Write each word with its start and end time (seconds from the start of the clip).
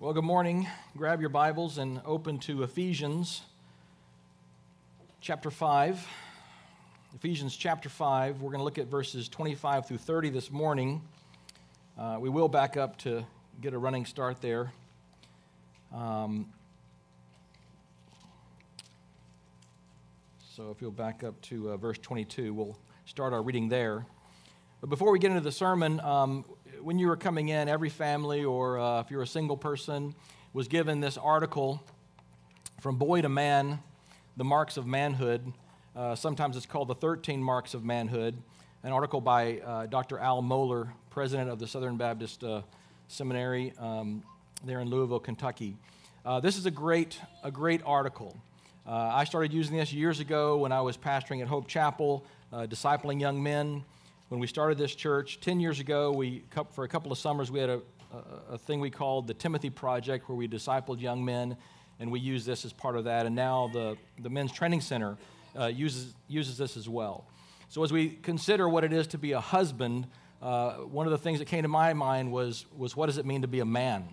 Well, 0.00 0.12
good 0.12 0.22
morning. 0.22 0.68
Grab 0.96 1.20
your 1.20 1.28
Bibles 1.28 1.76
and 1.76 2.00
open 2.04 2.38
to 2.40 2.62
Ephesians 2.62 3.42
chapter 5.20 5.50
5. 5.50 6.06
Ephesians 7.16 7.56
chapter 7.56 7.88
5. 7.88 8.40
We're 8.40 8.50
going 8.50 8.60
to 8.60 8.64
look 8.64 8.78
at 8.78 8.86
verses 8.86 9.28
25 9.28 9.88
through 9.88 9.98
30 9.98 10.30
this 10.30 10.52
morning. 10.52 11.02
Uh, 11.98 12.18
we 12.20 12.28
will 12.28 12.46
back 12.46 12.76
up 12.76 12.96
to 12.98 13.26
get 13.60 13.74
a 13.74 13.78
running 13.78 14.06
start 14.06 14.40
there. 14.40 14.72
Um, 15.92 16.46
so 20.54 20.70
if 20.70 20.80
you'll 20.80 20.92
back 20.92 21.24
up 21.24 21.40
to 21.42 21.70
uh, 21.70 21.76
verse 21.76 21.98
22, 21.98 22.54
we'll 22.54 22.78
start 23.04 23.32
our 23.32 23.42
reading 23.42 23.68
there. 23.68 24.06
But 24.80 24.90
before 24.90 25.10
we 25.10 25.18
get 25.18 25.32
into 25.32 25.42
the 25.42 25.50
sermon, 25.50 25.98
um, 25.98 26.44
when 26.82 26.98
you 26.98 27.08
were 27.08 27.16
coming 27.16 27.48
in, 27.48 27.68
every 27.68 27.88
family, 27.88 28.44
or 28.44 28.78
uh, 28.78 29.00
if 29.00 29.10
you're 29.10 29.22
a 29.22 29.26
single 29.26 29.56
person, 29.56 30.14
was 30.52 30.68
given 30.68 31.00
this 31.00 31.16
article 31.16 31.82
from 32.80 32.96
boy 32.96 33.22
to 33.22 33.28
man, 33.28 33.80
the 34.36 34.44
marks 34.44 34.76
of 34.76 34.86
manhood. 34.86 35.52
Uh, 35.96 36.14
sometimes 36.14 36.56
it's 36.56 36.66
called 36.66 36.88
the 36.88 36.94
13 36.94 37.42
marks 37.42 37.74
of 37.74 37.84
manhood. 37.84 38.36
An 38.82 38.92
article 38.92 39.20
by 39.20 39.58
uh, 39.58 39.86
Dr. 39.86 40.18
Al 40.18 40.42
Mohler, 40.42 40.90
president 41.10 41.50
of 41.50 41.58
the 41.58 41.66
Southern 41.66 41.96
Baptist 41.96 42.44
uh, 42.44 42.62
Seminary 43.08 43.72
um, 43.78 44.22
there 44.64 44.80
in 44.80 44.88
Louisville, 44.88 45.20
Kentucky. 45.20 45.76
Uh, 46.24 46.40
this 46.40 46.56
is 46.56 46.66
a 46.66 46.70
great, 46.70 47.20
a 47.42 47.50
great 47.50 47.80
article. 47.84 48.36
Uh, 48.86 49.10
I 49.12 49.24
started 49.24 49.52
using 49.52 49.76
this 49.76 49.92
years 49.92 50.20
ago 50.20 50.58
when 50.58 50.72
I 50.72 50.80
was 50.80 50.96
pastoring 50.96 51.42
at 51.42 51.48
Hope 51.48 51.66
Chapel, 51.68 52.24
discipling 52.52 53.20
young 53.20 53.42
men 53.42 53.84
when 54.28 54.40
we 54.40 54.46
started 54.46 54.78
this 54.78 54.94
church 54.94 55.40
10 55.40 55.60
years 55.60 55.80
ago 55.80 56.12
we 56.12 56.44
for 56.72 56.84
a 56.84 56.88
couple 56.88 57.10
of 57.10 57.18
summers 57.18 57.50
we 57.50 57.58
had 57.58 57.70
a, 57.70 57.80
a, 58.12 58.54
a, 58.54 58.58
thing 58.58 58.80
we 58.80 58.90
called 58.90 59.26
the 59.26 59.34
timothy 59.34 59.70
project 59.70 60.28
where 60.28 60.36
we 60.36 60.46
discipled 60.46 61.00
young 61.00 61.24
men 61.24 61.56
and 62.00 62.10
we 62.10 62.20
use 62.20 62.44
this 62.44 62.64
as 62.64 62.72
part 62.72 62.96
of 62.96 63.04
that. 63.04 63.26
And 63.26 63.34
now 63.34 63.70
the, 63.72 63.96
the 64.20 64.30
men's 64.30 64.52
training 64.52 64.80
center 64.80 65.16
uh, 65.58 65.66
uses, 65.66 66.14
uses 66.28 66.58
this 66.58 66.76
as 66.76 66.88
well. 66.88 67.26
So 67.68 67.82
as 67.82 67.92
we 67.92 68.10
consider 68.10 68.68
what 68.68 68.84
it 68.84 68.92
is 68.92 69.06
to 69.08 69.18
be 69.18 69.32
a 69.32 69.40
husband 69.40 70.06
uh, 70.40 70.74
one 70.74 71.04
of 71.04 71.10
the 71.10 71.18
things 71.18 71.40
that 71.40 71.46
came 71.46 71.62
to 71.62 71.68
my 71.68 71.92
mind 71.94 72.30
was, 72.30 72.64
was 72.76 72.94
what 72.94 73.06
does 73.06 73.18
it 73.18 73.26
mean 73.26 73.42
to 73.42 73.48
be 73.48 73.58
a 73.58 73.64
man? 73.64 74.08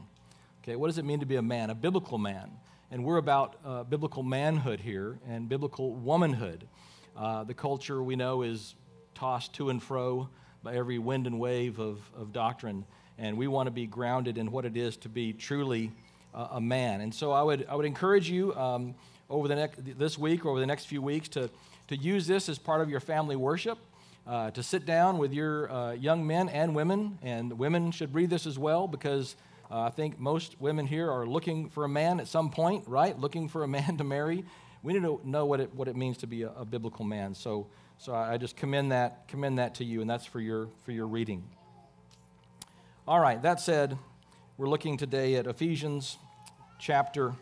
Okay 0.63 0.75
what 0.75 0.88
does 0.88 0.97
it 0.97 1.05
mean 1.05 1.19
to 1.19 1.25
be 1.27 1.35
a 1.35 1.41
man 1.41 1.69
a 1.69 1.75
biblical 1.75 2.17
man? 2.17 2.50
And 2.89 3.03
we're 3.05 3.17
about 3.17 3.57
uh, 3.63 3.83
biblical 3.83 4.23
manhood 4.23 4.79
here 4.79 5.19
and 5.27 5.47
biblical 5.47 5.94
womanhood. 5.94 6.67
Uh, 7.16 7.44
the 7.44 7.53
culture 7.53 8.02
we 8.02 8.16
know 8.16 8.41
is 8.41 8.73
tossed 9.16 9.53
to 9.53 9.69
and 9.69 9.81
fro 9.81 10.30
by 10.61 10.75
every 10.75 10.99
wind 10.99 11.25
and 11.25 11.39
wave 11.39 11.80
of, 11.80 11.99
of 12.16 12.33
doctrine. 12.33 12.85
And 13.17 13.38
we 13.38 13.47
want 13.47 13.67
to 13.67 13.72
be 13.72 13.88
grounded 13.88 14.38
in 14.38 14.52
what 14.52 14.66
it 14.66 14.75
is 14.75 14.97
to 14.97 15.09
be 15.09 15.33
truly 15.33 15.91
uh, 16.33 16.49
a 16.52 16.61
man. 16.61 17.02
And 17.02 17.13
so 17.13 17.31
I 17.31 17.41
would, 17.41 17.66
I 17.69 17.75
would 17.75 17.85
encourage 17.85 18.30
you 18.30 18.53
um, 18.55 18.94
over 19.30 19.47
the 19.47 19.55
next, 19.55 19.80
this 19.97 20.17
week 20.17 20.45
or 20.45 20.49
over 20.49 20.59
the 20.59 20.66
next 20.66 20.85
few 20.85 21.02
weeks 21.02 21.30
to, 21.30 21.49
to 21.88 21.95
use 21.95 22.27
this 22.27 22.49
as 22.49 22.59
part 22.59 22.81
of 22.81 22.89
your 22.89 22.99
family 22.99 23.35
worship. 23.35 23.80
Uh, 24.27 24.49
to 24.49 24.63
sit 24.63 24.88
down 24.88 25.19
with 25.19 25.31
your 25.31 25.72
uh, 25.72 25.91
young 25.91 26.25
men 26.25 26.50
and 26.50 26.73
women, 26.73 27.19
and 27.22 27.59
women 27.59 27.91
should 27.91 28.11
read 28.16 28.27
this 28.27 28.47
as 28.47 28.57
well 28.57 28.88
because 28.88 29.35
uh, 29.71 29.81
I 29.81 29.89
think 29.89 30.19
most 30.19 30.59
women 30.59 30.88
here 30.88 31.09
are 31.11 31.25
looking 31.25 31.69
for 31.69 31.83
a 31.83 31.89
man 31.89 32.19
at 32.19 32.27
some 32.27 32.49
point, 32.49 32.88
right? 32.88 33.17
Looking 33.17 33.47
for 33.49 33.63
a 33.63 33.67
man 33.67 33.97
to 33.97 34.03
marry. 34.03 34.45
We 34.83 34.94
need 34.94 35.03
to 35.03 35.19
know 35.23 35.45
what 35.45 35.59
it, 35.59 35.73
what 35.73 35.88
it 35.88 35.95
means 35.95 36.17
to 36.19 36.27
be 36.27 36.44
a, 36.44 36.52
a 36.52 36.66
biblical 36.66 37.05
man. 37.05 37.33
So 37.33 37.67
so 37.97 38.13
I 38.13 38.38
just 38.38 38.55
commend 38.55 38.91
that, 38.91 39.27
commend 39.27 39.57
that 39.57 39.75
to 39.75 39.85
you, 39.85 40.02
and 40.02 40.09
that's 40.09 40.25
for 40.25 40.39
your, 40.39 40.67
for 40.83 40.91
your 40.91 41.07
reading. 41.07 41.44
All 43.07 43.19
right, 43.19 43.41
that 43.41 43.59
said, 43.59 43.97
we're 44.57 44.67
looking 44.67 44.97
today 44.97 45.35
at 45.35 45.47
Ephesians 45.47 46.17
chapter 46.77 47.33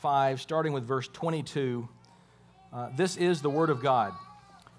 5, 0.00 0.40
starting 0.40 0.72
with 0.72 0.84
verse 0.84 1.08
22. 1.08 1.88
Uh, 2.72 2.88
this 2.96 3.16
is 3.16 3.42
the 3.42 3.50
Word 3.50 3.70
of 3.70 3.80
God. 3.80 4.12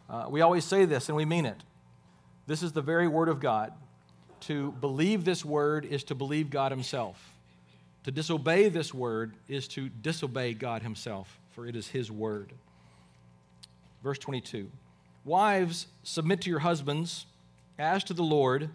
Uh, 0.10 0.26
we 0.30 0.42
always 0.42 0.66
say 0.66 0.86
this, 0.86 1.08
and 1.08 1.16
we 1.16 1.26
mean 1.26 1.46
it. 1.46 1.64
This 2.46 2.62
is 2.62 2.74
the 2.74 2.82
very 2.82 3.08
Word 3.08 3.30
of 3.30 3.40
God. 3.40 3.72
To 4.48 4.72
believe 4.74 5.24
this 5.24 5.46
Word 5.46 5.86
is 5.86 6.04
to 6.06 6.16
believe 6.16 6.50
God 6.50 6.72
Himself. 6.72 7.32
To 8.04 8.12
disobey 8.12 8.70
this 8.70 8.94
Word 8.94 9.34
is 9.48 9.68
to 9.70 9.90
disobey 9.90 10.54
God 10.54 10.82
Himself, 10.82 11.40
for 11.52 11.66
it 11.66 11.76
is 11.76 11.88
His 11.88 12.12
Word. 12.12 12.52
Verse 14.04 14.20
22. 14.20 14.70
Wives, 15.24 15.88
submit 16.04 16.42
to 16.42 16.50
your 16.50 16.60
husbands 16.60 17.26
as 17.80 18.04
to 18.04 18.14
the 18.14 18.24
Lord, 18.24 18.70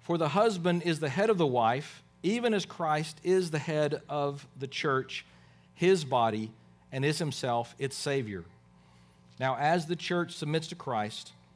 for 0.00 0.16
the 0.16 0.28
husband 0.28 0.82
is 0.84 1.00
the 1.00 1.08
head 1.08 1.30
of 1.30 1.38
the 1.38 1.46
wife, 1.46 2.04
even 2.22 2.54
as 2.54 2.64
Christ 2.64 3.20
is 3.24 3.50
the 3.50 3.58
head 3.58 4.00
of 4.08 4.46
the 4.58 4.68
church, 4.68 5.24
his 5.74 6.04
body, 6.04 6.52
and 6.92 7.04
is 7.04 7.18
himself 7.18 7.74
its 7.78 7.96
Savior. 7.96 8.44
Now, 9.40 9.56
as 9.56 9.86
the 9.86 9.96
church 9.96 10.36
submits 10.36 10.68
to 10.68 10.76
Christ, 10.76 11.32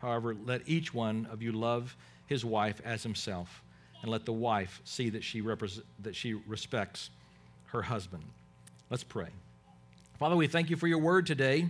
However, 0.00 0.34
let 0.34 0.62
each 0.66 0.94
one 0.94 1.28
of 1.30 1.42
you 1.42 1.52
love 1.52 1.96
his 2.26 2.44
wife 2.44 2.80
as 2.84 3.02
himself, 3.02 3.62
and 4.02 4.10
let 4.10 4.24
the 4.24 4.32
wife 4.32 4.80
see 4.84 5.10
that 5.10 5.24
she, 5.24 5.42
repres- 5.42 5.82
that 6.00 6.16
she 6.16 6.34
respects 6.34 7.10
her 7.66 7.82
husband. 7.82 8.22
Let's 8.88 9.04
pray. 9.04 9.28
Father, 10.18 10.36
we 10.36 10.46
thank 10.46 10.70
you 10.70 10.76
for 10.76 10.86
your 10.86 10.98
word 10.98 11.26
today. 11.26 11.68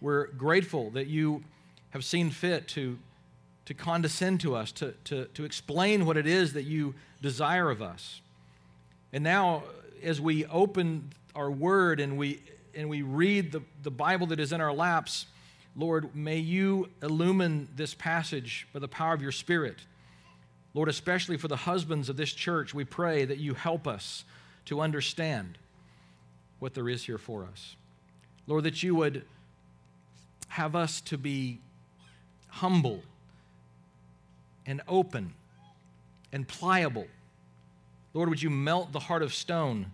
We're 0.00 0.28
grateful 0.28 0.90
that 0.90 1.06
you 1.06 1.42
have 1.90 2.04
seen 2.04 2.30
fit 2.30 2.68
to, 2.68 2.98
to 3.64 3.74
condescend 3.74 4.40
to 4.40 4.54
us, 4.54 4.72
to, 4.72 4.92
to, 5.04 5.24
to 5.26 5.44
explain 5.44 6.06
what 6.06 6.16
it 6.16 6.26
is 6.26 6.52
that 6.52 6.64
you 6.64 6.94
desire 7.22 7.70
of 7.70 7.82
us. 7.82 8.20
And 9.12 9.24
now, 9.24 9.64
as 10.02 10.20
we 10.20 10.44
open 10.46 11.12
our 11.34 11.50
word 11.50 12.00
and 12.00 12.18
we, 12.18 12.42
and 12.74 12.88
we 12.88 13.02
read 13.02 13.52
the, 13.52 13.62
the 13.82 13.90
Bible 13.90 14.26
that 14.28 14.40
is 14.40 14.52
in 14.52 14.60
our 14.60 14.72
laps, 14.72 15.26
Lord, 15.76 16.16
may 16.16 16.38
you 16.38 16.88
illumine 17.02 17.68
this 17.76 17.92
passage 17.92 18.66
by 18.72 18.78
the 18.78 18.88
power 18.88 19.12
of 19.12 19.20
your 19.20 19.32
Spirit. 19.32 19.76
Lord, 20.72 20.88
especially 20.88 21.36
for 21.36 21.48
the 21.48 21.56
husbands 21.56 22.08
of 22.08 22.16
this 22.16 22.32
church, 22.32 22.72
we 22.72 22.84
pray 22.84 23.26
that 23.26 23.38
you 23.38 23.52
help 23.52 23.86
us 23.86 24.24
to 24.66 24.80
understand 24.80 25.58
what 26.58 26.72
there 26.72 26.88
is 26.88 27.04
here 27.04 27.18
for 27.18 27.44
us. 27.44 27.76
Lord, 28.46 28.64
that 28.64 28.82
you 28.82 28.94
would 28.94 29.24
have 30.48 30.74
us 30.74 31.02
to 31.02 31.18
be 31.18 31.58
humble 32.48 33.02
and 34.64 34.80
open 34.88 35.34
and 36.32 36.48
pliable. 36.48 37.06
Lord, 38.14 38.30
would 38.30 38.42
you 38.42 38.48
melt 38.48 38.92
the 38.92 39.00
heart 39.00 39.22
of 39.22 39.34
stone 39.34 39.92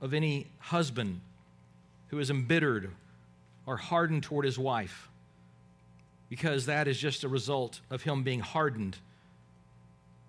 of 0.00 0.14
any 0.14 0.46
husband 0.58 1.20
who 2.08 2.18
is 2.18 2.30
embittered 2.30 2.90
or 3.66 3.76
hardened 3.76 4.22
toward 4.22 4.46
his 4.46 4.58
wife? 4.58 5.09
Because 6.30 6.64
that 6.66 6.88
is 6.88 6.98
just 6.98 7.24
a 7.24 7.28
result 7.28 7.80
of 7.90 8.04
him 8.04 8.22
being 8.22 8.40
hardened 8.40 8.96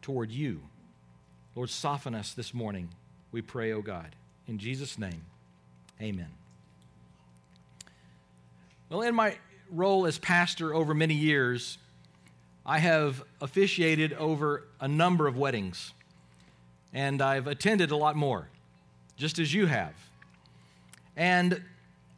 toward 0.02 0.32
you. 0.32 0.62
Lord, 1.56 1.70
soften 1.70 2.14
us 2.14 2.34
this 2.34 2.54
morning, 2.54 2.90
we 3.32 3.42
pray, 3.42 3.72
O 3.72 3.78
oh 3.78 3.82
God. 3.82 4.16
In 4.48 4.58
Jesus' 4.58 4.98
name, 4.98 5.24
amen. 6.02 6.28
Well, 8.90 9.02
in 9.02 9.16
my 9.16 9.38
role 9.70 10.06
as 10.06 10.18
pastor 10.18 10.74
over 10.74 10.94
many 10.94 11.14
years, 11.14 11.78
I 12.66 12.80
have 12.80 13.24
officiated 13.42 14.14
over 14.14 14.68
a 14.80 14.88
number 14.88 15.28
of 15.28 15.38
weddings, 15.38 15.94
and 16.94 17.22
I've 17.22 17.48
attended 17.48 17.92
a 17.92 17.96
lot 17.96 18.16
more, 18.16 18.50
just 19.16 19.40
as 19.40 19.54
you 19.54 19.68
have. 19.68 19.94
And 21.16 21.62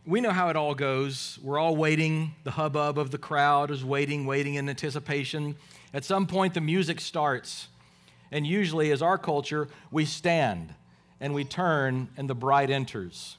we 0.06 0.20
know 0.20 0.32
how 0.32 0.50
it 0.50 0.56
all 0.56 0.76
goes. 0.76 1.40
We're 1.42 1.60
all 1.60 1.76
waiting. 1.76 2.36
The 2.44 2.52
hubbub 2.52 2.98
of 2.98 3.12
the 3.12 3.18
crowd 3.18 3.72
is 3.72 3.86
waiting, 3.86 4.26
waiting 4.26 4.56
in 4.56 4.68
anticipation. 4.68 5.56
At 5.94 6.04
some 6.04 6.28
point, 6.28 6.54
the 6.54 6.62
music 6.62 7.00
starts. 7.00 7.70
And 8.32 8.46
usually, 8.46 8.92
as 8.92 9.02
our 9.02 9.18
culture, 9.18 9.68
we 9.92 10.06
stand 10.06 10.74
and 11.20 11.34
we 11.34 11.46
turn, 11.46 12.10
and 12.18 12.30
the 12.30 12.36
bride 12.36 12.70
enters. 12.70 13.38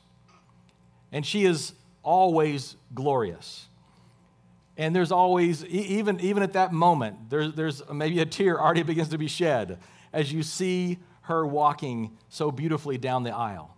And 1.13 1.27
she 1.27 1.45
is 1.45 1.75
always 2.03 2.77
glorious. 2.95 3.67
And 4.79 4.97
there's 4.97 5.13
always, 5.13 5.67
even, 5.67 6.19
even 6.21 6.43
at 6.43 6.55
that 6.55 6.73
moment, 6.73 7.29
there's, 7.29 7.53
there's 7.55 7.83
maybe 7.93 8.21
a 8.21 8.27
tear 8.27 8.59
already 8.59 8.83
begins 8.83 9.11
to 9.11 9.19
be 9.19 9.29
shed 9.29 9.79
as 10.15 10.33
you 10.33 10.43
see 10.43 10.99
her 11.23 11.47
walking 11.47 12.17
so 12.31 12.51
beautifully 12.51 12.97
down 12.97 13.23
the 13.23 13.35
aisle. 13.35 13.77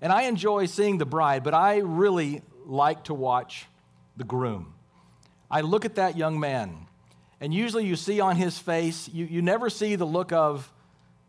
And 0.00 0.12
I 0.12 0.22
enjoy 0.22 0.66
seeing 0.66 0.98
the 0.98 1.06
bride, 1.06 1.42
but 1.42 1.54
I 1.54 1.78
really 1.78 2.42
like 2.64 3.04
to 3.04 3.14
watch 3.14 3.66
the 4.16 4.24
groom. 4.24 4.74
I 5.50 5.62
look 5.62 5.84
at 5.84 5.96
that 5.96 6.16
young 6.16 6.38
man, 6.38 6.86
and 7.40 7.52
usually 7.54 7.86
you 7.86 7.96
see 7.96 8.20
on 8.20 8.36
his 8.36 8.58
face, 8.58 9.08
you, 9.08 9.24
you 9.24 9.42
never 9.42 9.70
see 9.70 9.96
the 9.96 10.04
look 10.04 10.32
of, 10.32 10.70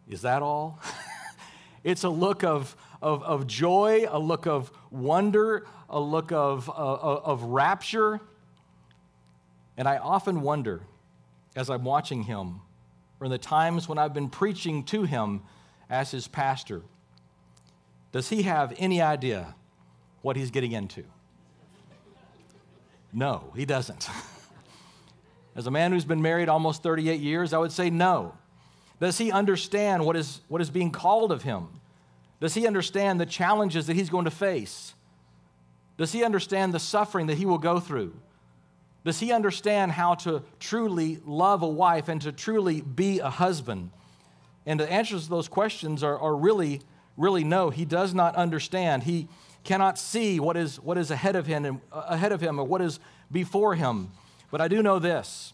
is 0.08 0.22
that 0.24 0.42
all? 0.42 0.80
it's 1.84 2.04
a 2.04 2.10
look 2.10 2.44
of, 2.44 2.76
of, 3.02 3.24
of 3.24 3.48
joy, 3.48 4.06
a 4.10 4.20
look 4.20 4.46
of 4.46 4.72
wonder, 4.92 5.66
a 5.90 6.00
look 6.00 6.32
of, 6.32 6.70
uh, 6.70 6.72
of 6.74 7.44
rapture. 7.44 8.20
And 9.78 9.88
I 9.88 9.98
often 9.98 10.42
wonder, 10.42 10.82
as 11.56 11.70
I'm 11.70 11.86
watching 11.86 12.24
him, 12.24 12.62
or 13.20 13.26
in 13.26 13.32
the 13.32 13.38
times 13.38 13.88
when 13.88 13.98
I've 13.98 14.14
been 14.14 14.30
preaching 14.30 14.84
to 14.86 15.04
him 15.04 15.42
as 15.90 16.12
his 16.12 16.28
pastor, 16.28 16.82
does 18.12 18.30
he 18.30 18.44
have 18.44 18.74
any 18.78 19.02
idea 19.02 19.56
what 20.22 20.36
he's 20.36 20.52
getting 20.52 20.72
into? 20.72 21.04
No, 23.14 23.52
he 23.56 23.66
doesn't. 23.66 24.10
As 25.56 25.68
a 25.68 25.72
man 25.72 25.92
who's 25.92 26.06
been 26.06 26.22
married 26.22 26.50
almost 26.50 26.84
38 26.84 27.20
years, 27.20 27.54
I 27.54 27.58
would 27.58 27.72
say 27.72 27.90
no. 27.90 28.36
Does 29.00 29.18
he 29.18 29.32
understand 29.32 30.06
what 30.06 30.16
is, 30.16 30.42
what 30.48 30.62
is 30.62 30.70
being 30.70 30.92
called 30.92 31.32
of 31.32 31.44
him? 31.44 31.68
Does 32.40 32.54
he 32.54 32.68
understand 32.68 33.20
the 33.20 33.26
challenges 33.26 33.88
that 33.88 33.96
he's 33.96 34.10
going 34.10 34.26
to 34.26 34.32
face? 34.32 34.94
Does 35.98 36.12
he 36.12 36.24
understand 36.24 36.74
the 36.74 36.80
suffering 36.80 37.28
that 37.28 37.38
he 37.38 37.46
will 37.46 37.58
go 37.58 37.80
through? 37.80 38.16
Does 39.04 39.20
he 39.20 39.32
understand 39.32 39.92
how 39.92 40.16
to 40.16 40.44
truly 40.60 41.20
love 41.26 41.62
a 41.62 41.68
wife 41.68 42.10
and 42.10 42.22
to 42.22 42.32
truly 42.32 42.82
be 42.82 43.20
a 43.20 43.30
husband? 43.30 43.92
And 44.66 44.80
the 44.80 44.92
answers 44.92 45.26
to 45.26 45.30
those 45.30 45.48
questions 45.48 46.04
are, 46.04 46.18
are 46.20 46.36
really 46.36 46.82
really 47.20 47.44
no 47.44 47.70
he 47.70 47.86
does 47.86 48.14
not 48.14 48.36
understand. 48.36 49.04
He 49.04 49.28
cannot 49.64 50.00
see 50.00 50.40
what 50.40 50.58
is, 50.58 50.80
what 50.80 50.98
is 50.98 51.12
ahead 51.12 51.36
of 51.36 51.46
him 51.46 51.66
and 51.66 51.82
uh, 51.92 52.06
ahead 52.08 52.32
of 52.32 52.42
him 52.42 52.60
or 52.60 52.64
what 52.64 52.82
is 52.82 53.00
before 53.32 53.76
him. 53.76 54.12
But 54.50 54.62
I 54.62 54.68
do 54.68 54.82
know 54.82 54.98
this 54.98 55.54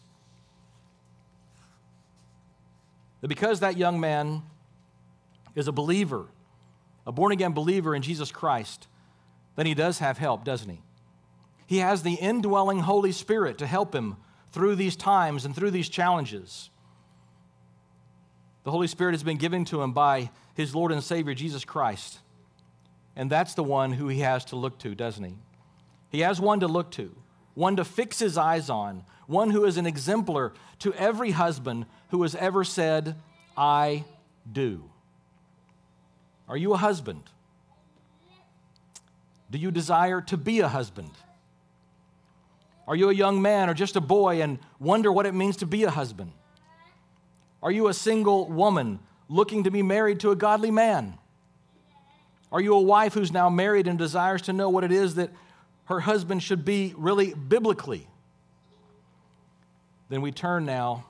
that 3.21 3.27
because 3.27 3.59
that 3.61 3.77
young 3.77 3.99
man 3.99 4.43
is 5.55 5.67
a 5.67 5.71
believer, 5.71 6.27
a 7.07 7.11
born 7.11 7.31
again 7.31 7.53
believer 7.53 7.95
in 7.95 8.01
Jesus 8.01 8.31
Christ, 8.31 8.87
then 9.55 9.65
he 9.65 9.73
does 9.73 9.99
have 9.99 10.17
help, 10.17 10.43
doesn't 10.43 10.69
he? 10.69 10.81
He 11.65 11.79
has 11.79 12.03
the 12.03 12.13
indwelling 12.13 12.81
Holy 12.81 13.11
Spirit 13.11 13.57
to 13.57 13.65
help 13.65 13.95
him 13.95 14.17
through 14.51 14.75
these 14.75 14.95
times 14.95 15.43
and 15.45 15.55
through 15.55 15.71
these 15.71 15.89
challenges. 15.89 16.69
The 18.63 18.71
Holy 18.71 18.87
Spirit 18.87 19.13
has 19.13 19.23
been 19.23 19.37
given 19.37 19.65
to 19.65 19.81
him 19.81 19.91
by 19.91 20.29
his 20.55 20.73
Lord 20.73 20.91
and 20.91 21.03
Savior, 21.03 21.33
Jesus 21.33 21.63
Christ. 21.63 22.19
And 23.15 23.29
that's 23.29 23.53
the 23.53 23.63
one 23.63 23.93
who 23.93 24.07
he 24.07 24.19
has 24.19 24.43
to 24.45 24.55
look 24.55 24.79
to, 24.79 24.95
doesn't 24.95 25.23
he? 25.23 25.35
He 26.09 26.21
has 26.21 26.39
one 26.41 26.61
to 26.61 26.67
look 26.67 26.91
to, 26.91 27.15
one 27.53 27.75
to 27.75 27.85
fix 27.85 28.19
his 28.19 28.37
eyes 28.37 28.69
on, 28.69 29.03
one 29.27 29.51
who 29.51 29.65
is 29.65 29.77
an 29.77 29.85
exemplar 29.85 30.53
to 30.79 30.93
every 30.93 31.31
husband 31.31 31.85
who 32.09 32.21
has 32.23 32.35
ever 32.35 32.63
said, 32.63 33.15
I 33.57 34.05
do. 34.49 34.89
Are 36.47 36.57
you 36.57 36.73
a 36.73 36.77
husband? 36.77 37.23
Do 39.51 39.57
you 39.57 39.71
desire 39.71 40.21
to 40.21 40.37
be 40.37 40.59
a 40.59 40.67
husband? 40.67 41.11
Are 42.87 42.95
you 42.95 43.09
a 43.09 43.13
young 43.13 43.41
man 43.41 43.69
or 43.69 43.73
just 43.73 43.95
a 43.95 44.01
boy 44.01 44.41
and 44.41 44.59
wonder 44.79 45.11
what 45.11 45.25
it 45.25 45.33
means 45.33 45.57
to 45.57 45.65
be 45.65 45.83
a 45.83 45.89
husband? 45.89 46.31
Are 47.63 47.71
you 47.71 47.87
a 47.87 47.93
single 47.93 48.47
woman 48.47 48.99
looking 49.27 49.63
to 49.63 49.71
be 49.71 49.81
married 49.81 50.19
to 50.21 50.31
a 50.31 50.35
godly 50.35 50.71
man? 50.71 51.17
Are 52.51 52.61
you 52.61 52.75
a 52.75 52.81
wife 52.81 53.13
who's 53.13 53.31
now 53.31 53.49
married 53.49 53.87
and 53.87 53.97
desires 53.97 54.43
to 54.43 54.53
know 54.53 54.69
what 54.69 54.83
it 54.83 54.91
is 54.91 55.15
that 55.15 55.31
her 55.85 55.99
husband 55.99 56.43
should 56.43 56.63
be 56.63 56.93
really 56.97 57.33
biblically? 57.33 58.07
Then 60.09 60.21
we 60.21 60.31
turn 60.31 60.65
now 60.65 61.05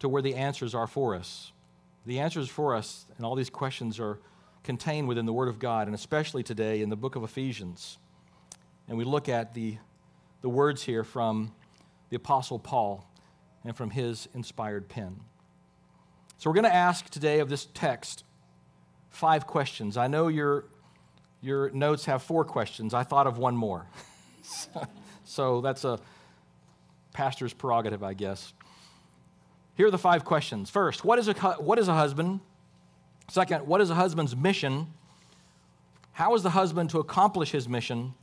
to 0.00 0.08
where 0.08 0.22
the 0.22 0.34
answers 0.34 0.74
are 0.74 0.86
for 0.86 1.14
us. 1.14 1.52
The 2.06 2.18
answers 2.18 2.48
for 2.48 2.74
us 2.74 3.06
and 3.16 3.26
all 3.26 3.34
these 3.34 3.50
questions 3.50 4.00
are 4.00 4.18
contained 4.64 5.06
within 5.06 5.26
the 5.26 5.32
Word 5.32 5.48
of 5.48 5.58
God, 5.58 5.86
and 5.86 5.94
especially 5.94 6.42
today 6.42 6.82
in 6.82 6.88
the 6.88 6.96
book 6.96 7.14
of 7.14 7.22
Ephesians. 7.22 7.98
And 8.88 8.96
we 8.96 9.04
look 9.04 9.28
at 9.28 9.54
the, 9.54 9.78
the 10.40 10.48
words 10.48 10.82
here 10.82 11.04
from 11.04 11.52
the 12.10 12.16
Apostle 12.16 12.58
Paul 12.58 13.06
and 13.64 13.76
from 13.76 13.90
his 13.90 14.28
inspired 14.34 14.88
pen. 14.88 15.20
So 16.42 16.50
we're 16.50 16.54
going 16.54 16.64
to 16.64 16.74
ask 16.74 17.08
today 17.08 17.38
of 17.38 17.48
this 17.48 17.68
text 17.72 18.24
five 19.10 19.46
questions. 19.46 19.96
I 19.96 20.08
know 20.08 20.26
your, 20.26 20.64
your 21.40 21.70
notes 21.70 22.06
have 22.06 22.20
four 22.20 22.44
questions. 22.44 22.94
I 22.94 23.04
thought 23.04 23.28
of 23.28 23.38
one 23.38 23.56
more. 23.56 23.86
so 25.24 25.60
that's 25.60 25.84
a 25.84 26.00
pastor's 27.12 27.52
prerogative, 27.52 28.02
I 28.02 28.14
guess. 28.14 28.54
Here 29.76 29.86
are 29.86 29.90
the 29.92 29.98
five 29.98 30.24
questions. 30.24 30.68
First, 30.68 31.04
what 31.04 31.20
is 31.20 31.28
a, 31.28 31.32
what 31.60 31.78
is 31.78 31.86
a 31.86 31.94
husband? 31.94 32.40
Second, 33.30 33.68
what 33.68 33.80
is 33.80 33.90
a 33.90 33.94
husband's 33.94 34.34
mission? 34.34 34.88
How 36.10 36.34
is 36.34 36.42
the 36.42 36.50
husband 36.50 36.90
to 36.90 36.98
accomplish 36.98 37.52
his 37.52 37.68
mission? 37.68 38.14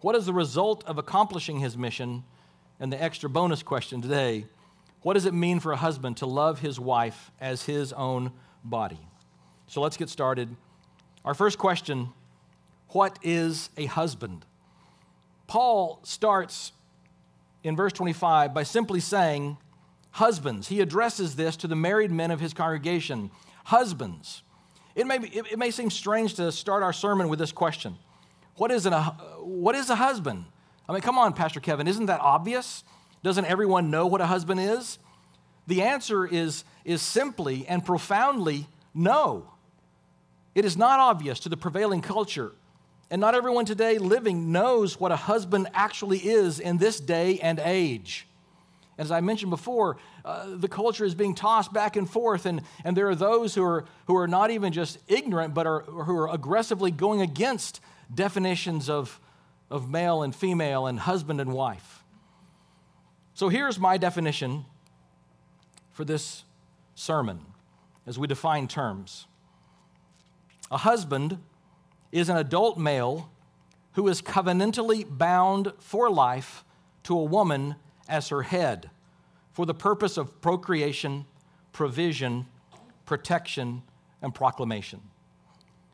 What 0.00 0.16
is 0.16 0.24
the 0.24 0.32
result 0.32 0.84
of 0.86 0.96
accomplishing 0.96 1.60
his 1.60 1.76
mission? 1.76 2.24
And 2.80 2.90
the 2.90 3.02
extra 3.02 3.28
bonus 3.28 3.62
question 3.62 4.00
today 4.00 4.46
what 5.06 5.14
does 5.14 5.24
it 5.24 5.34
mean 5.34 5.60
for 5.60 5.70
a 5.70 5.76
husband 5.76 6.16
to 6.16 6.26
love 6.26 6.58
his 6.58 6.80
wife 6.80 7.30
as 7.40 7.62
his 7.62 7.92
own 7.92 8.32
body? 8.64 8.98
So 9.68 9.80
let's 9.80 9.96
get 9.96 10.08
started. 10.08 10.56
Our 11.24 11.32
first 11.32 11.58
question 11.58 12.08
What 12.88 13.16
is 13.22 13.70
a 13.76 13.86
husband? 13.86 14.44
Paul 15.46 16.00
starts 16.02 16.72
in 17.62 17.76
verse 17.76 17.92
25 17.92 18.52
by 18.52 18.64
simply 18.64 18.98
saying, 18.98 19.58
Husbands. 20.10 20.66
He 20.66 20.80
addresses 20.80 21.36
this 21.36 21.56
to 21.58 21.68
the 21.68 21.76
married 21.76 22.10
men 22.10 22.32
of 22.32 22.40
his 22.40 22.52
congregation. 22.52 23.30
Husbands. 23.66 24.42
It 24.96 25.06
may, 25.06 25.18
be, 25.18 25.28
it, 25.28 25.56
may 25.56 25.70
seem 25.70 25.88
strange 25.88 26.34
to 26.34 26.50
start 26.50 26.82
our 26.82 26.92
sermon 26.92 27.28
with 27.28 27.38
this 27.38 27.52
question 27.52 27.96
what 28.56 28.72
is, 28.72 28.86
an, 28.86 28.92
a, 28.92 29.04
what 29.38 29.76
is 29.76 29.88
a 29.88 29.94
husband? 29.94 30.46
I 30.88 30.92
mean, 30.92 31.02
come 31.02 31.16
on, 31.16 31.32
Pastor 31.32 31.60
Kevin, 31.60 31.86
isn't 31.86 32.06
that 32.06 32.20
obvious? 32.20 32.82
Doesn't 33.26 33.46
everyone 33.46 33.90
know 33.90 34.06
what 34.06 34.20
a 34.20 34.26
husband 34.26 34.60
is? 34.60 35.00
The 35.66 35.82
answer 35.82 36.26
is, 36.26 36.64
is 36.84 37.02
simply 37.02 37.66
and 37.66 37.84
profoundly 37.84 38.68
no. 38.94 39.50
It 40.54 40.64
is 40.64 40.76
not 40.76 41.00
obvious 41.00 41.40
to 41.40 41.48
the 41.48 41.56
prevailing 41.56 42.00
culture, 42.00 42.52
and 43.10 43.20
not 43.20 43.34
everyone 43.34 43.64
today 43.64 43.98
living 43.98 44.52
knows 44.52 44.98
what 44.98 45.12
a 45.12 45.16
husband 45.16 45.68
actually 45.74 46.18
is 46.18 46.60
in 46.60 46.78
this 46.78 46.98
day 46.98 47.38
and 47.40 47.58
age. 47.58 48.26
As 48.98 49.10
I 49.10 49.20
mentioned 49.20 49.50
before, 49.50 49.98
uh, 50.24 50.56
the 50.56 50.68
culture 50.68 51.04
is 51.04 51.14
being 51.14 51.34
tossed 51.34 51.72
back 51.72 51.96
and 51.96 52.08
forth, 52.08 52.46
and, 52.46 52.62
and 52.82 52.96
there 52.96 53.08
are 53.08 53.14
those 53.14 53.54
who 53.54 53.62
are, 53.62 53.84
who 54.06 54.16
are 54.16 54.26
not 54.26 54.50
even 54.50 54.72
just 54.72 54.98
ignorant, 55.06 55.52
but 55.52 55.66
are, 55.66 55.80
who 55.82 56.16
are 56.16 56.32
aggressively 56.32 56.90
going 56.90 57.20
against 57.20 57.80
definitions 58.14 58.88
of, 58.88 59.20
of 59.70 59.90
male 59.90 60.22
and 60.22 60.34
female 60.34 60.86
and 60.86 61.00
husband 61.00 61.40
and 61.40 61.52
wife. 61.52 62.04
So 63.34 63.50
here's 63.50 63.78
my 63.78 63.98
definition 63.98 64.64
for 65.96 66.04
this 66.04 66.44
sermon 66.94 67.40
as 68.06 68.18
we 68.18 68.26
define 68.26 68.68
terms. 68.68 69.26
A 70.70 70.76
husband 70.76 71.38
is 72.12 72.28
an 72.28 72.36
adult 72.36 72.76
male 72.76 73.30
who 73.92 74.06
is 74.08 74.20
covenantally 74.20 75.06
bound 75.08 75.72
for 75.78 76.10
life 76.10 76.66
to 77.04 77.18
a 77.18 77.24
woman 77.24 77.76
as 78.10 78.28
her 78.28 78.42
head 78.42 78.90
for 79.54 79.64
the 79.64 79.72
purpose 79.72 80.18
of 80.18 80.42
procreation, 80.42 81.24
provision, 81.72 82.44
protection, 83.06 83.82
and 84.20 84.34
proclamation. 84.34 85.00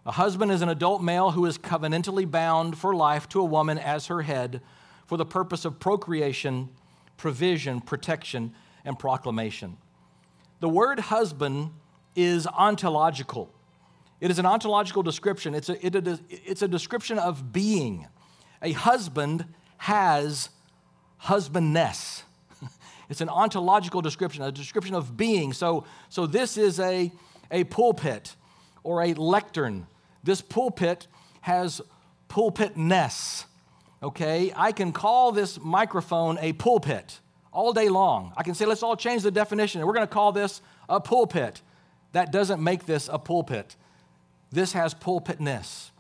A 0.05 0.11
husband 0.11 0.51
is 0.51 0.63
an 0.63 0.69
adult 0.69 1.01
male 1.01 1.31
who 1.31 1.47
is 1.47 1.59
covenantally 1.59 2.29
bound 2.29 2.77
for 2.77 2.93
life 2.93 3.29
to 3.29 3.41
a 3.41 3.45
woman 3.45 3.79
as 3.79 4.09
her 4.09 4.23
head 4.23 4.63
for 5.07 5.17
the 5.17 5.25
purpose 5.25 5.65
of 5.65 5.79
procreation, 5.79 6.71
provision, 7.17 7.81
protection, 7.81 8.53
and 8.85 8.99
proclamation. 8.99 9.77
The 10.63 10.69
word 10.69 11.01
husband 11.01 11.71
is 12.15 12.47
ontological. 12.47 13.53
It 14.21 14.31
is 14.31 14.39
an 14.39 14.47
ontological 14.47 15.03
description, 15.03 15.57
it's 15.57 15.69
a, 15.69 15.85
it, 15.85 16.21
it's 16.31 16.63
a 16.63 16.69
description 16.69 17.19
of 17.19 17.53
being. 17.53 18.07
A 18.63 18.71
husband 18.71 19.45
has 19.79 20.51
husbandness. 21.17 22.23
it's 23.09 23.21
an 23.21 23.29
ontological 23.29 24.03
description, 24.03 24.45
a 24.45 24.53
description 24.53 24.95
of 24.95 25.17
being. 25.17 25.53
So, 25.53 25.85
so 26.09 26.29
this 26.29 26.57
is 26.57 26.79
a, 26.79 27.11
a 27.51 27.65
pulpit 27.65 28.37
or 28.85 29.03
a 29.03 29.15
lectern. 29.15 29.89
This 30.23 30.41
pulpit 30.41 31.09
has 31.41 31.81
pulpitness. 32.29 33.47
Okay, 34.01 34.53
I 34.55 34.71
can 34.71 34.93
call 34.93 35.33
this 35.33 35.59
microphone 35.61 36.39
a 36.41 36.53
pulpit 36.53 37.19
all 37.53 37.73
day 37.73 37.89
long. 37.89 38.33
I 38.37 38.43
can 38.43 38.55
say, 38.55 38.65
let's 38.65 38.83
all 38.83 38.97
change 38.97 39.23
the 39.23 39.31
definition. 39.31 39.81
And 39.81 39.87
we're 39.87 39.95
going 39.95 40.07
to 40.07 40.13
call 40.13 40.33
this 40.33 40.63
a 40.89 41.01
pulpit. 41.01 41.63
That 42.13 42.33
doesn't 42.33 42.63
make 42.63 42.87
this 42.87 43.09
a 43.13 43.19
pulpit. 43.19 43.77
This 44.51 44.73
has 44.73 44.95
pulpitness. 44.95 45.91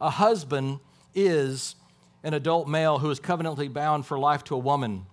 A 0.00 0.10
husband 0.10 0.80
is 1.14 1.76
an 2.22 2.34
adult 2.34 2.68
male 2.68 2.98
who 2.98 3.10
is 3.10 3.20
covenantally 3.20 3.72
bound 3.72 4.06
for 4.06 4.18
life 4.18 4.44
to 4.44 4.54
a 4.54 4.58
woman 4.58 5.06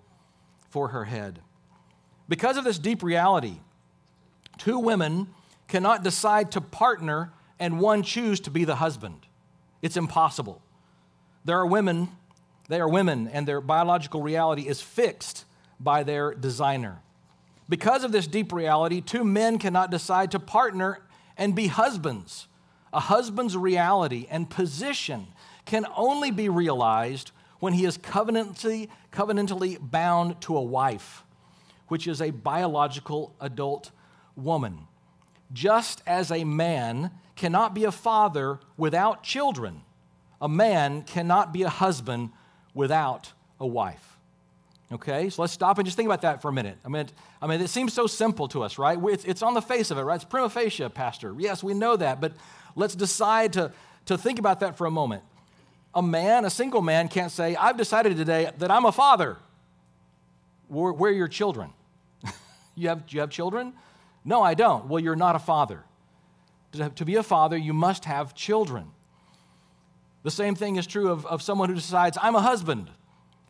for 0.70 0.90
her 0.90 1.06
head. 1.06 1.40
Because 2.28 2.58
of 2.58 2.64
this 2.64 2.80
deep 2.80 3.04
reality, 3.04 3.60
two 4.58 4.80
women 4.80 5.28
cannot 5.68 6.04
decide 6.04 6.52
to 6.52 6.62
partner 6.62 7.32
and 7.60 7.80
one 7.80 8.04
choose 8.04 8.40
to 8.42 8.52
be 8.52 8.66
the 8.66 8.76
husband. 8.76 9.26
It's 9.82 9.98
impossible. 9.98 10.62
There 11.44 11.58
are 11.58 11.66
women, 11.66 12.10
they 12.70 12.80
are 12.80 12.90
women, 12.90 13.28
and 13.28 13.48
their 13.48 13.62
biological 13.62 14.22
reality 14.22 14.68
is 14.68 14.82
fixed 14.82 15.46
by 15.80 16.04
their 16.04 16.34
designer. 16.34 17.02
Because 17.68 18.04
of 18.04 18.12
this 18.12 18.28
deep 18.28 18.52
reality, 18.54 19.02
two 19.02 19.24
men 19.24 19.58
cannot 19.58 19.92
decide 19.92 20.32
to 20.32 20.40
partner 20.40 21.00
and 21.38 21.56
be 21.56 21.68
husbands. 21.68 22.48
A 22.94 23.00
husband's 23.00 23.58
reality 23.58 24.28
and 24.30 24.50
position 24.50 25.28
can 25.66 25.86
only 25.96 26.32
be 26.32 26.48
realized 26.48 27.32
when 27.60 27.74
he 27.74 27.86
is 27.86 27.98
covenantally, 27.98 28.90
covenantally 29.12 29.78
bound 29.82 30.40
to 30.42 30.56
a 30.56 30.62
wife, 30.62 31.24
which 31.88 32.08
is 32.08 32.22
a 32.22 32.30
biological 32.30 33.36
adult 33.42 33.92
woman. 34.36 34.88
Just 35.52 36.02
as 36.06 36.32
a 36.32 36.44
man 36.44 37.12
cannot 37.36 37.74
be 37.74 37.84
a 37.84 37.92
father 37.92 38.60
without 38.78 39.24
children, 39.24 39.82
a 40.42 40.50
man 40.50 41.02
cannot 41.02 41.52
be 41.52 41.64
a 41.64 41.70
husband 41.70 42.30
without 42.74 43.34
a 43.60 43.66
wife. 43.66 44.15
Okay, 44.92 45.30
so 45.30 45.42
let's 45.42 45.54
stop 45.54 45.80
and 45.80 45.86
just 45.86 45.98
think 45.98 46.06
about 46.06 46.22
that 46.22 46.42
for 46.42 46.50
a 46.50 46.54
minute. 46.54 46.78
I 46.86 46.90
mean, 46.90 47.08
I 47.42 47.48
mean, 47.48 47.60
it 47.60 47.70
seems 47.70 47.92
so 47.92 48.06
simple 48.06 48.48
to 48.50 48.62
us, 48.62 48.78
right? 48.78 49.00
It's, 49.10 49.26
it's 49.26 49.42
on 49.42 49.56
the 49.56 49.62
face 49.62 49.90
of 49.90 49.98
it, 49.98 50.04
right? 50.04 50.16
It's 50.16 50.24
prima 50.24 50.50
facie, 50.50 50.88
Pastor. 50.90 51.34
Yes, 51.40 51.64
we 51.64 51.74
know 51.74 51.96
that, 51.96 52.22
but 52.22 52.34
let's 52.76 52.94
decide 52.94 53.54
to, 53.54 53.72
to 54.06 54.18
think 54.18 54.38
about 54.38 54.60
that 54.60 54.78
for 54.78 54.86
a 54.86 54.92
moment. 54.92 55.24
A 55.96 56.04
man, 56.04 56.46
a 56.46 56.52
single 56.52 56.82
man, 56.82 57.08
can't 57.08 57.32
say, 57.32 57.56
I've 57.56 57.78
decided 57.78 58.16
today 58.16 58.52
that 58.60 58.70
I'm 58.70 58.86
a 58.86 58.92
father. 58.92 59.38
Where, 60.68 60.94
where 60.94 61.10
are 61.12 61.16
your 61.16 61.28
children? 61.28 61.72
you, 62.76 62.90
have, 62.90 63.04
you 63.10 63.22
have 63.22 63.32
children? 63.32 63.74
No, 64.24 64.44
I 64.44 64.54
don't. 64.54 64.88
Well, 64.88 65.02
you're 65.02 65.16
not 65.16 65.36
a 65.36 65.40
father. 65.40 65.84
To, 66.74 66.90
to 66.90 67.06
be 67.06 67.16
a 67.16 67.24
father, 67.24 67.58
you 67.58 67.74
must 67.74 68.06
have 68.06 68.36
children. 68.36 68.92
The 70.22 70.32
same 70.32 70.54
thing 70.54 70.76
is 70.76 70.86
true 70.86 71.10
of, 71.10 71.26
of 71.26 71.42
someone 71.42 71.70
who 71.70 71.76
decides, 71.76 72.18
I'm 72.22 72.36
a 72.36 72.42
husband. 72.42 72.92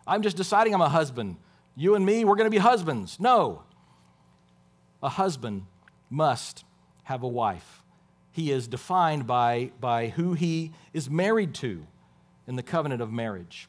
I'm 0.07 0.21
just 0.21 0.37
deciding 0.37 0.73
I'm 0.73 0.81
a 0.81 0.89
husband. 0.89 1.37
You 1.75 1.95
and 1.95 2.05
me, 2.05 2.23
we're 2.25 2.35
going 2.35 2.45
to 2.45 2.51
be 2.51 2.57
husbands. 2.57 3.19
No. 3.19 3.63
A 5.01 5.09
husband 5.09 5.65
must 6.09 6.63
have 7.03 7.23
a 7.23 7.27
wife. 7.27 7.83
He 8.31 8.51
is 8.51 8.67
defined 8.67 9.27
by, 9.27 9.71
by 9.79 10.07
who 10.07 10.33
he 10.33 10.71
is 10.93 11.09
married 11.09 11.53
to 11.55 11.85
in 12.47 12.55
the 12.55 12.63
covenant 12.63 13.01
of 13.01 13.11
marriage. 13.11 13.67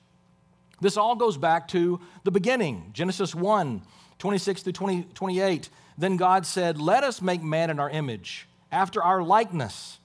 This 0.80 0.96
all 0.96 1.14
goes 1.14 1.36
back 1.36 1.68
to 1.68 2.00
the 2.24 2.30
beginning 2.30 2.90
Genesis 2.92 3.34
1 3.34 3.82
26 4.18 4.62
through 4.62 4.72
20, 4.72 5.02
28. 5.14 5.68
Then 5.98 6.16
God 6.16 6.46
said, 6.46 6.80
Let 6.80 7.04
us 7.04 7.20
make 7.20 7.42
man 7.42 7.70
in 7.70 7.78
our 7.78 7.90
image, 7.90 8.48
after 8.72 9.02
our 9.02 9.22
likeness 9.22 9.98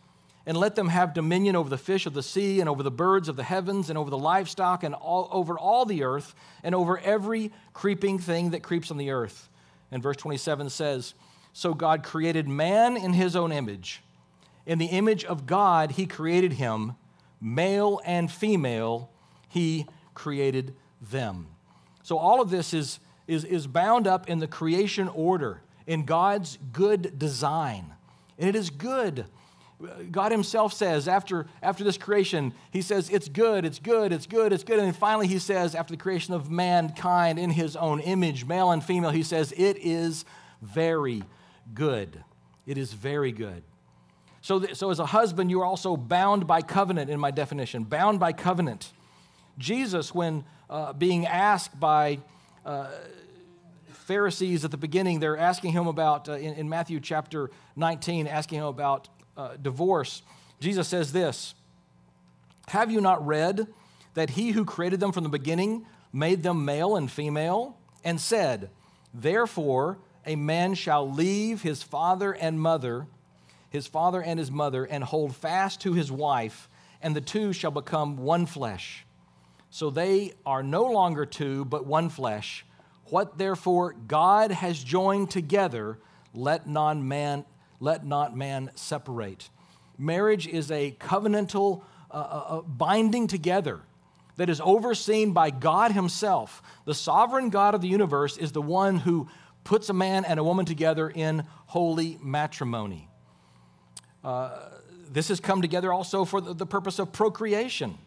and 0.45 0.57
let 0.57 0.75
them 0.75 0.89
have 0.89 1.13
dominion 1.13 1.55
over 1.55 1.69
the 1.69 1.77
fish 1.77 2.05
of 2.05 2.13
the 2.13 2.23
sea 2.23 2.59
and 2.59 2.67
over 2.67 2.81
the 2.81 2.91
birds 2.91 3.29
of 3.29 3.35
the 3.35 3.43
heavens 3.43 3.89
and 3.89 3.97
over 3.97 4.09
the 4.09 4.17
livestock 4.17 4.83
and 4.83 4.95
all, 4.95 5.29
over 5.31 5.57
all 5.57 5.85
the 5.85 6.03
earth 6.03 6.33
and 6.63 6.73
over 6.73 6.97
every 6.99 7.51
creeping 7.73 8.17
thing 8.17 8.51
that 8.51 8.63
creeps 8.63 8.89
on 8.89 8.97
the 8.97 9.11
earth. 9.11 9.49
And 9.91 10.01
verse 10.01 10.17
27 10.17 10.69
says, 10.69 11.13
So 11.53 11.73
God 11.73 12.03
created 12.03 12.47
man 12.47 12.97
in 12.97 13.13
his 13.13 13.35
own 13.35 13.51
image. 13.51 14.01
In 14.65 14.79
the 14.79 14.87
image 14.87 15.25
of 15.25 15.45
God, 15.45 15.91
he 15.91 16.05
created 16.05 16.53
him, 16.53 16.95
male 17.39 17.99
and 18.05 18.31
female, 18.31 19.11
he 19.47 19.85
created 20.13 20.75
them. 21.01 21.47
So 22.03 22.17
all 22.17 22.41
of 22.41 22.49
this 22.49 22.73
is, 22.73 22.99
is, 23.27 23.43
is 23.43 23.67
bound 23.67 24.07
up 24.07 24.29
in 24.29 24.39
the 24.39 24.47
creation 24.47 25.07
order, 25.07 25.61
in 25.85 26.05
God's 26.05 26.57
good 26.71 27.19
design. 27.19 27.93
And 28.39 28.49
it 28.49 28.55
is 28.55 28.69
good 28.69 29.25
God 30.11 30.31
Himself 30.31 30.73
says 30.73 31.07
after, 31.07 31.45
after 31.61 31.83
this 31.83 31.97
creation, 31.97 32.53
He 32.71 32.81
says, 32.81 33.09
It's 33.09 33.29
good, 33.29 33.65
it's 33.65 33.79
good, 33.79 34.11
it's 34.13 34.27
good, 34.27 34.53
it's 34.53 34.63
good. 34.63 34.79
And 34.79 34.87
then 34.87 34.93
finally, 34.93 35.27
He 35.27 35.39
says, 35.39 35.75
after 35.75 35.93
the 35.93 36.01
creation 36.01 36.33
of 36.33 36.49
mankind 36.49 37.39
in 37.39 37.49
His 37.49 37.75
own 37.75 37.99
image, 37.99 38.45
male 38.45 38.71
and 38.71 38.83
female, 38.83 39.11
He 39.11 39.23
says, 39.23 39.53
It 39.57 39.77
is 39.77 40.25
very 40.61 41.23
good. 41.73 42.23
It 42.65 42.77
is 42.77 42.93
very 42.93 43.31
good. 43.31 43.63
So, 44.41 44.59
th- 44.59 44.75
so 44.75 44.89
as 44.89 44.99
a 44.99 45.05
husband, 45.05 45.51
you 45.51 45.61
are 45.61 45.65
also 45.65 45.95
bound 45.95 46.47
by 46.47 46.61
covenant, 46.61 47.09
in 47.09 47.19
my 47.19 47.31
definition, 47.31 47.83
bound 47.83 48.19
by 48.19 48.33
covenant. 48.33 48.91
Jesus, 49.57 50.13
when 50.13 50.43
uh, 50.69 50.93
being 50.93 51.27
asked 51.27 51.79
by 51.79 52.19
uh, 52.65 52.87
Pharisees 53.89 54.65
at 54.65 54.71
the 54.71 54.77
beginning, 54.77 55.19
they're 55.19 55.37
asking 55.37 55.71
him 55.73 55.87
about, 55.87 56.27
uh, 56.27 56.33
in, 56.33 56.53
in 56.55 56.69
Matthew 56.69 56.99
chapter 56.99 57.51
19, 57.75 58.27
asking 58.27 58.59
him 58.59 58.65
about 58.65 59.07
uh, 59.37 59.55
divorce, 59.61 60.21
Jesus 60.59 60.87
says 60.87 61.11
this 61.11 61.55
Have 62.67 62.91
you 62.91 63.01
not 63.01 63.25
read 63.25 63.67
that 64.13 64.31
he 64.31 64.51
who 64.51 64.65
created 64.65 64.99
them 64.99 65.11
from 65.11 65.23
the 65.23 65.29
beginning 65.29 65.85
made 66.13 66.43
them 66.43 66.65
male 66.65 66.95
and 66.95 67.09
female, 67.09 67.77
and 68.03 68.19
said, 68.19 68.69
Therefore, 69.13 69.99
a 70.25 70.35
man 70.35 70.73
shall 70.73 71.09
leave 71.09 71.61
his 71.61 71.83
father 71.83 72.33
and 72.33 72.59
mother, 72.59 73.07
his 73.69 73.87
father 73.87 74.21
and 74.21 74.37
his 74.37 74.51
mother, 74.51 74.85
and 74.85 75.03
hold 75.03 75.35
fast 75.35 75.81
to 75.81 75.93
his 75.93 76.11
wife, 76.11 76.69
and 77.01 77.15
the 77.15 77.21
two 77.21 77.53
shall 77.53 77.71
become 77.71 78.17
one 78.17 78.45
flesh. 78.45 79.05
So 79.69 79.89
they 79.89 80.33
are 80.45 80.61
no 80.61 80.83
longer 80.83 81.25
two, 81.25 81.65
but 81.65 81.85
one 81.85 82.09
flesh. 82.09 82.65
What 83.05 83.37
therefore 83.37 83.93
God 83.93 84.51
has 84.51 84.83
joined 84.83 85.31
together, 85.31 85.97
let 86.33 86.67
non 86.67 87.07
man 87.07 87.45
let 87.81 88.05
not 88.05 88.37
man 88.37 88.71
separate. 88.75 89.49
Marriage 89.97 90.47
is 90.47 90.71
a 90.71 90.95
covenantal 90.99 91.83
uh, 92.09 92.13
uh, 92.13 92.17
uh, 92.19 92.61
binding 92.61 93.27
together 93.27 93.81
that 94.37 94.49
is 94.49 94.61
overseen 94.61 95.33
by 95.33 95.49
God 95.49 95.91
Himself. 95.91 96.61
The 96.85 96.93
sovereign 96.93 97.49
God 97.49 97.75
of 97.75 97.81
the 97.81 97.87
universe 97.87 98.37
is 98.37 98.53
the 98.53 98.61
one 98.61 98.97
who 98.97 99.27
puts 99.63 99.89
a 99.89 99.93
man 99.93 100.23
and 100.23 100.39
a 100.39 100.43
woman 100.43 100.65
together 100.65 101.09
in 101.09 101.43
holy 101.67 102.17
matrimony. 102.21 103.09
Uh, 104.23 104.57
this 105.09 105.27
has 105.27 105.39
come 105.39 105.61
together 105.61 105.91
also 105.91 106.23
for 106.23 106.39
the, 106.39 106.53
the 106.53 106.65
purpose 106.65 106.99
of 106.99 107.11
procreation. 107.11 107.97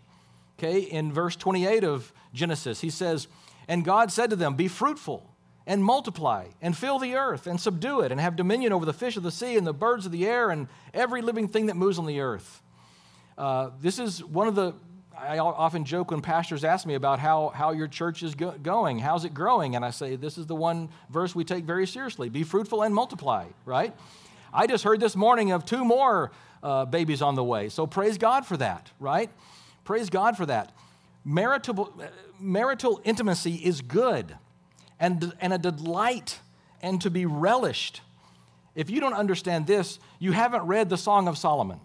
Okay, 0.58 0.80
in 0.80 1.12
verse 1.12 1.36
28 1.36 1.84
of 1.84 2.12
Genesis, 2.32 2.80
he 2.80 2.90
says, 2.90 3.26
And 3.66 3.84
God 3.84 4.12
said 4.12 4.30
to 4.30 4.36
them, 4.36 4.54
Be 4.54 4.68
fruitful 4.68 5.33
and 5.66 5.82
multiply 5.82 6.46
and 6.60 6.76
fill 6.76 6.98
the 6.98 7.14
earth 7.14 7.46
and 7.46 7.60
subdue 7.60 8.00
it 8.00 8.12
and 8.12 8.20
have 8.20 8.36
dominion 8.36 8.72
over 8.72 8.84
the 8.84 8.92
fish 8.92 9.16
of 9.16 9.22
the 9.22 9.30
sea 9.30 9.56
and 9.56 9.66
the 9.66 9.72
birds 9.72 10.04
of 10.06 10.12
the 10.12 10.26
air 10.26 10.50
and 10.50 10.68
every 10.92 11.22
living 11.22 11.48
thing 11.48 11.66
that 11.66 11.76
moves 11.76 11.98
on 11.98 12.06
the 12.06 12.20
earth. 12.20 12.62
Uh, 13.38 13.70
this 13.80 13.98
is 13.98 14.22
one 14.22 14.46
of 14.46 14.54
the, 14.54 14.74
I 15.16 15.38
often 15.38 15.84
joke 15.84 16.10
when 16.10 16.20
pastors 16.20 16.64
ask 16.64 16.86
me 16.86 16.94
about 16.94 17.18
how, 17.18 17.48
how 17.48 17.72
your 17.72 17.88
church 17.88 18.22
is 18.22 18.34
go- 18.34 18.54
going. 18.62 18.98
How's 18.98 19.24
it 19.24 19.32
growing? 19.32 19.74
And 19.74 19.84
I 19.84 19.90
say, 19.90 20.16
this 20.16 20.36
is 20.36 20.46
the 20.46 20.54
one 20.54 20.90
verse 21.08 21.34
we 21.34 21.44
take 21.44 21.64
very 21.64 21.86
seriously 21.86 22.28
be 22.28 22.42
fruitful 22.42 22.82
and 22.82 22.94
multiply, 22.94 23.46
right? 23.64 23.94
I 24.52 24.66
just 24.66 24.84
heard 24.84 25.00
this 25.00 25.16
morning 25.16 25.50
of 25.50 25.64
two 25.64 25.84
more 25.84 26.30
uh, 26.62 26.84
babies 26.84 27.22
on 27.22 27.34
the 27.34 27.44
way. 27.44 27.70
So 27.70 27.86
praise 27.86 28.18
God 28.18 28.46
for 28.46 28.56
that, 28.58 28.90
right? 29.00 29.30
Praise 29.84 30.10
God 30.10 30.36
for 30.36 30.46
that. 30.46 30.72
Marital, 31.24 31.92
uh, 32.00 32.06
marital 32.38 33.00
intimacy 33.04 33.54
is 33.54 33.80
good 33.80 34.36
and, 35.04 35.34
and 35.38 35.52
a 35.52 35.58
delight 35.58 36.40
and 36.80 36.98
to 37.02 37.10
be 37.10 37.26
relished. 37.26 38.00
If 38.74 38.88
you 38.88 39.00
don't 39.00 39.12
understand 39.12 39.66
this, 39.66 39.98
you 40.18 40.32
haven't 40.32 40.62
read 40.62 40.88
the 40.88 40.96
Song 40.96 41.28
of 41.28 41.36
Solomon, 41.36 41.78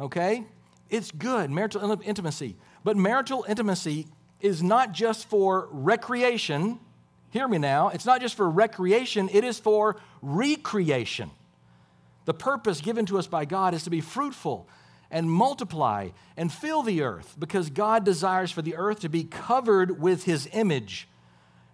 okay? 0.00 0.44
It's 0.88 1.10
good, 1.10 1.50
marital 1.50 2.00
intimacy. 2.02 2.56
But 2.82 2.96
marital 2.96 3.44
intimacy 3.46 4.06
is 4.40 4.62
not 4.62 4.92
just 4.92 5.28
for 5.28 5.68
recreation. 5.70 6.80
Hear 7.30 7.46
me 7.46 7.58
now. 7.58 7.90
It's 7.90 8.06
not 8.06 8.22
just 8.22 8.36
for 8.36 8.48
recreation, 8.48 9.28
it 9.32 9.44
is 9.44 9.58
for 9.58 10.00
recreation. 10.22 11.30
The 12.24 12.34
purpose 12.34 12.80
given 12.80 13.04
to 13.06 13.18
us 13.18 13.26
by 13.26 13.44
God 13.44 13.74
is 13.74 13.84
to 13.84 13.90
be 13.90 14.00
fruitful 14.00 14.66
and 15.10 15.30
multiply 15.30 16.08
and 16.38 16.50
fill 16.50 16.82
the 16.82 17.02
earth 17.02 17.36
because 17.38 17.68
God 17.68 18.04
desires 18.04 18.50
for 18.50 18.62
the 18.62 18.76
earth 18.76 19.00
to 19.00 19.10
be 19.10 19.24
covered 19.24 20.00
with 20.00 20.24
his 20.24 20.48
image. 20.52 21.06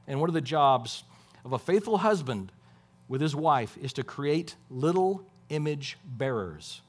And 0.08 0.18
one 0.18 0.28
of 0.28 0.34
the 0.34 0.40
jobs 0.40 1.04
of 1.44 1.52
a 1.52 1.58
faithful 1.58 1.98
husband 1.98 2.50
with 3.06 3.20
his 3.20 3.36
wife 3.36 3.76
is 3.80 3.92
to 3.92 4.02
create 4.02 4.56
little 4.68 5.24
image 5.50 5.98
bearers. 6.04 6.80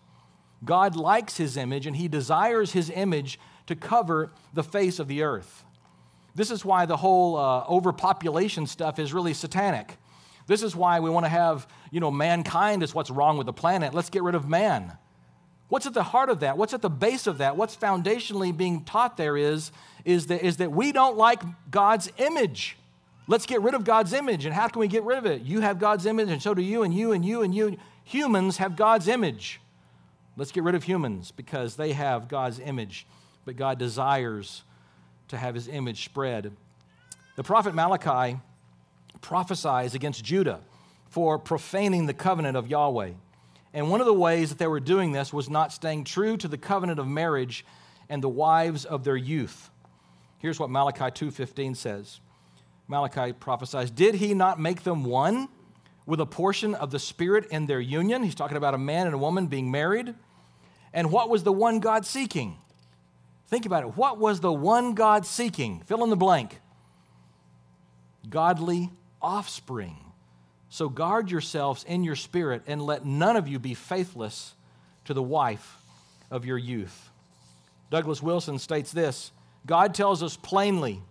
God 0.65 0.95
likes 0.95 1.37
his 1.37 1.55
image 1.57 1.85
and 1.85 1.95
he 1.95 2.07
desires 2.07 2.71
his 2.71 2.89
image 2.89 3.39
to 3.67 3.75
cover 3.75 4.31
the 4.53 4.63
face 4.63 4.99
of 4.99 5.07
the 5.07 5.21
earth. 5.21 5.63
This 6.35 6.49
is 6.49 6.65
why 6.65 6.85
the 6.85 6.97
whole 6.97 7.37
uh, 7.37 7.65
overpopulation 7.67 8.65
stuff 8.65 8.99
is 8.99 9.13
really 9.13 9.33
satanic. 9.33 9.97
This 10.47 10.63
is 10.63 10.75
why 10.75 10.99
we 10.99 11.09
want 11.09 11.25
to 11.25 11.29
have, 11.29 11.67
you 11.91 11.99
know, 11.99 12.09
mankind 12.09 12.81
is 12.81 12.95
what's 12.95 13.11
wrong 13.11 13.37
with 13.37 13.45
the 13.45 13.53
planet. 13.53 13.93
Let's 13.93 14.09
get 14.09 14.23
rid 14.23 14.35
of 14.35 14.47
man. 14.49 14.97
What's 15.67 15.85
at 15.85 15.93
the 15.93 16.03
heart 16.03 16.29
of 16.29 16.39
that? 16.39 16.57
What's 16.57 16.73
at 16.73 16.81
the 16.81 16.89
base 16.89 17.27
of 17.27 17.37
that? 17.37 17.55
What's 17.55 17.75
foundationally 17.75 18.55
being 18.55 18.83
taught 18.83 19.17
there 19.17 19.37
is, 19.37 19.71
is, 20.03 20.27
that, 20.27 20.43
is 20.43 20.57
that 20.57 20.71
we 20.71 20.91
don't 20.91 21.15
like 21.15 21.43
God's 21.69 22.11
image. 22.17 22.78
Let's 23.29 23.45
get 23.45 23.61
rid 23.61 23.75
of 23.75 23.83
God's 23.83 24.11
image. 24.11 24.45
And 24.45 24.55
how 24.55 24.67
can 24.67 24.79
we 24.79 24.87
get 24.87 25.03
rid 25.03 25.19
of 25.19 25.27
it? 25.27 25.43
You 25.43 25.61
have 25.61 25.77
God's 25.77 26.07
image, 26.07 26.29
and 26.29 26.41
so 26.41 26.55
do 26.55 26.63
you, 26.63 26.81
and 26.81 26.91
you, 26.91 27.11
and 27.11 27.23
you, 27.23 27.43
and 27.43 27.53
you. 27.53 27.77
Humans 28.05 28.57
have 28.57 28.75
God's 28.75 29.07
image. 29.07 29.61
Let's 30.35 30.51
get 30.51 30.63
rid 30.63 30.73
of 30.73 30.83
humans 30.83 31.31
because 31.31 31.75
they 31.75 31.93
have 31.93 32.27
God's 32.27 32.59
image, 32.59 33.05
but 33.45 33.55
God 33.55 33.77
desires 33.77 34.63
to 35.27 35.37
have 35.37 35.53
his 35.53 35.67
image 35.67 36.05
spread. 36.05 36.51
The 37.35 37.43
prophet 37.43 37.75
Malachi 37.75 38.39
prophesies 39.21 39.93
against 39.93 40.25
Judah 40.25 40.61
for 41.09 41.37
profaning 41.37 42.07
the 42.07 42.15
covenant 42.15 42.57
of 42.57 42.67
Yahweh. 42.67 43.11
And 43.75 43.91
one 43.91 43.99
of 43.99 44.07
the 44.07 44.13
ways 44.13 44.49
that 44.49 44.57
they 44.57 44.65
were 44.65 44.79
doing 44.79 45.11
this 45.11 45.31
was 45.31 45.51
not 45.51 45.71
staying 45.71 46.05
true 46.05 46.35
to 46.37 46.47
the 46.47 46.57
covenant 46.57 46.99
of 46.99 47.07
marriage 47.07 47.63
and 48.09 48.23
the 48.23 48.29
wives 48.29 48.85
of 48.85 49.03
their 49.03 49.17
youth. 49.17 49.69
Here's 50.39 50.59
what 50.59 50.71
Malachi 50.71 51.11
2:15 51.11 51.75
says. 51.75 52.21
Malachi 52.89 53.31
prophesies, 53.31 53.91
"Did 53.91 54.15
he 54.15 54.33
not 54.33 54.59
make 54.59 54.83
them 54.83 55.05
one 55.05 55.47
with 56.05 56.19
a 56.19 56.25
portion 56.25 56.75
of 56.75 56.91
the 56.91 56.99
spirit 56.99 57.45
in 57.45 57.67
their 57.67 57.79
union?" 57.79 58.23
He's 58.23 58.35
talking 58.35 58.57
about 58.57 58.73
a 58.73 58.79
man 58.79 59.05
and 59.05 59.15
a 59.15 59.19
woman 59.19 59.47
being 59.47 59.71
married. 59.71 60.15
And 60.91 61.11
what 61.11 61.29
was 61.29 61.43
the 61.43 61.53
one 61.53 61.79
God 61.79 62.05
seeking? 62.05 62.57
Think 63.47 63.65
about 63.65 63.83
it. 63.83 63.95
What 63.95 64.17
was 64.17 64.41
the 64.41 64.51
one 64.51 64.95
God 64.95 65.25
seeking? 65.25 65.81
Fill 65.85 66.03
in 66.03 66.09
the 66.09 66.17
blank. 66.17 66.59
Godly 68.27 68.91
offspring. 69.21 69.97
So 70.69 70.89
guard 70.89 71.31
yourselves 71.31 71.83
in 71.83 72.03
your 72.03 72.15
spirit 72.15 72.63
and 72.67 72.81
let 72.81 73.05
none 73.05 73.35
of 73.35 73.47
you 73.47 73.59
be 73.59 73.73
faithless 73.73 74.55
to 75.05 75.13
the 75.13 75.23
wife 75.23 75.77
of 76.29 76.45
your 76.45 76.57
youth. 76.57 77.11
Douglas 77.89 78.21
Wilson 78.21 78.59
states 78.59 78.91
this 78.91 79.31
God 79.65 79.93
tells 79.93 80.21
us 80.21 80.35
plainly 80.35 81.03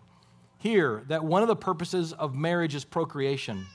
here 0.59 1.05
that 1.09 1.25
one 1.25 1.43
of 1.43 1.49
the 1.49 1.57
purposes 1.57 2.13
of 2.13 2.35
marriage 2.35 2.75
is 2.75 2.85
procreation. 2.85 3.67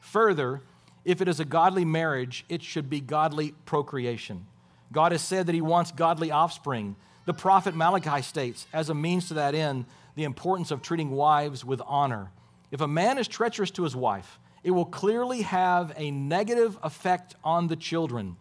Further, 0.00 0.62
if 1.04 1.20
it 1.20 1.28
is 1.28 1.40
a 1.40 1.44
godly 1.44 1.84
marriage, 1.84 2.44
it 2.48 2.62
should 2.62 2.90
be 2.90 3.00
godly 3.00 3.52
procreation. 3.64 4.46
God 4.92 5.12
has 5.12 5.22
said 5.22 5.46
that 5.46 5.54
He 5.54 5.60
wants 5.60 5.92
godly 5.92 6.30
offspring. 6.30 6.96
The 7.26 7.34
prophet 7.34 7.76
Malachi 7.76 8.22
states, 8.22 8.66
as 8.72 8.90
a 8.90 8.94
means 8.94 9.28
to 9.28 9.34
that 9.34 9.54
end, 9.54 9.84
the 10.16 10.24
importance 10.24 10.70
of 10.70 10.82
treating 10.82 11.10
wives 11.10 11.64
with 11.64 11.80
honor. 11.86 12.30
If 12.70 12.80
a 12.80 12.88
man 12.88 13.18
is 13.18 13.28
treacherous 13.28 13.70
to 13.72 13.84
his 13.84 13.96
wife, 13.96 14.38
it 14.62 14.70
will 14.70 14.84
clearly 14.84 15.42
have 15.42 15.92
a 15.96 16.10
negative 16.10 16.78
effect 16.82 17.34
on 17.42 17.68
the 17.68 17.76
children. 17.76 18.36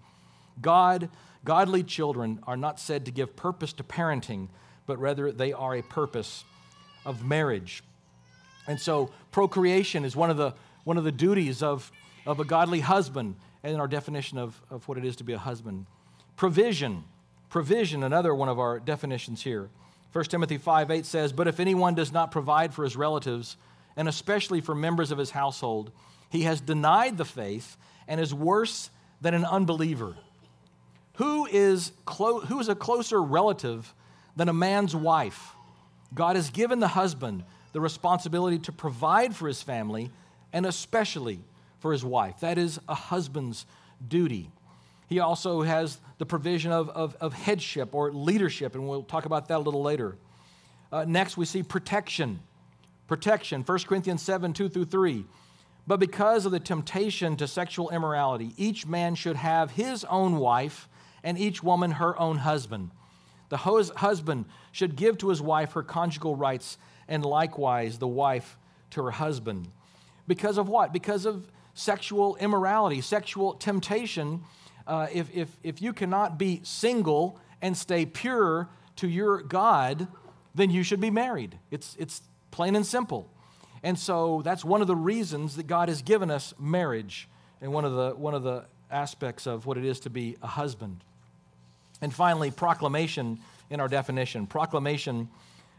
God, 0.62 1.10
godly 1.46 1.84
children 1.84 2.40
are 2.44 2.58
not 2.58 2.80
said 2.80 3.06
to 3.06 3.12
give 3.12 3.36
purpose 3.36 3.74
to 3.74 3.84
parenting, 3.84 4.50
but 4.86 5.00
rather 5.00 5.32
they 5.32 5.54
are 5.54 5.76
a 5.76 5.84
purpose 5.84 6.44
of 7.06 7.24
marriage. 7.24 7.84
And 8.68 8.80
so 8.80 9.12
procreation 9.32 10.06
is 10.06 10.16
one 10.16 10.30
of 10.30 10.38
the, 10.38 10.54
one 10.84 10.98
of 10.98 11.04
the 11.04 11.12
duties 11.12 11.64
of, 11.64 11.92
of 12.26 12.40
a 12.40 12.46
godly 12.46 12.82
husband 12.82 13.36
and 13.64 13.78
our 13.78 13.88
definition 13.88 14.38
of, 14.38 14.62
of 14.70 14.88
what 14.88 14.98
it 14.98 15.06
is 15.06 15.16
to 15.18 15.24
be 15.24 15.34
a 15.34 15.38
husband. 15.38 15.86
Provision. 16.36 17.04
Provision, 17.50 18.04
another 18.04 18.34
one 18.34 18.50
of 18.50 18.60
our 18.60 18.80
definitions 18.80 19.44
here. 19.44 19.70
1 20.12 20.26
Timothy 20.26 20.58
5 20.58 20.92
8 20.92 21.06
says, 21.06 21.34
But 21.34 21.48
if 21.48 21.60
anyone 21.60 21.96
does 21.96 22.12
not 22.12 22.32
provide 22.32 22.74
for 22.74 22.84
his 22.84 22.96
relatives, 22.96 23.58
and 23.96 24.08
especially 24.08 24.62
for 24.62 24.74
members 24.74 25.12
of 25.12 25.18
his 25.18 25.32
household, 25.32 25.92
he 26.30 26.44
has 26.44 26.62
denied 26.62 27.18
the 27.18 27.26
faith 27.26 27.78
and 28.08 28.20
is 28.20 28.34
worse 28.34 28.90
than 29.22 29.34
an 29.34 29.46
unbeliever. 29.46 30.16
Who 31.16 31.46
is, 31.48 31.92
clo- 32.06 32.40
who 32.40 32.60
is 32.60 32.70
a 32.70 32.76
closer 32.76 33.22
relative 33.22 33.94
than 34.36 34.48
a 34.48 34.54
man's 34.54 34.96
wife? 34.96 35.54
God 36.14 36.36
has 36.36 36.50
given 36.50 36.80
the 36.80 36.88
husband 36.88 37.44
the 37.74 37.82
responsibility 37.82 38.60
to 38.60 38.72
provide 38.72 39.36
for 39.36 39.48
his 39.48 39.62
family 39.62 40.12
and 40.54 40.66
especially 40.66 41.40
for 41.80 41.92
his 41.92 42.04
wife. 42.04 42.40
That 42.42 42.58
is 42.58 42.80
a 42.88 42.96
husband's 42.96 43.66
duty. 44.08 44.50
He 45.08 45.20
also 45.20 45.62
has 45.62 45.98
the 46.18 46.26
provision 46.26 46.72
of, 46.72 46.90
of, 46.90 47.16
of 47.20 47.34
headship 47.34 47.96
or 47.96 48.12
leadership, 48.12 48.76
and 48.76 48.88
we'll 48.88 49.04
talk 49.04 49.26
about 49.26 49.48
that 49.48 49.58
a 49.58 49.60
little 49.60 49.82
later. 49.82 50.16
Uh, 50.92 51.06
next, 51.08 51.38
we 51.38 51.46
see 51.46 51.64
protection. 51.64 52.40
Protection, 53.08 53.64
1 53.64 53.80
Corinthians 53.80 54.22
7 54.22 54.54
2 54.54 54.70
through 54.70 54.86
3. 54.86 55.26
But 55.88 56.00
because 56.00 56.46
of 56.46 56.52
the 56.52 56.60
temptation 56.60 57.36
to 57.38 57.48
sexual 57.48 57.90
immorality, 57.90 58.54
each 58.58 58.86
man 58.86 59.16
should 59.16 59.36
have 59.36 59.72
his 59.72 60.04
own 60.06 60.38
wife 60.38 60.88
and 61.24 61.38
each 61.38 61.64
woman 61.64 61.92
her 61.92 62.18
own 62.20 62.38
husband. 62.38 62.92
The 63.50 63.58
husband 63.58 64.46
should 64.72 64.96
give 64.96 65.18
to 65.18 65.30
his 65.30 65.42
wife 65.42 65.72
her 65.72 65.82
conjugal 65.82 66.36
rights, 66.36 66.78
and 67.10 67.26
likewise 67.26 67.98
the 67.98 68.08
wife 68.08 68.58
to 68.92 69.04
her 69.04 69.12
husband. 69.12 69.68
Because 70.28 70.58
of 70.58 70.70
what? 70.70 70.94
Because 70.94 71.26
of 71.26 71.52
sexual 71.74 72.38
immorality, 72.38 73.02
sexual 73.02 73.54
temptation 73.54 74.44
uh, 74.90 75.06
if, 75.14 75.30
if, 75.36 75.50
if 75.64 75.82
you 75.84 75.94
cannot 75.94 76.40
be 76.40 76.62
single 76.64 77.40
and 77.62 77.78
stay 77.78 78.08
pure 78.08 78.68
to 78.96 79.08
your 79.08 79.44
God, 79.44 80.08
then 80.56 80.72
you 80.72 80.82
should 80.82 81.00
be 81.00 81.12
married. 81.12 81.60
It's, 81.70 81.96
it's 82.00 82.24
plain 82.50 82.76
and 82.76 82.84
simple. 82.84 83.32
And 83.84 84.00
so 84.00 84.42
that's 84.44 84.66
one 84.66 84.82
of 84.82 84.88
the 84.88 84.96
reasons 84.96 85.58
that 85.58 85.68
God 85.68 85.90
has 85.90 86.02
given 86.02 86.32
us 86.32 86.56
marriage 86.58 87.30
and 87.62 87.72
one 87.72 87.86
of 87.86 87.94
the, 87.94 88.16
one 88.16 88.34
of 88.34 88.42
the 88.42 88.66
aspects 88.90 89.46
of 89.46 89.68
what 89.68 89.78
it 89.78 89.86
is 89.86 90.00
to 90.02 90.10
be 90.10 90.38
a 90.42 90.48
husband. 90.48 91.04
And 92.02 92.12
finally, 92.12 92.50
proclamation 92.50 93.40
in 93.70 93.80
our 93.80 93.88
definition. 93.88 94.48
Proclamation, 94.48 95.30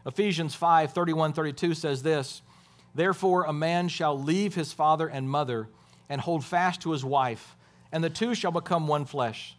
Ephesians 0.05 0.55
5 0.55 0.93
31 0.93 1.33
32 1.33 1.73
says 1.73 2.03
this 2.03 2.41
Therefore, 2.93 3.45
a 3.45 3.53
man 3.53 3.87
shall 3.87 4.19
leave 4.19 4.55
his 4.55 4.73
father 4.73 5.07
and 5.07 5.29
mother 5.29 5.69
and 6.09 6.19
hold 6.19 6.43
fast 6.43 6.81
to 6.81 6.91
his 6.91 7.05
wife 7.05 7.55
and 7.91 8.03
the 8.03 8.09
two 8.09 8.33
shall 8.33 8.51
become 8.51 8.87
one 8.87 9.05
flesh. 9.05 9.55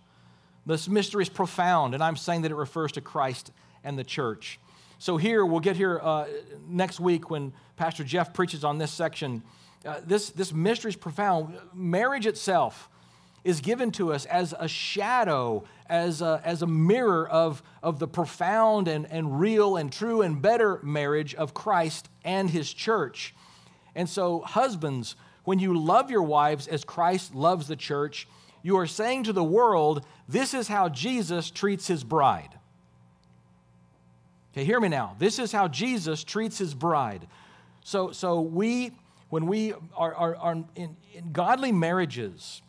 This 0.64 0.88
mystery 0.88 1.22
is 1.22 1.28
profound, 1.28 1.94
and 1.94 2.02
I'm 2.02 2.16
saying 2.16 2.42
that 2.42 2.50
it 2.50 2.56
refers 2.56 2.92
to 2.92 3.00
Christ 3.00 3.52
and 3.84 3.98
the 3.98 4.04
church. 4.04 4.58
So, 4.98 5.16
here, 5.16 5.44
we'll 5.44 5.60
get 5.60 5.76
here 5.76 6.00
uh, 6.02 6.26
next 6.68 7.00
week 7.00 7.28
when 7.28 7.52
Pastor 7.76 8.04
Jeff 8.04 8.32
preaches 8.32 8.62
on 8.62 8.78
this 8.78 8.92
section. 8.92 9.42
Uh, 9.84 10.00
this, 10.06 10.30
this 10.30 10.52
mystery 10.52 10.90
is 10.90 10.96
profound. 10.96 11.58
Marriage 11.74 12.26
itself 12.26 12.88
is 13.44 13.60
given 13.60 13.90
to 13.92 14.12
us 14.12 14.24
as 14.26 14.54
a 14.58 14.68
shadow, 14.68 15.64
as 15.88 16.22
a, 16.22 16.40
as 16.44 16.62
a 16.62 16.66
mirror 16.66 17.28
of, 17.28 17.62
of 17.82 17.98
the 17.98 18.06
profound 18.06 18.86
and, 18.86 19.06
and 19.10 19.40
real 19.40 19.76
and 19.76 19.92
true 19.92 20.22
and 20.22 20.40
better 20.40 20.78
marriage 20.82 21.34
of 21.34 21.52
Christ 21.52 22.08
and 22.24 22.48
his 22.50 22.72
church. 22.72 23.34
And 23.94 24.08
so, 24.08 24.40
husbands, 24.40 25.16
when 25.44 25.58
you 25.58 25.78
love 25.78 26.10
your 26.10 26.22
wives 26.22 26.68
as 26.68 26.84
Christ 26.84 27.34
loves 27.34 27.66
the 27.66 27.76
church, 27.76 28.28
you 28.62 28.76
are 28.78 28.86
saying 28.86 29.24
to 29.24 29.32
the 29.32 29.44
world, 29.44 30.06
this 30.28 30.54
is 30.54 30.68
how 30.68 30.88
Jesus 30.88 31.50
treats 31.50 31.88
his 31.88 32.04
bride. 32.04 32.50
Okay, 34.52 34.64
hear 34.64 34.80
me 34.80 34.88
now. 34.88 35.16
This 35.18 35.38
is 35.38 35.50
how 35.50 35.66
Jesus 35.66 36.22
treats 36.22 36.58
his 36.58 36.74
bride. 36.74 37.26
So, 37.82 38.12
so 38.12 38.40
we, 38.40 38.92
when 39.30 39.46
we 39.46 39.72
are, 39.96 40.14
are, 40.14 40.36
are 40.36 40.52
in, 40.76 40.96
in 41.12 41.32
godly 41.32 41.72
marriages 41.72 42.62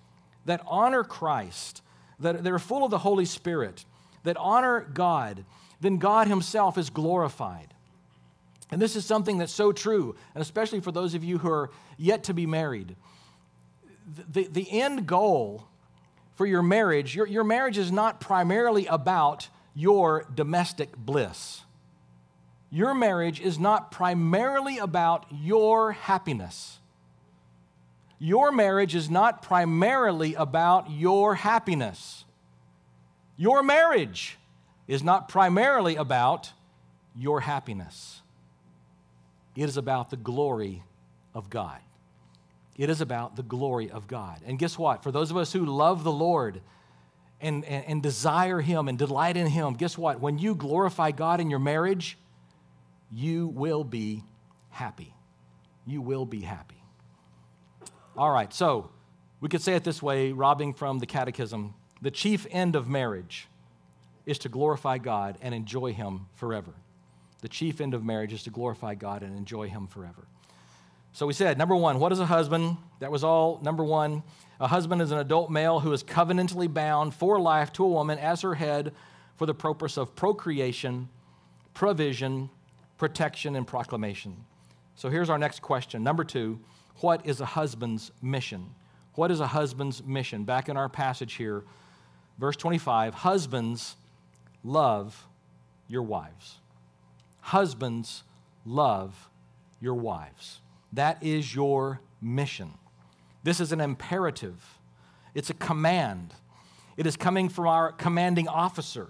that 0.45 0.61
honor 0.67 1.03
Christ, 1.03 1.81
that, 2.19 2.43
they're 2.43 2.59
full 2.59 2.83
of 2.83 2.91
the 2.91 2.99
Holy 2.99 3.25
Spirit, 3.25 3.85
that 4.23 4.37
honor 4.37 4.81
God, 4.81 5.45
then 5.81 5.97
God 5.97 6.27
himself 6.27 6.77
is 6.77 6.89
glorified. 6.89 7.73
And 8.71 8.81
this 8.81 8.95
is 8.95 9.05
something 9.05 9.37
that's 9.37 9.53
so 9.53 9.71
true, 9.71 10.15
and 10.33 10.41
especially 10.41 10.79
for 10.79 10.91
those 10.91 11.13
of 11.13 11.23
you 11.23 11.37
who 11.37 11.49
are 11.49 11.69
yet 11.97 12.23
to 12.25 12.33
be 12.33 12.45
married. 12.45 12.95
The, 14.31 14.47
the 14.47 14.71
end 14.71 15.05
goal 15.05 15.67
for 16.35 16.45
your 16.45 16.63
marriage, 16.63 17.15
your, 17.15 17.27
your 17.27 17.43
marriage 17.43 17.77
is 17.77 17.91
not 17.91 18.19
primarily 18.19 18.87
about 18.87 19.49
your 19.75 20.25
domestic 20.33 20.97
bliss. 20.97 21.61
Your 22.69 22.95
marriage 22.95 23.39
is 23.39 23.59
not 23.59 23.91
primarily 23.91 24.79
about 24.79 25.27
your 25.31 25.91
happiness. 25.91 26.79
Your 28.23 28.53
marriage 28.53 28.95
is 28.95 29.09
not 29.09 29.41
primarily 29.41 30.33
about 30.33 30.89
your 30.89 31.35
happiness. 31.35 32.23
Your 33.35 33.61
marriage 33.61 34.37
is 34.87 35.03
not 35.03 35.27
primarily 35.27 35.97
about 35.97 36.49
your 37.17 37.41
happiness, 37.41 38.21
it 39.57 39.65
is 39.65 39.75
about 39.75 40.09
the 40.09 40.15
glory 40.15 40.83
of 41.33 41.49
God. 41.49 41.81
It 42.77 42.89
is 42.89 43.01
about 43.01 43.35
the 43.35 43.43
glory 43.43 43.91
of 43.91 44.07
God. 44.07 44.39
And 44.45 44.57
guess 44.57 44.77
what? 44.77 45.03
For 45.03 45.11
those 45.11 45.29
of 45.29 45.35
us 45.35 45.51
who 45.51 45.65
love 45.65 46.05
the 46.05 46.11
Lord 46.11 46.61
and, 47.41 47.65
and, 47.65 47.85
and, 47.85 48.01
desire 48.01 48.61
Him 48.61 48.87
and 48.87 48.97
delight 48.97 49.35
in 49.35 49.47
Him, 49.47 49.73
guess 49.73 49.97
what? 49.97 50.21
When 50.21 50.39
you 50.39 50.55
glorify 50.55 51.11
God 51.11 51.41
in 51.41 51.49
your 51.49 51.59
marriage, 51.59 52.17
you 53.11 53.47
will 53.47 53.83
be 53.83 54.23
happy. 54.69 55.13
You 55.85 56.01
will 56.01 56.25
be 56.25 56.39
happy. 56.39 56.82
All 58.15 58.31
right, 58.31 58.53
so 58.53 58.91
we 59.41 59.49
could 59.49 59.61
say 59.61 59.73
it 59.73 59.83
this 59.83 60.01
way, 60.01 60.31
robbing 60.31 60.73
from 60.73 60.99
the 60.99 61.05
catechism 61.05 61.73
the 62.03 62.11
chief 62.11 62.45
end 62.51 62.75
of 62.75 62.89
marriage 62.89 63.47
is 64.25 64.37
to 64.39 64.49
glorify 64.49 64.97
God 64.97 65.37
and 65.41 65.55
enjoy 65.55 65.93
Him 65.93 66.25
forever. 66.35 66.73
The 67.41 67.47
chief 67.47 67.79
end 67.79 67.93
of 67.93 68.03
marriage 68.03 68.33
is 68.33 68.43
to 68.43 68.49
glorify 68.49 68.95
God 68.95 69.23
and 69.23 69.37
enjoy 69.37 69.69
Him 69.69 69.87
forever. 69.87 70.27
So 71.13 71.25
we 71.25 71.31
said, 71.31 71.57
number 71.57 71.77
one, 71.77 71.99
what 71.99 72.11
is 72.11 72.19
a 72.19 72.25
husband? 72.25 72.75
That 72.99 73.09
was 73.09 73.23
all. 73.23 73.59
Number 73.63 73.85
one, 73.85 74.21
a 74.59 74.67
husband 74.67 75.01
is 75.01 75.11
an 75.11 75.17
adult 75.17 75.49
male 75.49 75.79
who 75.79 75.93
is 75.93 76.03
covenantally 76.03 76.71
bound 76.71 77.13
for 77.13 77.39
life 77.39 77.71
to 77.73 77.85
a 77.85 77.87
woman 77.87 78.19
as 78.19 78.41
her 78.41 78.55
head 78.55 78.91
for 79.37 79.45
the 79.45 79.53
purpose 79.53 79.95
of 79.97 80.13
procreation, 80.13 81.07
provision, 81.73 82.49
protection, 82.97 83.55
and 83.55 83.65
proclamation. 83.65 84.35
So 84.95 85.09
here's 85.09 85.29
our 85.29 85.37
next 85.37 85.61
question. 85.61 86.03
Number 86.03 86.25
two, 86.25 86.59
what 87.01 87.25
is 87.25 87.41
a 87.41 87.45
husband's 87.45 88.11
mission? 88.21 88.75
What 89.15 89.31
is 89.31 89.39
a 89.39 89.47
husband's 89.47 90.03
mission? 90.03 90.43
Back 90.43 90.69
in 90.69 90.77
our 90.77 90.89
passage 90.89 91.33
here, 91.33 91.63
verse 92.37 92.55
25 92.55 93.13
Husbands, 93.13 93.95
love 94.63 95.27
your 95.87 96.03
wives. 96.03 96.59
Husbands, 97.41 98.23
love 98.65 99.29
your 99.79 99.95
wives. 99.95 100.61
That 100.93 101.21
is 101.21 101.53
your 101.53 102.01
mission. 102.21 102.73
This 103.43 103.59
is 103.59 103.71
an 103.71 103.81
imperative, 103.81 104.79
it's 105.33 105.49
a 105.49 105.55
command. 105.55 106.33
It 106.95 107.07
is 107.07 107.17
coming 107.17 107.49
from 107.49 107.67
our 107.67 107.91
commanding 107.91 108.47
officer. 108.47 109.09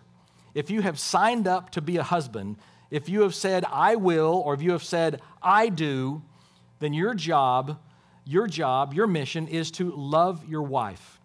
If 0.55 0.71
you 0.71 0.81
have 0.81 0.97
signed 0.97 1.49
up 1.49 1.71
to 1.71 1.81
be 1.81 1.97
a 1.97 2.03
husband, 2.03 2.55
if 2.89 3.09
you 3.09 3.23
have 3.23 3.35
said, 3.35 3.65
I 3.69 3.95
will, 3.95 4.41
or 4.45 4.53
if 4.53 4.61
you 4.61 4.71
have 4.71 4.85
said, 4.85 5.19
I 5.41 5.67
do, 5.67 6.21
then 6.83 6.93
your 6.93 7.13
job, 7.13 7.79
your 8.25 8.47
job, 8.47 8.93
your 8.93 9.07
mission 9.07 9.47
is 9.47 9.71
to 9.71 9.91
love 9.91 10.47
your 10.47 10.63
wife. 10.63 11.19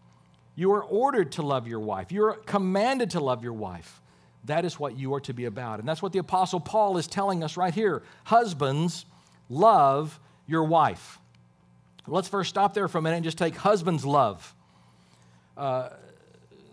You 0.55 0.73
are 0.73 0.83
ordered 0.83 1.33
to 1.33 1.42
love 1.42 1.68
your 1.68 1.81
wife. 1.81 2.11
You 2.12 2.25
are 2.25 2.35
commanded 2.35 3.11
to 3.11 3.21
love 3.21 3.42
your 3.42 3.53
wife. 3.53 4.03
That 4.44 4.64
is 4.64 4.79
what 4.79 4.97
you 4.97 5.14
are 5.14 5.21
to 5.21 5.33
be 5.33 5.44
about. 5.44 5.79
And 5.81 5.88
that's 5.88 6.03
what 6.03 6.12
the 6.12 6.18
Apostle 6.18 6.61
Paul 6.61 6.97
is 6.97 7.07
telling 7.07 7.44
us 7.44 7.57
right 7.57 7.75
here. 7.75 8.03
Husbands, 8.25 9.05
love 9.49 10.18
your 10.47 10.64
wife. 10.64 11.18
Let's 12.07 12.29
first 12.29 12.51
stop 12.51 12.75
there 12.75 12.88
for 12.88 12.99
a 12.99 13.03
minute 13.03 13.16
and 13.16 13.25
just 13.25 13.38
take 13.38 13.55
husband's 13.55 14.05
love. 14.05 14.55
Uh, 15.57 15.90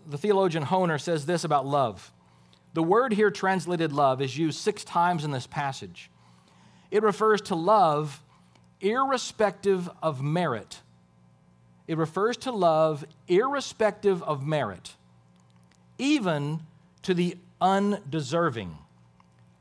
the 0.08 0.16
theologian 0.16 0.64
Hoehner 0.64 1.00
says 1.00 1.26
this 1.26 1.44
about 1.44 1.66
love 1.66 2.12
the 2.76 2.82
word 2.82 3.14
here 3.14 3.30
translated 3.30 3.90
love 3.90 4.20
is 4.20 4.36
used 4.36 4.60
six 4.60 4.84
times 4.84 5.24
in 5.24 5.30
this 5.30 5.46
passage. 5.46 6.10
It 6.90 7.02
refers 7.02 7.40
to 7.42 7.54
love 7.54 8.22
irrespective 8.80 9.88
of 10.02 10.22
merit. 10.22 10.80
It 11.86 11.96
refers 11.98 12.36
to 12.38 12.50
love 12.50 13.04
irrespective 13.28 14.22
of 14.22 14.46
merit, 14.46 14.96
even 15.98 16.62
to 17.02 17.14
the 17.14 17.36
undeserving. 17.60 18.76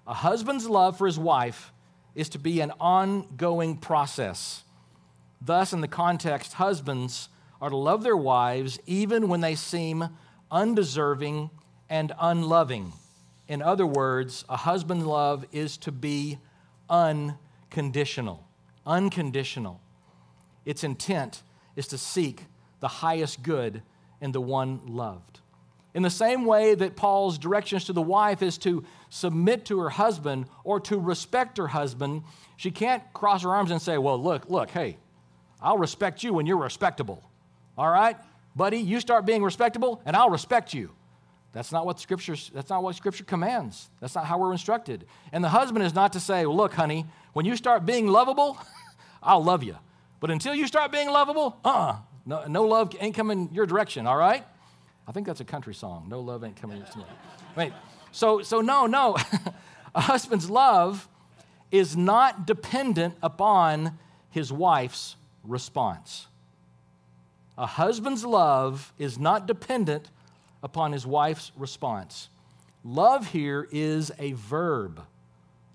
A 0.08 0.13
husband's 0.13 0.67
love 0.67 0.97
for 0.97 1.06
his 1.06 1.19
wife 1.19 1.71
is 2.13 2.30
to 2.30 2.39
be 2.39 2.62
an 2.62 2.71
ongoing 2.80 3.78
process. 3.78 4.63
Thus, 5.41 5.73
in 5.73 5.82
the 5.82 5.88
context, 5.88 6.54
husbands 6.54 7.30
are 7.62 7.69
to 7.69 7.78
love 7.78 8.04
their 8.04 8.17
wives 8.17 8.80
even 8.86 9.28
when 9.28 9.41
they 9.41 9.56
seem 9.56 10.10
undeserving 10.51 11.49
and 11.89 12.12
unloving. 12.19 12.93
In 13.47 13.62
other 13.62 13.86
words, 13.86 14.43
a 14.49 14.58
husband's 14.58 15.06
love 15.06 15.45
is 15.51 15.78
to 15.78 15.91
be 15.91 16.39
unconditional. 16.89 18.44
Unconditional. 18.86 19.82
Its 20.65 20.84
intent 20.84 21.43
is 21.76 21.88
to 21.88 21.98
seek 21.98 22.45
the 22.80 22.88
highest 22.88 23.43
good 23.43 23.82
in 24.21 24.32
the 24.32 24.41
one 24.41 24.82
loved. 24.86 25.39
In 25.93 26.04
the 26.04 26.10
same 26.10 26.45
way 26.45 26.76
that 26.76 26.98
Paul's 26.98 27.38
directions 27.38 27.86
to 27.86 27.93
the 27.93 28.02
wife 28.02 28.41
is 28.41 28.58
to 28.60 28.84
submit 29.10 29.63
to 29.65 29.80
her 29.80 29.89
husband 29.89 30.48
or 30.65 30.80
to 30.82 31.00
respect 31.00 31.58
her 31.58 31.67
husband, 31.67 32.24
she 32.58 32.69
can't 32.69 33.02
cross 33.13 33.43
her 33.43 33.50
arms 33.50 33.71
and 33.71 33.82
say, 33.82 33.98
Well, 33.98 34.21
look, 34.21 34.50
look, 34.50 34.69
hey, 34.71 34.98
I'll 35.62 35.78
respect 35.78 36.21
you 36.21 36.34
when 36.34 36.45
you're 36.45 36.58
respectable. 36.58 37.24
All 37.78 37.89
right? 37.89 38.17
Buddy, 38.56 38.78
you 38.78 39.00
start 39.00 39.26
being 39.26 39.41
respectable 39.41 40.02
and 40.06 40.15
I'll 40.15 40.30
respect 40.30 40.74
you. 40.74 40.91
That's 41.55 41.71
not 41.71 41.85
what 41.85 42.01
scripture 42.01 42.35
that's 42.53 42.69
not 42.69 42.83
what 42.83 42.97
scripture 42.97 43.23
commands. 43.23 43.89
That's 44.01 44.13
not 44.13 44.25
how 44.25 44.37
we're 44.37 44.51
instructed. 44.51 45.05
And 45.31 45.41
the 45.41 45.47
husband 45.47 45.85
is 45.85 45.95
not 45.95 46.11
to 46.11 46.19
say, 46.19 46.45
well, 46.45 46.57
look, 46.57 46.73
honey, 46.73 47.05
when 47.31 47.45
you 47.45 47.55
start 47.55 47.85
being 47.85 48.07
lovable, 48.07 48.57
I'll 49.23 49.41
love 49.41 49.63
you. 49.63 49.77
But 50.19 50.31
until 50.31 50.53
you 50.53 50.67
start 50.67 50.91
being 50.91 51.09
lovable, 51.09 51.57
uh-uh. 51.63 51.95
No, 52.25 52.45
no 52.47 52.63
love 52.63 52.93
ain't 52.99 53.15
coming 53.15 53.49
your 53.53 53.65
direction, 53.65 54.05
all 54.05 54.17
right? 54.17 54.43
I 55.07 55.13
think 55.13 55.25
that's 55.25 55.39
a 55.39 55.45
country 55.45 55.73
song. 55.73 56.07
No 56.09 56.19
love 56.19 56.43
ain't 56.43 56.57
coming 56.57 56.75
your 56.75 56.87
direction. 56.87 57.05
Wait. 57.55 57.71
So 58.11 58.41
so 58.41 58.59
no, 58.59 58.85
no. 58.85 59.15
a 59.95 60.01
husband's 60.01 60.49
love 60.49 61.07
is 61.71 61.95
not 61.95 62.45
dependent 62.45 63.15
upon 63.23 63.97
his 64.29 64.51
wife's 64.51 65.15
response. 65.45 66.27
A 67.57 67.65
husband's 67.65 68.25
love 68.25 68.91
is 68.99 69.17
not 69.17 69.47
dependent 69.47 70.09
upon 70.65 70.91
his 70.91 71.06
wife's 71.06 71.51
response. 71.56 72.28
Love 72.84 73.28
here 73.28 73.67
is 73.71 74.12
a 74.17 74.34
verb. 74.34 75.01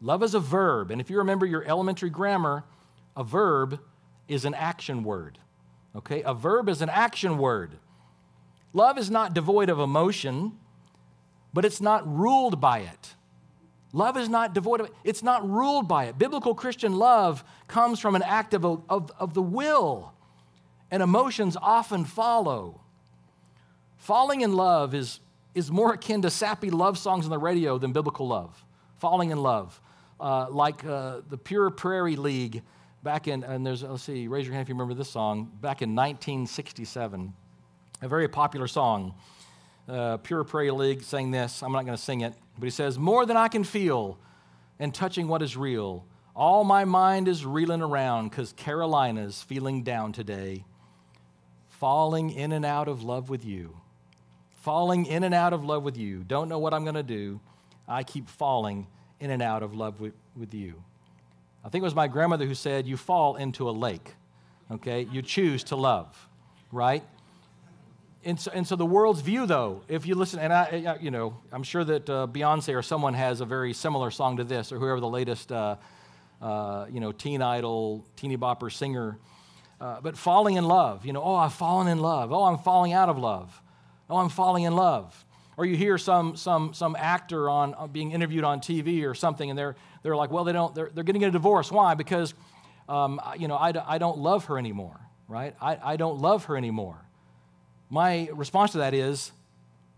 Love 0.03 0.23
is 0.25 0.35
a 0.35 0.41
verb. 0.41 0.91
And 0.91 1.01
if 1.01 1.09
you 1.09 1.19
remember 1.19 1.47
your 1.47 1.65
elementary 1.65 2.11
grammar, 2.11 2.65
a 3.17 3.23
verb 3.23 3.79
is 4.27 4.45
an 4.45 4.53
action 4.53 5.05
word. 5.05 5.39
Okay? 5.95 6.23
A 6.23 6.35
verb 6.35 6.69
is 6.69 6.83
an 6.83 6.89
action 6.89 7.39
word. 7.39 7.79
Love 8.73 8.99
is 8.99 9.11
not 9.11 9.33
devoid 9.33 9.69
of 9.69 9.79
emotion, 9.79 10.59
but 11.55 11.65
it's 11.65 11.81
not 11.81 12.07
ruled 12.07 12.61
by 12.61 12.81
it. 12.81 13.15
Love 13.93 14.17
is 14.17 14.29
not 14.29 14.55
devoid 14.55 14.81
of 14.81 14.87
it, 14.87 14.93
it's 15.05 15.23
not 15.23 15.49
ruled 15.49 15.87
by 15.87 16.07
it. 16.07 16.19
Biblical 16.19 16.55
Christian 16.55 16.97
love 16.97 17.45
comes 17.69 18.01
from 18.01 18.17
an 18.17 18.23
act 18.23 18.55
of, 18.55 18.65
of, 18.65 19.11
of 19.19 19.35
the 19.35 19.43
will, 19.43 20.15
and 20.91 21.03
emotions 21.03 21.57
often 21.61 22.05
follow. 22.05 22.81
Falling 24.01 24.41
in 24.41 24.55
love 24.55 24.95
is, 24.95 25.21
is 25.55 25.71
more 25.71 25.93
akin 25.93 26.23
to 26.23 26.31
sappy 26.31 26.71
love 26.71 26.97
songs 26.97 27.27
on 27.27 27.31
the 27.31 27.39
radio 27.39 27.77
than 27.77 27.93
biblical 27.93 28.27
love. 28.27 28.65
Falling 28.97 29.31
in 29.31 29.43
love. 29.43 29.79
Uh, 30.19 30.47
like 30.51 30.85
uh, 30.87 31.21
the 31.29 31.37
Pure 31.37 31.71
Prairie 31.73 32.17
League 32.17 32.63
back 33.03 33.29
in, 33.29 33.45
and 33.45 33.65
there's, 33.65 33.83
let's 33.83 34.03
see, 34.03 34.27
raise 34.27 34.47
your 34.47 34.55
hand 34.55 34.63
if 34.63 34.69
you 34.71 34.75
remember 34.75 34.95
this 34.95 35.11
song, 35.11 35.51
back 35.61 35.83
in 35.83 35.95
1967. 35.95 37.35
A 38.01 38.09
very 38.09 38.27
popular 38.27 38.67
song. 38.67 39.15
Uh, 39.87 40.17
Pure 40.17 40.45
Prairie 40.45 40.71
League 40.71 41.03
sang 41.03 41.31
this. 41.31 41.63
I'm 41.63 41.73
not 41.73 41.85
going 41.85 41.97
to 41.97 42.03
sing 42.03 42.23
it, 42.23 42.33
but 42.59 42.65
he 42.65 42.71
says, 42.71 42.99
More 42.99 43.27
than 43.27 43.37
I 43.37 43.49
can 43.49 43.65
feel 43.65 44.19
and 44.79 44.95
touching 44.95 45.29
what 45.29 45.43
is 45.43 45.59
real. 45.59 46.07
All 46.35 46.65
my 46.65 46.87
mind 46.87 47.29
is 47.29 47.45
reeling 47.45 47.83
around 47.83 48.31
because 48.31 48.55
Carolina's 48.55 49.43
feeling 49.43 49.83
down 49.83 50.13
today. 50.13 50.65
Falling 51.69 52.31
in 52.31 52.53
and 52.53 52.65
out 52.65 52.89
of 52.89 53.03
love 53.03 53.29
with 53.29 53.45
you 53.45 53.80
falling 54.61 55.07
in 55.07 55.25
and 55.25 55.35
out 55.35 55.53
of 55.53 55.65
love 55.65 55.83
with 55.83 55.97
you. 55.97 56.23
Don't 56.25 56.49
know 56.49 56.59
what 56.59 56.73
I'm 56.73 56.85
going 56.85 56.95
to 56.95 57.03
do. 57.03 57.41
I 57.89 58.05
keep 58.05 58.29
falling 58.29 58.87
in 59.19 59.31
and 59.31 59.43
out 59.43 59.63
of 59.63 59.75
love 59.75 60.01
with, 60.01 60.15
with 60.37 60.55
you. 60.55 60.83
I 61.65 61.69
think 61.69 61.83
it 61.83 61.85
was 61.85 61.95
my 61.95 62.09
grandmother 62.09 62.47
who 62.47 62.55
said, 62.55 62.87
You 62.87 62.97
fall 62.97 63.37
into 63.37 63.69
a 63.69 63.73
lake, 63.73 64.15
okay? 64.71 65.07
You 65.11 65.23
choose 65.23 65.65
to 65.65 65.77
love, 65.77 66.29
right? 66.73 67.03
And 68.23 68.39
so, 68.39 68.51
and 68.55 68.67
so 68.67 68.77
the 68.77 68.87
world's 68.87 69.23
view, 69.23 69.47
though, 69.47 69.83
if 69.89 70.07
you 70.07 70.15
listen, 70.15 70.41
and 70.41 70.53
I, 70.53 70.99
you 71.01 71.11
know, 71.11 71.39
I'm 71.53 71.63
sure 71.63 71.85
that 71.85 72.09
uh, 72.09 72.27
Beyonce 72.31 72.75
or 72.75 72.83
someone 72.83 73.15
has 73.15 73.41
a 73.41 73.47
very 73.47 73.73
similar 73.73 74.11
song 74.11 74.37
to 74.37 74.45
this, 74.45 74.73
or 74.73 74.79
whoever 74.79 75.01
the 75.01 75.09
latest, 75.09 75.51
uh, 75.51 75.77
uh, 76.41 76.87
you 76.91 77.01
know, 77.01 77.13
teen 77.13 77.41
idol, 77.41 78.05
teeny 78.17 78.37
bopper 78.37 78.71
singer. 78.71 79.19
Uh, 79.81 80.01
but 80.03 80.19
falling 80.19 80.57
in 80.57 80.65
love, 80.65 81.07
you 81.07 81.15
know, 81.15 81.23
oh, 81.23 81.35
I've 81.35 81.55
fallen 81.55 81.89
in 81.89 81.99
love. 81.99 82.31
Oh, 82.31 82.45
I'm 82.45 82.59
falling 82.59 82.93
out 82.93 83.09
of 83.09 83.17
love. 83.17 83.63
Oh, 84.11 84.17
I'm 84.17 84.29
falling 84.29 84.65
in 84.65 84.75
love. 84.75 85.25
Or 85.57 85.67
you 85.67 85.77
hear 85.77 85.99
some, 85.99 86.37
some, 86.37 86.73
some 86.73 86.97
actor 86.99 87.49
on, 87.51 87.75
uh, 87.75 87.87
being 87.87 88.13
interviewed 88.13 88.45
on 88.45 88.61
TV 88.61 89.05
or 89.09 89.15
something, 89.15 89.51
and 89.51 89.59
they're, 89.59 89.77
they're 90.03 90.17
like, 90.17 90.31
well, 90.31 90.45
they 90.45 90.53
don't, 90.53 90.75
they're, 90.75 90.91
they're 90.93 91.05
getting 91.05 91.25
a 91.25 91.31
divorce. 91.31 91.71
Why? 91.71 91.95
Because, 91.95 92.35
um, 92.89 93.21
you 93.39 93.47
know, 93.47 93.57
I, 93.57 93.73
I 93.87 93.99
don't 93.99 94.19
love 94.19 94.47
her 94.47 94.59
anymore, 94.59 94.99
right? 95.29 95.55
I, 95.61 95.79
I 95.83 95.97
don't 95.97 96.19
love 96.19 96.45
her 96.47 96.57
anymore. 96.57 96.97
My 97.91 98.29
response 98.33 98.73
to 98.73 98.79
that 98.79 98.95
is, 98.95 99.33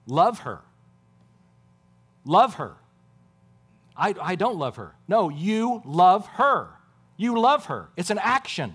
love 0.07 0.41
her. 0.41 0.61
love 2.25 2.55
her. 2.55 2.77
I, 3.97 4.15
I 4.21 4.35
don't 4.35 4.57
love 4.57 4.77
her. 4.77 4.95
No, 5.07 5.29
you 5.29 5.83
love 5.85 6.27
her. 6.27 6.71
You 7.17 7.39
love 7.39 7.67
her. 7.67 7.91
It's 7.97 8.11
an 8.11 8.19
action. 8.19 8.75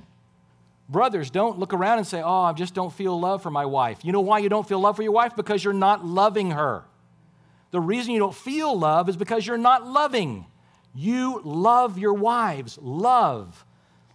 Brothers, 0.90 1.30
don't 1.30 1.60
look 1.60 1.74
around 1.74 1.98
and 1.98 2.08
say, 2.08 2.22
Oh, 2.22 2.44
I 2.44 2.54
just 2.54 2.74
don't 2.74 2.94
feel 2.94 3.20
love 3.20 3.44
for 3.44 3.52
my 3.52 3.66
wife. 3.66 4.00
You 4.04 4.12
know 4.12 4.22
why 4.22 4.40
you 4.40 4.50
don't 4.50 4.68
feel 4.68 4.80
love 4.80 4.96
for 4.96 5.04
your 5.04 5.12
wife? 5.12 5.36
Because 5.36 5.64
you're 5.64 5.74
not 5.74 6.06
loving 6.06 6.52
her. 6.52 6.86
The 7.72 7.82
reason 7.82 8.14
you 8.14 8.20
don't 8.20 8.36
feel 8.36 8.78
love 8.78 9.10
is 9.10 9.18
because 9.18 9.46
you're 9.46 9.58
not 9.58 9.86
loving. 9.86 10.46
You 10.96 11.42
love 11.44 11.98
your 11.98 12.14
wives. 12.14 12.80
Love. 12.82 13.66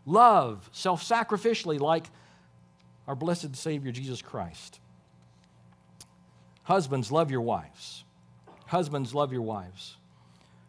Love 0.07 0.69
self 0.73 1.03
sacrificially, 1.03 1.79
like 1.79 2.07
our 3.07 3.15
blessed 3.15 3.55
Savior 3.55 3.93
Jesus 3.93 4.23
Christ. 4.23 4.81
Husbands, 6.63 7.13
love 7.13 7.31
your 7.31 7.41
wives. 7.41 8.05
Husbands, 8.67 9.15
love 9.15 9.33
your 9.33 9.43
wives. 9.43 9.97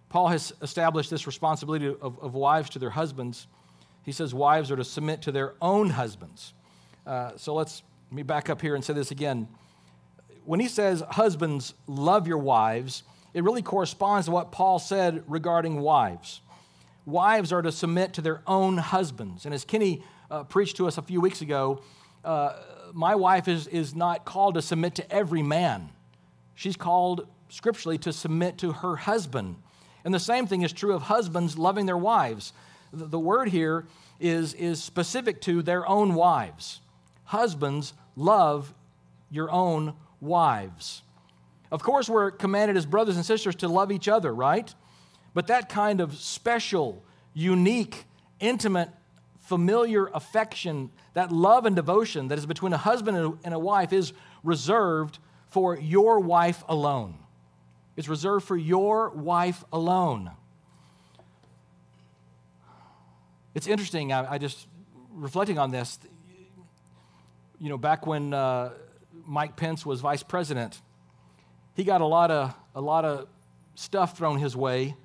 Paul 0.09 0.27
has 0.27 0.53
established 0.61 1.09
this 1.09 1.25
responsibility 1.25 1.87
of, 1.87 2.19
of 2.19 2.33
wives 2.33 2.69
to 2.71 2.79
their 2.79 2.89
husbands. 2.89 3.47
He 4.03 4.11
says 4.11 4.33
wives 4.33 4.69
are 4.71 4.75
to 4.75 4.83
submit 4.83 5.21
to 5.23 5.31
their 5.31 5.55
own 5.61 5.89
husbands. 5.91 6.53
Uh, 7.05 7.31
so 7.35 7.53
let's 7.53 7.83
let 8.11 8.15
me 8.15 8.23
back 8.23 8.49
up 8.49 8.61
here 8.61 8.75
and 8.75 8.83
say 8.83 8.93
this 8.93 9.11
again. 9.11 9.47
When 10.45 10.59
he 10.59 10.67
says 10.67 11.03
husbands, 11.09 11.73
love 11.87 12.27
your 12.27 12.37
wives, 12.37 13.03
it 13.33 13.43
really 13.43 13.61
corresponds 13.61 14.27
to 14.27 14.31
what 14.31 14.51
Paul 14.51 14.77
said 14.77 15.23
regarding 15.27 15.79
wives. 15.79 16.41
Wives 17.05 17.51
are 17.51 17.61
to 17.61 17.71
submit 17.71 18.13
to 18.13 18.21
their 18.21 18.41
own 18.45 18.77
husbands. 18.77 19.45
And 19.45 19.53
as 19.53 19.65
Kenny 19.65 20.03
uh, 20.29 20.43
preached 20.43 20.77
to 20.77 20.87
us 20.87 20.97
a 20.97 21.01
few 21.01 21.19
weeks 21.19 21.41
ago, 21.41 21.81
uh, 22.23 22.53
my 22.93 23.15
wife 23.15 23.47
is, 23.47 23.67
is 23.67 23.95
not 23.95 24.25
called 24.25 24.53
to 24.55 24.61
submit 24.61 24.95
to 24.95 25.11
every 25.11 25.41
man. 25.41 25.89
She's 26.53 26.77
called 26.77 27.27
scripturally 27.49 27.97
to 27.99 28.13
submit 28.13 28.57
to 28.59 28.73
her 28.73 28.95
husband. 28.95 29.55
And 30.05 30.13
the 30.13 30.19
same 30.19 30.47
thing 30.47 30.61
is 30.61 30.71
true 30.71 30.93
of 30.93 31.03
husbands 31.03 31.57
loving 31.57 31.85
their 31.85 31.97
wives. 31.97 32.53
The 32.93 33.19
word 33.19 33.49
here 33.49 33.87
is, 34.19 34.53
is 34.53 34.81
specific 34.81 35.41
to 35.41 35.63
their 35.63 35.87
own 35.87 36.13
wives. 36.13 36.79
Husbands, 37.23 37.93
love 38.15 38.73
your 39.31 39.49
own 39.51 39.95
wives. 40.21 41.01
Of 41.71 41.81
course, 41.81 42.07
we're 42.07 42.29
commanded 42.29 42.77
as 42.77 42.85
brothers 42.85 43.15
and 43.15 43.25
sisters 43.25 43.55
to 43.55 43.67
love 43.67 43.91
each 43.91 44.07
other, 44.07 44.33
right? 44.33 44.73
But 45.33 45.47
that 45.47 45.69
kind 45.69 46.01
of 46.01 46.15
special, 46.15 47.03
unique, 47.33 48.05
intimate, 48.39 48.89
familiar 49.39 50.05
affection, 50.13 50.91
that 51.15 51.31
love 51.31 51.65
and 51.65 51.75
devotion 51.75 52.27
that 52.27 52.37
is 52.37 52.45
between 52.45 52.73
a 52.73 52.77
husband 52.77 53.39
and 53.43 53.53
a 53.53 53.59
wife 53.59 53.91
is 53.91 54.13
reserved 54.43 55.17
for 55.49 55.77
your 55.77 56.19
wife 56.19 56.63
alone 56.67 57.15
It's 57.95 58.07
reserved 58.07 58.45
for 58.45 58.57
your 58.57 59.09
wife 59.09 59.63
alone. 59.71 60.31
It's 63.55 63.67
interesting, 63.67 64.11
I, 64.11 64.33
I 64.33 64.37
just, 64.39 64.67
reflecting 65.11 65.59
on 65.59 65.69
this, 65.69 65.99
you 67.59 67.69
know, 67.69 67.77
back 67.77 68.07
when 68.07 68.33
uh, 68.33 68.71
Mike 69.27 69.55
Pence 69.55 69.85
was 69.85 70.01
vice 70.01 70.23
president, 70.23 70.81
he 71.75 71.83
got 71.83 72.01
a 72.01 72.05
lot 72.05 72.31
of, 72.31 72.55
a 72.73 72.81
lot 72.81 73.05
of 73.05 73.27
stuff 73.75 74.17
thrown 74.17 74.39
his 74.39 74.55
way 74.55 74.95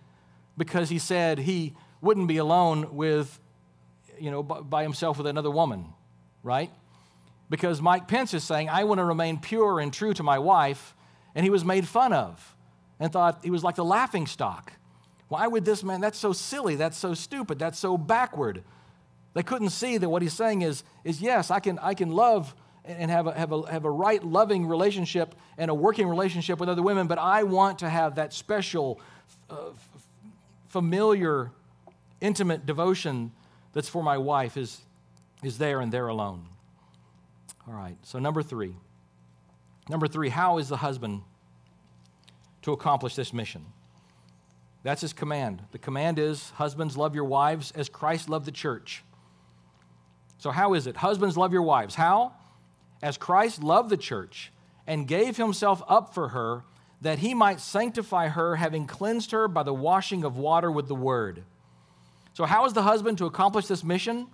because 0.57 0.89
he 0.89 0.99
said 0.99 1.39
he 1.39 1.75
wouldn't 2.01 2.27
be 2.27 2.39
alone 2.39 2.97
with, 2.97 3.39
you 4.19 4.31
know, 4.31 4.43
by 4.43 4.83
himself 4.83 5.19
with 5.19 5.27
another 5.27 5.51
woman, 5.51 5.87
right? 6.43 6.71
Because 7.51 7.83
Mike 7.83 8.09
Pence 8.09 8.33
is 8.33 8.45
saying, 8.45 8.71
I 8.71 8.85
want 8.85 8.99
to 8.99 9.05
remain 9.05 9.39
pure 9.39 9.79
and 9.79 9.93
true 9.93 10.15
to 10.15 10.23
my 10.23 10.39
wife, 10.39 10.95
and 11.35 11.45
he 11.45 11.51
was 11.51 11.65
made 11.65 11.87
fun 11.87 12.15
of 12.15 12.57
and 12.99 13.13
thought 13.13 13.41
he 13.45 13.51
was 13.51 13.63
like 13.63 13.77
the 13.77 13.85
laughing 13.85 14.27
stock. 14.27 14.73
Why 15.29 15.47
would 15.47 15.65
this 15.65 15.85
man? 15.85 16.01
That's 16.01 16.19
so 16.19 16.33
silly. 16.33 16.77
That's 16.77 16.97
so 16.97 17.15
stupid. 17.15 17.59
That's 17.59 17.79
so 17.79 17.99
backward. 17.99 18.63
They 19.35 19.43
couldn't 19.43 19.71
see 19.71 19.99
that 19.99 20.09
what 20.09 20.23
he's 20.23 20.33
saying 20.33 20.63
is, 20.63 20.83
is 21.05 21.21
yes, 21.21 21.51
I 21.51 21.61
can, 21.61 21.79
I 21.81 21.95
can 21.95 22.11
love 22.11 22.55
and 22.85 23.11
have 23.11 23.27
a, 23.27 23.33
have, 23.35 23.53
a, 23.53 23.71
have 23.71 23.85
a 23.85 23.91
right, 23.91 24.25
loving 24.25 24.67
relationship 24.67 25.35
and 25.59 25.71
a 25.71 25.75
working 25.75 26.09
relationship 26.09 26.59
with 26.59 26.69
other 26.69 26.83
women, 26.83 27.07
but 27.07 27.19
I 27.19 27.43
want 27.43 27.81
to 27.81 27.89
have 27.89 28.15
that 28.15 28.33
special, 28.33 29.01
uh, 29.51 29.71
familiar, 30.69 31.51
intimate 32.21 32.65
devotion 32.65 33.31
that's 33.75 33.89
for 33.89 34.03
my 34.03 34.17
wife 34.17 34.57
is, 34.57 34.81
is 35.45 35.59
there 35.59 35.81
and 35.81 35.93
there 35.93 36.09
alone. 36.09 36.47
All 37.69 37.75
right, 37.75 37.99
so 38.03 38.19
number 38.19 38.43
three. 38.43 38.75
Number 39.91 40.09
three, 40.09 40.31
how 40.31 40.57
is 40.57 40.69
the 40.69 40.79
husband 40.79 41.23
to 42.69 42.73
accomplish 42.73 43.15
this 43.15 43.33
mission. 43.33 43.65
That's 44.89 45.03
his 45.03 45.13
command. 45.13 45.61
The 45.73 45.79
command 45.79 46.19
is 46.19 46.49
Husbands, 46.53 46.97
love 46.97 47.15
your 47.15 47.27
wives 47.27 47.73
as 47.73 47.91
Christ 47.91 48.31
loved 48.31 48.47
the 48.47 48.51
church. 48.51 49.05
So, 50.39 50.51
how 50.51 50.73
is 50.73 50.87
it? 50.87 50.97
Husbands, 50.97 51.37
love 51.37 51.53
your 51.53 51.61
wives. 51.61 51.95
How? 51.95 52.33
As 53.03 53.19
Christ 53.19 53.63
loved 53.63 53.91
the 53.91 53.99
church 53.99 54.51
and 54.87 55.07
gave 55.07 55.37
himself 55.37 55.83
up 55.89 56.15
for 56.15 56.29
her, 56.29 56.65
that 57.03 57.19
he 57.19 57.35
might 57.35 57.61
sanctify 57.61 58.29
her, 58.29 58.57
having 58.57 58.87
cleansed 58.87 59.33
her 59.33 59.47
by 59.47 59.63
the 59.63 59.75
washing 59.75 60.25
of 60.25 60.39
water 60.39 60.73
with 60.73 60.89
the 60.89 60.95
word. 60.95 61.45
So, 62.33 62.47
how 62.47 62.65
is 62.65 62.73
the 62.73 62.83
husband 62.83 63.19
to 63.19 63.27
accomplish 63.27 63.67
this 63.67 63.85
mission? 63.85 64.29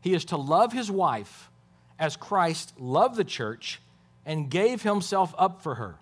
He 0.00 0.14
is 0.14 0.24
to 0.26 0.38
love 0.38 0.72
his 0.72 0.90
wife 0.90 1.50
as 1.98 2.16
Christ 2.16 2.72
loved 2.80 3.16
the 3.16 3.24
church 3.24 3.82
and 4.24 4.50
gave 4.50 4.84
himself 4.84 5.34
up 5.36 5.60
for 5.60 5.74
her. 5.74 5.98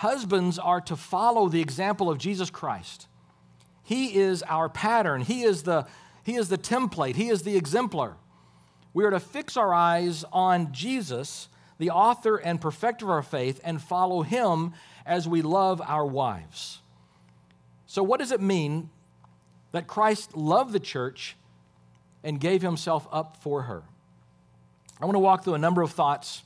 Husbands 0.00 0.58
are 0.58 0.80
to 0.80 0.96
follow 0.96 1.50
the 1.50 1.60
example 1.60 2.08
of 2.08 2.16
Jesus 2.16 2.48
Christ. 2.48 3.06
He 3.82 4.16
is 4.16 4.42
our 4.44 4.70
pattern, 4.70 5.20
He 5.20 5.42
is 5.42 5.64
the, 5.64 5.86
he 6.24 6.36
is 6.36 6.48
the 6.48 6.56
template, 6.56 7.16
He 7.16 7.28
is 7.28 7.42
the 7.42 7.54
exemplar. 7.54 8.16
We 8.94 9.04
are 9.04 9.10
to 9.10 9.20
fix 9.20 9.58
our 9.58 9.74
eyes 9.74 10.24
on 10.32 10.72
Jesus, 10.72 11.50
the 11.76 11.90
author 11.90 12.38
and 12.38 12.58
perfecter 12.58 13.04
of 13.04 13.10
our 13.10 13.22
faith, 13.22 13.60
and 13.62 13.78
follow 13.78 14.22
Him 14.22 14.72
as 15.04 15.28
we 15.28 15.42
love 15.42 15.82
our 15.82 16.06
wives. 16.06 16.80
So, 17.84 18.02
what 18.02 18.20
does 18.20 18.32
it 18.32 18.40
mean 18.40 18.88
that 19.72 19.86
Christ 19.86 20.34
loved 20.34 20.72
the 20.72 20.80
church 20.80 21.36
and 22.24 22.40
gave 22.40 22.62
Himself 22.62 23.06
up 23.12 23.36
for 23.42 23.64
her? 23.64 23.82
I 24.98 25.04
want 25.04 25.16
to 25.16 25.20
walk 25.20 25.44
through 25.44 25.56
a 25.56 25.58
number 25.58 25.82
of 25.82 25.90
thoughts 25.90 26.42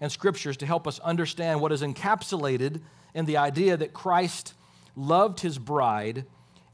and 0.00 0.10
scriptures 0.10 0.56
to 0.58 0.66
help 0.66 0.86
us 0.86 0.98
understand 1.00 1.60
what 1.60 1.72
is 1.72 1.82
encapsulated 1.82 2.80
in 3.14 3.24
the 3.24 3.36
idea 3.36 3.76
that 3.76 3.92
Christ 3.92 4.54
loved 4.94 5.40
his 5.40 5.58
bride 5.58 6.24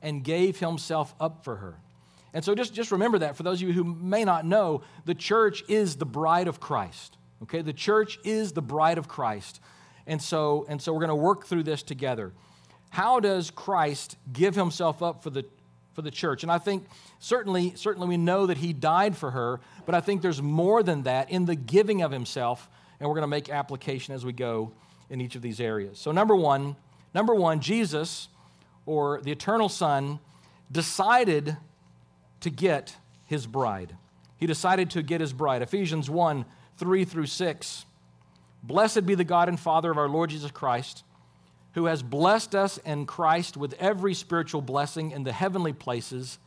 and 0.03 0.23
gave 0.23 0.59
himself 0.59 1.15
up 1.19 1.45
for 1.45 1.57
her. 1.57 1.77
And 2.35 2.45
so 2.45 2.55
just, 2.55 2.75
just 2.75 2.91
remember 2.91 3.21
that 3.21 3.37
for 3.37 3.45
those 3.45 3.63
of 3.63 3.69
you 3.69 3.75
who 3.75 3.85
may 3.85 4.25
not 4.25 4.45
know, 4.45 4.83
the 5.05 5.15
church 5.15 5.63
is 5.69 5.97
the 5.97 6.05
bride 6.05 6.49
of 6.49 6.61
Christ. 6.61 7.17
Okay? 7.45 7.63
The 7.63 7.73
church 7.73 8.19
is 8.25 8.53
the 8.53 8.63
bride 8.63 8.99
of 8.99 9.09
Christ. 9.09 9.61
And 10.07 10.21
so, 10.21 10.67
and 10.69 10.83
so 10.83 10.93
we're 10.93 11.01
going 11.01 11.09
to 11.09 11.15
work 11.15 11.47
through 11.47 11.63
this 11.63 11.83
together. 11.83 12.33
How 12.91 13.21
does 13.21 13.51
Christ 13.51 14.17
give 14.33 14.55
himself 14.55 15.03
up 15.03 15.23
for 15.23 15.31
the, 15.31 15.45
for 15.95 16.03
the 16.03 16.11
church? 16.11 16.43
And 16.43 16.51
I 16.51 16.59
think 16.59 16.87
certainly, 17.21 17.73
certainly 17.77 18.09
we 18.09 18.17
know 18.17 18.47
that 18.47 18.59
he 18.59 18.73
died 18.73 19.17
for 19.17 19.31
her, 19.31 19.61
but 19.87 19.95
I 19.95 20.01
think 20.01 20.21
there's 20.21 20.43
more 20.43 20.83
than 20.83 21.05
that 21.05 21.31
in 21.31 21.45
the 21.45 21.57
giving 21.57 22.03
of 22.03 22.11
himself 22.11 22.69
and 23.05 23.11
we're 23.11 23.17
going 23.17 23.25
to 23.25 23.29
make 23.29 23.51
application 23.51 24.15
as 24.15 24.25
we 24.25 24.33
go 24.33 24.73
in 25.11 25.21
each 25.21 25.37
of 25.37 25.43
these 25.43 25.61
areas. 25.61 25.99
So, 25.99 26.11
number 26.11 26.35
one, 26.35 26.75
number 27.13 27.35
one, 27.35 27.61
Jesus 27.61 28.29
or 28.87 29.21
the 29.21 29.31
eternal 29.31 29.69
Son 29.69 30.21
decided 30.73 31.59
to 32.41 32.49
get 32.49 32.97
his 33.27 33.47
bride. 33.47 33.95
He 34.39 34.47
decided 34.47 34.89
to 34.93 35.03
get 35.03 35.21
his 35.21 35.35
bride. 35.35 35.61
Ephesians 35.61 36.09
1 36.09 36.47
3 36.79 37.05
through 37.05 37.27
6. 37.27 37.85
Blessed 38.63 39.05
be 39.05 39.15
the 39.15 39.23
God 39.23 39.51
and 39.51 39.61
Father 39.61 39.91
of 39.91 39.99
our 39.99 40.09
Lord 40.09 40.31
Jesus 40.31 40.51
Christ, 40.51 41.05
who 41.75 41.85
has 41.85 42.03
blessed 42.03 42.55
us 42.55 42.79
in 42.79 43.05
Christ 43.05 43.55
with 43.55 43.75
every 43.79 44.15
spiritual 44.15 44.63
blessing 44.63 45.11
in 45.11 45.25
the 45.25 45.33
heavenly 45.33 45.75
places, 45.75 46.39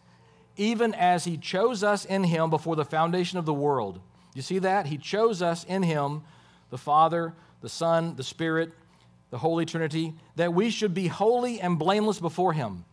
even 0.55 0.95
as 0.95 1.25
he 1.25 1.37
chose 1.37 1.83
us 1.83 2.03
in 2.03 2.23
him 2.23 2.49
before 2.49 2.75
the 2.75 2.83
foundation 2.83 3.37
of 3.37 3.45
the 3.45 3.53
world. 3.53 4.01
You 4.33 4.41
see 4.41 4.57
that? 4.57 4.87
He 4.87 4.97
chose 4.97 5.43
us 5.43 5.63
in 5.63 5.83
him 5.83 6.23
the 6.69 6.77
Father, 6.77 7.33
the 7.61 7.69
Son, 7.69 8.15
the 8.15 8.23
Spirit, 8.23 8.71
the 9.29 9.37
Holy 9.37 9.65
Trinity, 9.65 10.13
that 10.35 10.53
we 10.53 10.69
should 10.69 10.93
be 10.93 11.07
holy 11.07 11.59
and 11.59 11.77
blameless 11.77 12.19
before 12.19 12.53
Him. 12.53 12.85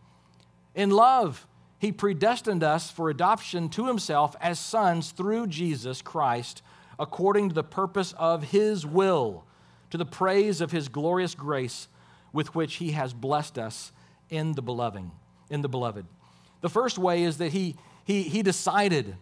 In 0.73 0.89
love, 0.89 1.47
He 1.79 1.91
predestined 1.91 2.63
us 2.63 2.91
for 2.91 3.09
adoption 3.09 3.69
to 3.69 3.87
Himself 3.87 4.35
as 4.41 4.59
sons 4.59 5.11
through 5.11 5.47
Jesus 5.47 6.01
Christ, 6.01 6.61
according 6.99 7.49
to 7.49 7.55
the 7.55 7.63
purpose 7.63 8.13
of 8.17 8.43
His 8.43 8.85
will, 8.85 9.45
to 9.91 9.97
the 9.97 10.05
praise 10.05 10.61
of 10.61 10.71
His 10.71 10.89
glorious 10.89 11.35
grace 11.35 11.87
with 12.33 12.53
which 12.53 12.75
He 12.75 12.91
has 12.91 13.13
blessed 13.13 13.57
us 13.57 13.91
in 14.29 14.53
the 14.53 14.61
beloved. 14.61 15.09
In 15.49 15.61
the 15.61 15.69
beloved. 15.69 16.05
The 16.61 16.69
first 16.69 16.97
way 16.97 17.23
is 17.23 17.37
that 17.37 17.51
He, 17.51 17.75
he, 18.03 18.23
he 18.23 18.41
decided, 18.41 19.15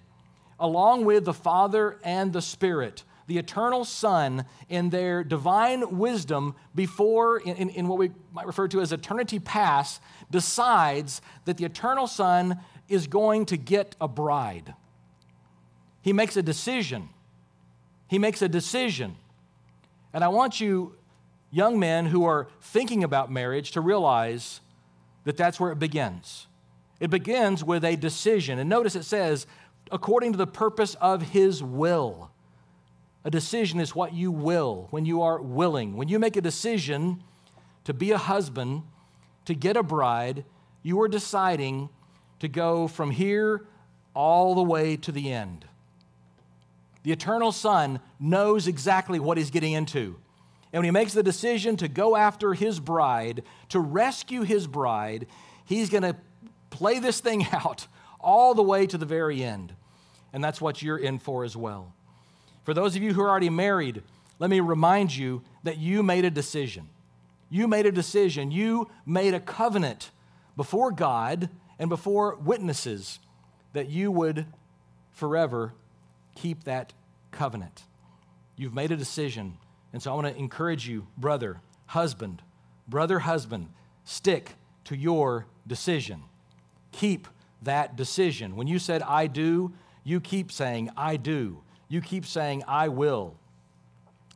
along 0.59 1.05
with 1.05 1.25
the 1.25 1.33
Father 1.33 1.99
and 2.03 2.33
the 2.33 2.41
Spirit, 2.41 3.03
the 3.27 3.37
eternal 3.37 3.85
Son, 3.85 4.45
in 4.69 4.89
their 4.89 5.23
divine 5.23 5.97
wisdom, 5.97 6.55
before, 6.75 7.39
in, 7.39 7.69
in, 7.69 7.87
what 7.87 7.97
we 7.97 8.11
might 8.33 8.45
refer 8.45 8.67
to 8.67 8.81
as 8.81 8.91
eternity 8.91 9.39
past, 9.39 10.01
decides 10.29 11.21
that 11.45 11.57
the 11.57 11.65
eternal 11.65 12.07
Son 12.07 12.59
is 12.89 13.07
going 13.07 13.45
to 13.45 13.57
get 13.57 13.95
a 14.01 14.07
bride. 14.07 14.73
He 16.01 16.11
makes 16.11 16.35
a 16.35 16.43
decision. 16.43 17.09
He 18.07 18.19
makes 18.19 18.41
a 18.41 18.49
decision. 18.49 19.15
And 20.13 20.23
I 20.23 20.27
want 20.27 20.59
you, 20.59 20.95
young 21.49 21.79
men 21.79 22.07
who 22.07 22.25
are 22.25 22.49
thinking 22.61 23.03
about 23.03 23.31
marriage, 23.31 23.71
to 23.71 23.81
realize 23.81 24.59
that 25.23 25.37
that's 25.37 25.59
where 25.59 25.71
it 25.71 25.79
begins. 25.79 26.47
It 26.99 27.09
begins 27.09 27.63
with 27.63 27.85
a 27.85 27.95
decision. 27.95 28.59
And 28.59 28.69
notice 28.69 28.95
it 28.95 29.03
says, 29.03 29.47
according 29.91 30.33
to 30.33 30.37
the 30.37 30.47
purpose 30.47 30.95
of 30.95 31.21
His 31.21 31.63
will. 31.63 32.31
A 33.25 33.31
decision 33.31 33.79
is 33.79 33.95
what 33.95 34.13
you 34.13 34.31
will, 34.31 34.87
when 34.91 35.05
you 35.05 35.21
are 35.21 35.41
willing. 35.41 35.95
When 35.95 36.09
you 36.09 36.19
make 36.19 36.35
a 36.35 36.41
decision 36.41 37.23
to 37.85 37.93
be 37.93 38.11
a 38.11 38.17
husband, 38.17 38.83
to 39.45 39.53
get 39.53 39.77
a 39.77 39.83
bride, 39.83 40.45
you 40.81 41.01
are 41.01 41.07
deciding 41.07 41.89
to 42.39 42.47
go 42.47 42.87
from 42.87 43.11
here 43.11 43.65
all 44.13 44.55
the 44.55 44.63
way 44.63 44.97
to 44.97 45.11
the 45.11 45.31
end. 45.31 45.65
The 47.03 47.11
eternal 47.11 47.51
Son 47.51 47.99
knows 48.19 48.67
exactly 48.67 49.19
what 49.19 49.37
he's 49.37 49.51
getting 49.51 49.73
into. 49.73 50.17
And 50.71 50.79
when 50.79 50.85
he 50.85 50.91
makes 50.91 51.13
the 51.13 51.23
decision 51.23 51.77
to 51.77 51.87
go 51.87 52.15
after 52.15 52.53
his 52.53 52.79
bride, 52.79 53.43
to 53.69 53.79
rescue 53.79 54.41
his 54.41 54.67
bride, 54.67 55.27
he's 55.65 55.89
going 55.89 56.03
to 56.03 56.15
play 56.69 56.99
this 56.99 57.19
thing 57.19 57.45
out 57.51 57.87
all 58.19 58.53
the 58.53 58.63
way 58.63 58.87
to 58.87 58.97
the 58.97 59.05
very 59.05 59.43
end. 59.43 59.73
And 60.31 60.43
that's 60.43 60.59
what 60.59 60.81
you're 60.81 60.97
in 60.97 61.19
for 61.19 61.43
as 61.43 61.55
well. 61.55 61.93
For 62.63 62.73
those 62.73 62.95
of 62.95 63.03
you 63.03 63.13
who 63.13 63.21
are 63.21 63.29
already 63.29 63.49
married, 63.49 64.03
let 64.39 64.49
me 64.49 64.59
remind 64.59 65.15
you 65.15 65.43
that 65.63 65.77
you 65.77 66.03
made 66.03 66.25
a 66.25 66.31
decision. 66.31 66.89
You 67.49 67.67
made 67.67 67.85
a 67.85 67.91
decision. 67.91 68.51
You 68.51 68.89
made 69.05 69.33
a 69.33 69.39
covenant 69.39 70.11
before 70.55 70.91
God 70.91 71.49
and 71.79 71.89
before 71.89 72.35
witnesses 72.35 73.19
that 73.73 73.89
you 73.89 74.11
would 74.11 74.45
forever 75.11 75.73
keep 76.35 76.63
that 76.63 76.93
covenant. 77.31 77.83
You've 78.55 78.73
made 78.73 78.91
a 78.91 78.97
decision. 78.97 79.57
And 79.91 80.01
so 80.01 80.11
I 80.11 80.15
want 80.15 80.27
to 80.27 80.35
encourage 80.35 80.87
you, 80.87 81.07
brother, 81.17 81.61
husband, 81.87 82.41
brother, 82.87 83.19
husband, 83.19 83.69
stick 84.03 84.55
to 84.85 84.95
your 84.95 85.47
decision. 85.67 86.23
Keep 86.91 87.27
that 87.61 87.95
decision. 87.95 88.55
When 88.55 88.67
you 88.67 88.79
said, 88.79 89.01
I 89.03 89.27
do, 89.27 89.73
you 90.03 90.19
keep 90.19 90.51
saying, 90.51 90.89
I 90.97 91.17
do. 91.17 91.62
You 91.93 92.01
keep 92.01 92.25
saying, 92.25 92.63
I 92.67 92.87
will. 92.87 93.35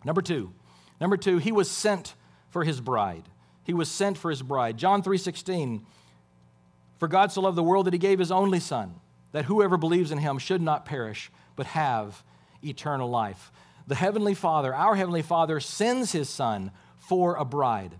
Number 0.05 0.21
two, 0.21 0.53
number 1.01 1.17
two, 1.17 1.39
he 1.39 1.51
was 1.51 1.71
sent 1.71 2.13
for 2.49 2.63
his 2.63 2.79
bride. 2.79 3.23
He 3.63 3.73
was 3.73 3.89
sent 3.89 4.15
for 4.15 4.29
his 4.29 4.43
bride. 4.43 4.77
John 4.77 5.01
3:16, 5.01 5.83
for 6.99 7.07
God 7.07 7.31
so 7.31 7.41
loved 7.41 7.57
the 7.57 7.63
world 7.63 7.87
that 7.87 7.93
he 7.93 7.97
gave 7.97 8.19
his 8.19 8.31
only 8.31 8.59
son, 8.59 9.01
that 9.31 9.45
whoever 9.45 9.75
believes 9.75 10.11
in 10.11 10.19
him 10.19 10.37
should 10.37 10.61
not 10.61 10.85
perish, 10.85 11.31
but 11.55 11.65
have 11.65 12.23
eternal 12.63 13.09
life. 13.09 13.51
The 13.87 13.95
Heavenly 13.95 14.35
Father, 14.35 14.71
our 14.75 14.95
Heavenly 14.95 15.23
Father, 15.23 15.59
sends 15.59 16.11
His 16.11 16.29
Son 16.29 16.69
for 16.99 17.37
a 17.37 17.45
bride. 17.45 17.95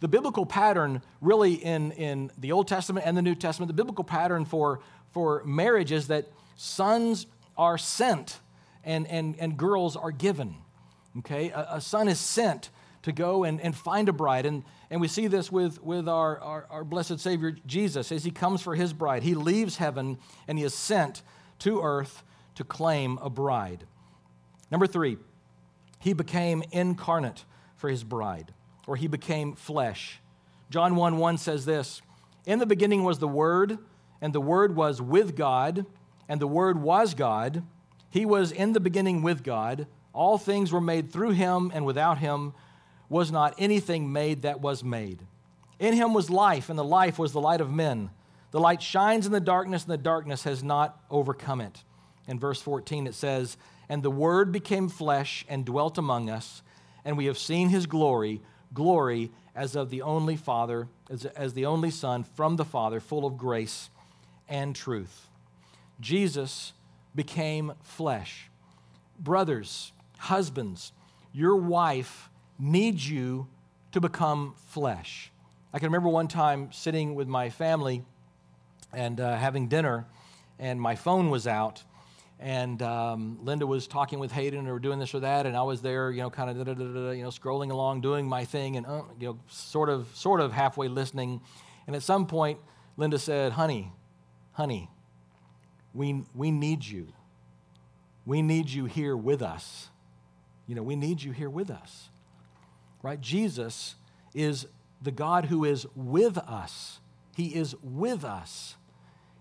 The 0.00 0.08
biblical 0.08 0.44
pattern, 0.44 1.00
really, 1.22 1.54
in, 1.54 1.92
in 1.92 2.30
the 2.36 2.52
Old 2.52 2.68
Testament 2.68 3.06
and 3.06 3.16
the 3.16 3.22
New 3.22 3.34
Testament, 3.34 3.68
the 3.68 3.74
biblical 3.82 4.04
pattern 4.04 4.44
for, 4.44 4.80
for 5.12 5.42
marriage 5.46 5.92
is 5.92 6.08
that 6.08 6.26
sons 6.56 7.26
are 7.56 7.78
sent 7.78 8.40
and, 8.88 9.06
and, 9.06 9.36
and 9.38 9.56
girls 9.56 9.96
are 9.96 10.10
given. 10.10 10.56
Okay? 11.18 11.50
A, 11.50 11.74
a 11.74 11.80
son 11.80 12.08
is 12.08 12.18
sent 12.18 12.70
to 13.02 13.12
go 13.12 13.44
and, 13.44 13.60
and 13.60 13.76
find 13.76 14.08
a 14.08 14.12
bride. 14.12 14.46
And, 14.46 14.64
and 14.90 15.00
we 15.00 15.08
see 15.08 15.26
this 15.26 15.52
with, 15.52 15.80
with 15.82 16.08
our, 16.08 16.40
our, 16.40 16.66
our 16.70 16.84
blessed 16.84 17.20
Savior 17.20 17.54
Jesus 17.66 18.10
as 18.10 18.24
he 18.24 18.30
comes 18.30 18.62
for 18.62 18.74
his 18.74 18.92
bride. 18.92 19.22
He 19.22 19.34
leaves 19.34 19.76
heaven 19.76 20.18
and 20.48 20.58
he 20.58 20.64
is 20.64 20.74
sent 20.74 21.22
to 21.60 21.82
earth 21.82 22.22
to 22.54 22.64
claim 22.64 23.18
a 23.20 23.28
bride. 23.28 23.86
Number 24.70 24.86
three, 24.86 25.18
he 26.00 26.14
became 26.14 26.62
incarnate 26.72 27.44
for 27.76 27.90
his 27.90 28.04
bride, 28.04 28.52
or 28.86 28.96
he 28.96 29.06
became 29.06 29.54
flesh. 29.54 30.20
John 30.70 30.96
1 30.96 31.18
1 31.18 31.38
says 31.38 31.64
this 31.64 32.02
In 32.46 32.58
the 32.58 32.66
beginning 32.66 33.04
was 33.04 33.18
the 33.18 33.28
Word, 33.28 33.78
and 34.20 34.32
the 34.32 34.40
Word 34.40 34.76
was 34.76 35.00
with 35.00 35.36
God, 35.36 35.86
and 36.28 36.40
the 36.40 36.46
Word 36.46 36.80
was 36.80 37.14
God. 37.14 37.62
He 38.10 38.24
was 38.24 38.52
in 38.52 38.72
the 38.72 38.80
beginning 38.80 39.22
with 39.22 39.44
God. 39.44 39.86
All 40.12 40.38
things 40.38 40.72
were 40.72 40.80
made 40.80 41.12
through 41.12 41.32
him, 41.32 41.70
and 41.74 41.84
without 41.84 42.18
him 42.18 42.54
was 43.08 43.30
not 43.30 43.54
anything 43.58 44.12
made 44.12 44.42
that 44.42 44.60
was 44.60 44.82
made. 44.82 45.20
In 45.78 45.94
him 45.94 46.12
was 46.12 46.30
life, 46.30 46.68
and 46.68 46.78
the 46.78 46.84
life 46.84 47.18
was 47.18 47.32
the 47.32 47.40
light 47.40 47.60
of 47.60 47.72
men. 47.72 48.10
The 48.50 48.60
light 48.60 48.82
shines 48.82 49.26
in 49.26 49.32
the 49.32 49.40
darkness, 49.40 49.84
and 49.84 49.92
the 49.92 49.98
darkness 49.98 50.44
has 50.44 50.62
not 50.62 51.00
overcome 51.10 51.60
it 51.60 51.82
in 52.28 52.38
verse 52.38 52.60
14, 52.60 53.06
it 53.06 53.14
says, 53.14 53.56
And 53.88 54.02
the 54.02 54.10
Word 54.10 54.52
became 54.52 54.88
flesh 54.88 55.44
and 55.48 55.64
dwelt 55.64 55.98
among 55.98 56.30
us, 56.30 56.62
and 57.04 57.16
we 57.16 57.24
have 57.24 57.38
seen 57.38 57.70
his 57.70 57.86
glory, 57.86 58.42
glory 58.72 59.32
as 59.56 59.74
of 59.74 59.90
the 59.90 60.02
only 60.02 60.36
Father, 60.36 60.88
as, 61.10 61.24
as 61.24 61.54
the 61.54 61.66
only 61.66 61.90
Son 61.90 62.22
from 62.22 62.56
the 62.56 62.66
Father, 62.66 63.00
full 63.00 63.24
of 63.24 63.38
grace 63.38 63.88
and 64.48 64.76
truth. 64.76 65.26
Jesus 66.00 66.74
became 67.18 67.72
flesh. 67.82 68.48
Brothers, 69.18 69.90
husbands, 70.18 70.92
your 71.32 71.56
wife 71.56 72.30
needs 72.60 73.10
you 73.10 73.48
to 73.90 74.00
become 74.00 74.54
flesh. 74.68 75.32
I 75.72 75.80
can 75.80 75.86
remember 75.86 76.10
one 76.10 76.28
time 76.28 76.70
sitting 76.70 77.16
with 77.16 77.26
my 77.26 77.50
family 77.50 78.04
and 78.92 79.20
uh, 79.20 79.34
having 79.34 79.66
dinner, 79.66 80.06
and 80.60 80.80
my 80.80 80.94
phone 80.94 81.28
was 81.28 81.48
out, 81.48 81.82
and 82.38 82.80
um, 82.82 83.40
Linda 83.42 83.66
was 83.66 83.88
talking 83.88 84.20
with 84.20 84.30
Hayden 84.30 84.68
or 84.68 84.78
doing 84.78 85.00
this 85.00 85.12
or 85.12 85.18
that, 85.18 85.44
and 85.44 85.56
I 85.56 85.62
was 85.62 85.82
there, 85.82 86.12
you 86.12 86.22
know, 86.22 86.30
kind 86.30 86.50
of, 86.50 86.68
you 86.68 87.24
know, 87.24 87.30
scrolling 87.30 87.72
along, 87.72 88.00
doing 88.00 88.28
my 88.28 88.44
thing, 88.44 88.76
and 88.76 88.86
uh, 88.86 89.02
you 89.18 89.26
know, 89.26 89.40
sort 89.48 89.90
of, 89.90 90.06
sort 90.14 90.40
of 90.40 90.52
halfway 90.52 90.86
listening. 90.86 91.40
And 91.88 91.96
at 91.96 92.02
some 92.04 92.28
point, 92.28 92.60
Linda 92.96 93.18
said, 93.18 93.52
"Honey, 93.52 93.90
honey, 94.52 94.88
we 95.94 96.24
we 96.34 96.50
need 96.50 96.84
you. 96.84 97.08
We 98.26 98.42
need 98.42 98.68
you 98.68 98.84
here 98.84 99.16
with 99.16 99.42
us. 99.42 99.88
You 100.66 100.74
know, 100.74 100.82
we 100.82 100.96
need 100.96 101.22
you 101.22 101.32
here 101.32 101.48
with 101.48 101.70
us, 101.70 102.10
right? 103.02 103.20
Jesus 103.20 103.94
is 104.34 104.66
the 105.00 105.10
God 105.10 105.46
who 105.46 105.64
is 105.64 105.86
with 105.94 106.36
us. 106.38 107.00
He 107.36 107.54
is 107.54 107.74
with 107.82 108.24
us." 108.24 108.76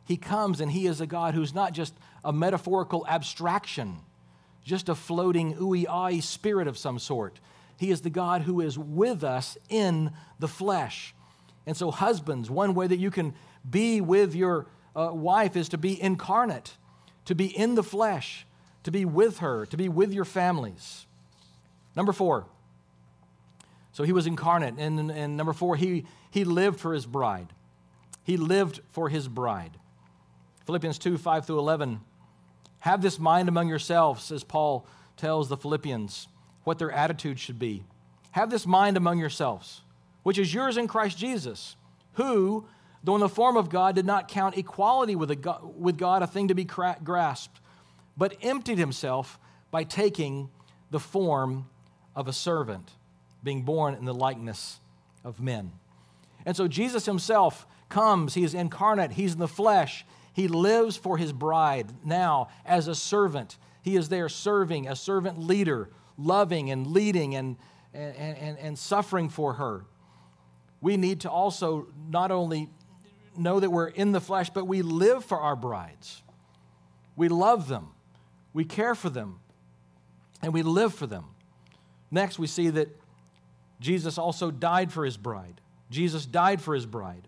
He 0.07 0.15
comes 0.15 0.61
and 0.61 0.71
He 0.71 0.87
is 0.87 1.01
a 1.01 1.05
God 1.05 1.33
who's 1.33 1.53
not 1.53 1.73
just 1.73 1.93
a 2.23 2.31
metaphorical 2.31 3.05
abstraction, 3.07 3.97
just 4.63 4.87
a 4.87 4.95
floating 4.95 5.55
ooey 5.55 5.85
eye 5.87 6.21
spirit 6.21 6.67
of 6.67 6.77
some 6.77 6.97
sort. 6.97 7.41
He 7.77 7.91
is 7.91 8.01
the 8.01 8.09
God 8.09 8.43
who 8.43 8.61
is 8.61 8.79
with 8.79 9.23
us 9.23 9.57
in 9.69 10.11
the 10.39 10.47
flesh. 10.47 11.13
And 11.65 11.75
so, 11.75 11.91
husbands, 11.91 12.49
one 12.49 12.73
way 12.73 12.87
that 12.87 12.97
you 12.97 13.11
can 13.11 13.33
be 13.69 13.99
with 13.99 14.33
your 14.33 14.67
uh, 14.95 15.11
wife 15.13 15.55
is 15.55 15.69
to 15.69 15.77
be 15.77 16.01
incarnate, 16.01 16.77
to 17.25 17.35
be 17.35 17.45
in 17.45 17.75
the 17.75 17.83
flesh, 17.83 18.45
to 18.83 18.91
be 18.91 19.05
with 19.05 19.39
her, 19.39 19.65
to 19.67 19.77
be 19.77 19.89
with 19.89 20.13
your 20.13 20.25
families. 20.25 21.05
Number 21.95 22.13
four. 22.13 22.45
So 23.91 24.03
he 24.03 24.13
was 24.13 24.27
incarnate. 24.27 24.75
And, 24.77 25.09
and 25.09 25.35
number 25.35 25.53
four, 25.53 25.75
he, 25.75 26.05
he 26.29 26.43
lived 26.43 26.79
for 26.79 26.93
his 26.93 27.05
bride. 27.05 27.47
He 28.23 28.37
lived 28.37 28.81
for 28.91 29.09
his 29.09 29.27
bride. 29.27 29.71
Philippians 30.65 30.99
2 30.99 31.17
5 31.17 31.45
through 31.45 31.59
11. 31.59 32.01
Have 32.81 33.01
this 33.01 33.17
mind 33.17 33.49
among 33.49 33.67
yourselves, 33.69 34.31
as 34.31 34.43
Paul 34.43 34.85
tells 35.15 35.49
the 35.49 35.57
Philippians, 35.57 36.27
what 36.63 36.77
their 36.77 36.91
attitude 36.91 37.39
should 37.39 37.57
be. 37.57 37.83
Have 38.31 38.49
this 38.51 38.67
mind 38.67 38.97
among 38.97 39.17
yourselves, 39.17 39.81
which 40.23 40.37
is 40.37 40.53
yours 40.53 40.77
in 40.77 40.87
Christ 40.87 41.17
Jesus, 41.17 41.75
who, 42.13 42.65
though 43.03 43.15
in 43.15 43.21
the 43.21 43.29
form 43.29 43.57
of 43.57 43.69
God, 43.69 43.95
did 43.95 44.05
not 44.05 44.27
count 44.27 44.57
equality 44.57 45.15
with, 45.15 45.41
God, 45.41 45.61
with 45.79 45.97
God 45.97 46.23
a 46.23 46.27
thing 46.27 46.47
to 46.49 46.55
be 46.55 46.63
grasped, 46.65 47.59
but 48.15 48.35
emptied 48.41 48.77
himself 48.77 49.39
by 49.71 49.83
taking 49.83 50.49
the 50.91 50.99
form 50.99 51.67
of 52.15 52.27
a 52.27 52.33
servant, 52.33 52.91
being 53.43 53.61
born 53.63 53.93
in 53.93 54.05
the 54.05 54.13
likeness 54.13 54.79
of 55.23 55.39
men. 55.39 55.71
And 56.45 56.55
so 56.55 56.67
Jesus 56.67 57.05
himself 57.05 57.67
comes, 57.89 58.33
he 58.33 58.43
is 58.43 58.53
incarnate, 58.53 59.11
he's 59.11 59.33
in 59.33 59.39
the 59.39 59.47
flesh, 59.47 60.05
he 60.33 60.47
lives 60.47 60.97
for 60.97 61.17
his 61.17 61.33
bride 61.33 61.91
now 62.05 62.49
as 62.65 62.87
a 62.87 62.95
servant. 62.95 63.57
He 63.81 63.95
is 63.95 64.09
there 64.09 64.29
serving, 64.29 64.87
a 64.87 64.95
servant 64.95 65.39
leader, 65.39 65.89
loving 66.17 66.71
and 66.71 66.87
leading 66.87 67.35
and, 67.35 67.57
and, 67.93 68.15
and, 68.15 68.57
and 68.59 68.79
suffering 68.79 69.29
for 69.29 69.53
her. 69.53 69.85
We 70.79 70.95
need 70.95 71.21
to 71.21 71.29
also 71.29 71.87
not 72.09 72.31
only 72.31 72.69
know 73.37 73.59
that 73.59 73.69
we're 73.69 73.87
in 73.87 74.11
the 74.11 74.21
flesh, 74.21 74.49
but 74.49 74.65
we 74.65 74.81
live 74.81 75.23
for 75.23 75.39
our 75.39 75.55
brides. 75.55 76.21
We 77.15 77.29
love 77.29 77.67
them, 77.67 77.89
we 78.53 78.65
care 78.65 78.95
for 78.95 79.09
them. 79.09 79.39
and 80.41 80.53
we 80.53 80.61
live 80.61 80.93
for 80.93 81.07
them. 81.07 81.25
Next, 82.11 82.37
we 82.37 82.45
see 82.45 82.69
that 82.69 82.89
Jesus 83.79 84.17
also 84.19 84.51
died 84.51 84.91
for 84.91 85.03
his 85.03 85.17
bride. 85.17 85.61
Jesus 85.89 86.25
died 86.25 86.61
for 86.61 86.75
his 86.75 86.85
bride. 86.85 87.27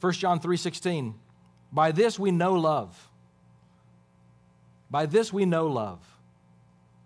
1 0.00 0.12
John 0.14 0.40
3:16 0.40 1.14
By 1.72 1.92
this 1.92 2.18
we 2.18 2.30
know 2.30 2.54
love. 2.54 3.10
By 4.90 5.06
this 5.06 5.32
we 5.32 5.44
know 5.44 5.66
love 5.66 6.00